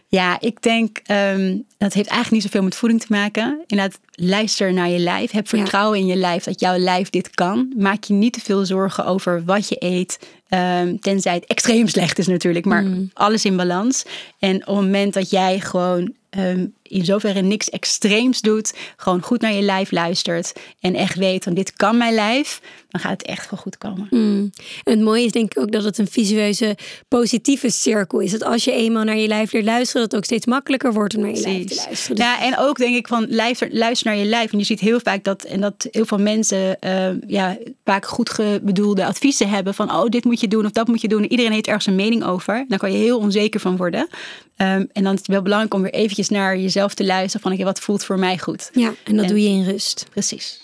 [0.08, 3.62] Ja, ik denk, ehm, dat heeft eigenlijk niet zoveel met voeding te maken.
[3.66, 5.30] Inderdaad, luister naar je lijf.
[5.30, 7.72] Heb vertrouwen in je lijf dat jouw lijf dit kan.
[7.76, 10.18] Maak je niet te veel zorgen over wat je eet.
[10.48, 12.64] ehm, tenzij het extreem slecht is natuurlijk.
[12.64, 14.04] Maar alles in balans.
[14.38, 18.74] En op het moment dat jij gewoon ehm, in zoverre niks extreems doet.
[18.96, 20.52] Gewoon goed naar je lijf luistert.
[20.80, 22.60] En echt weet van dit kan mijn lijf.
[22.88, 24.06] Dan gaat het echt wel goed komen.
[24.10, 24.50] Mm.
[24.84, 26.76] En het mooie is denk ik ook dat het een visueuze
[27.08, 28.30] positieve cirkel is.
[28.30, 31.14] Dat als je eenmaal naar je lijf leert luisteren, dat het ook steeds makkelijker wordt
[31.14, 32.16] om naar je lijf te luisteren.
[32.16, 34.52] Ja, en ook denk ik van luister, luister naar je lijf.
[34.52, 38.40] En je ziet heel vaak dat, en dat heel veel mensen eh, ja, vaak goed
[38.62, 41.24] bedoelde adviezen hebben van oh, dit moet je doen of dat moet je doen.
[41.24, 42.64] Iedereen heeft ergens een mening over.
[42.68, 44.08] Daar kan je heel onzeker van worden.
[44.56, 47.52] Ehm, en dan is het wel belangrijk om weer eventjes naar jezelf te luisteren van
[47.52, 48.70] oké, wat voelt voor mij goed.
[48.72, 50.06] ja, en dat En- doe je in rust.
[50.10, 50.60] Precies.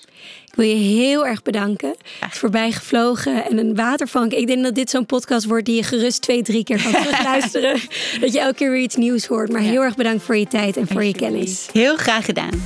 [0.47, 1.95] Ik wil je heel erg bedanken.
[2.31, 4.33] Voorbij gevlogen en een watervank.
[4.33, 7.81] Ik denk dat dit zo'n podcast wordt die je gerust twee, drie keer kan terugluisteren.
[8.21, 9.53] dat je elke keer weer iets nieuws hoort.
[9.53, 11.69] Maar heel erg bedankt voor je tijd en voor je kennis.
[11.73, 12.63] Heel graag gedaan.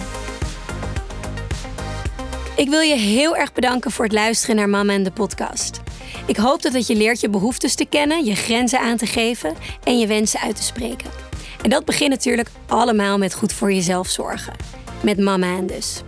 [2.56, 5.80] Ik wil je heel erg bedanken voor het luisteren naar Mama en de podcast.
[6.26, 9.54] Ik hoop dat het je leert je behoeftes te kennen, je grenzen aan te geven
[9.84, 11.10] en je wensen uit te spreken.
[11.66, 14.52] En dat begint natuurlijk allemaal met goed voor jezelf zorgen.
[15.00, 16.02] Met Mama en dus.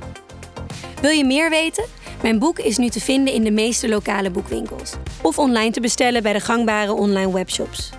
[1.01, 1.85] Wil je meer weten?
[2.23, 4.93] Mijn boek is nu te vinden in de meeste lokale boekwinkels.
[5.23, 7.91] Of online te bestellen bij de gangbare online webshops.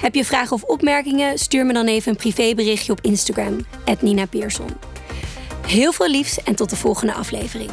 [0.00, 1.38] Heb je vragen of opmerkingen?
[1.38, 3.66] Stuur me dan even een privéberichtje op Instagram,
[4.00, 4.70] Nina Pearson.
[5.66, 7.70] Heel veel liefs en tot de volgende aflevering.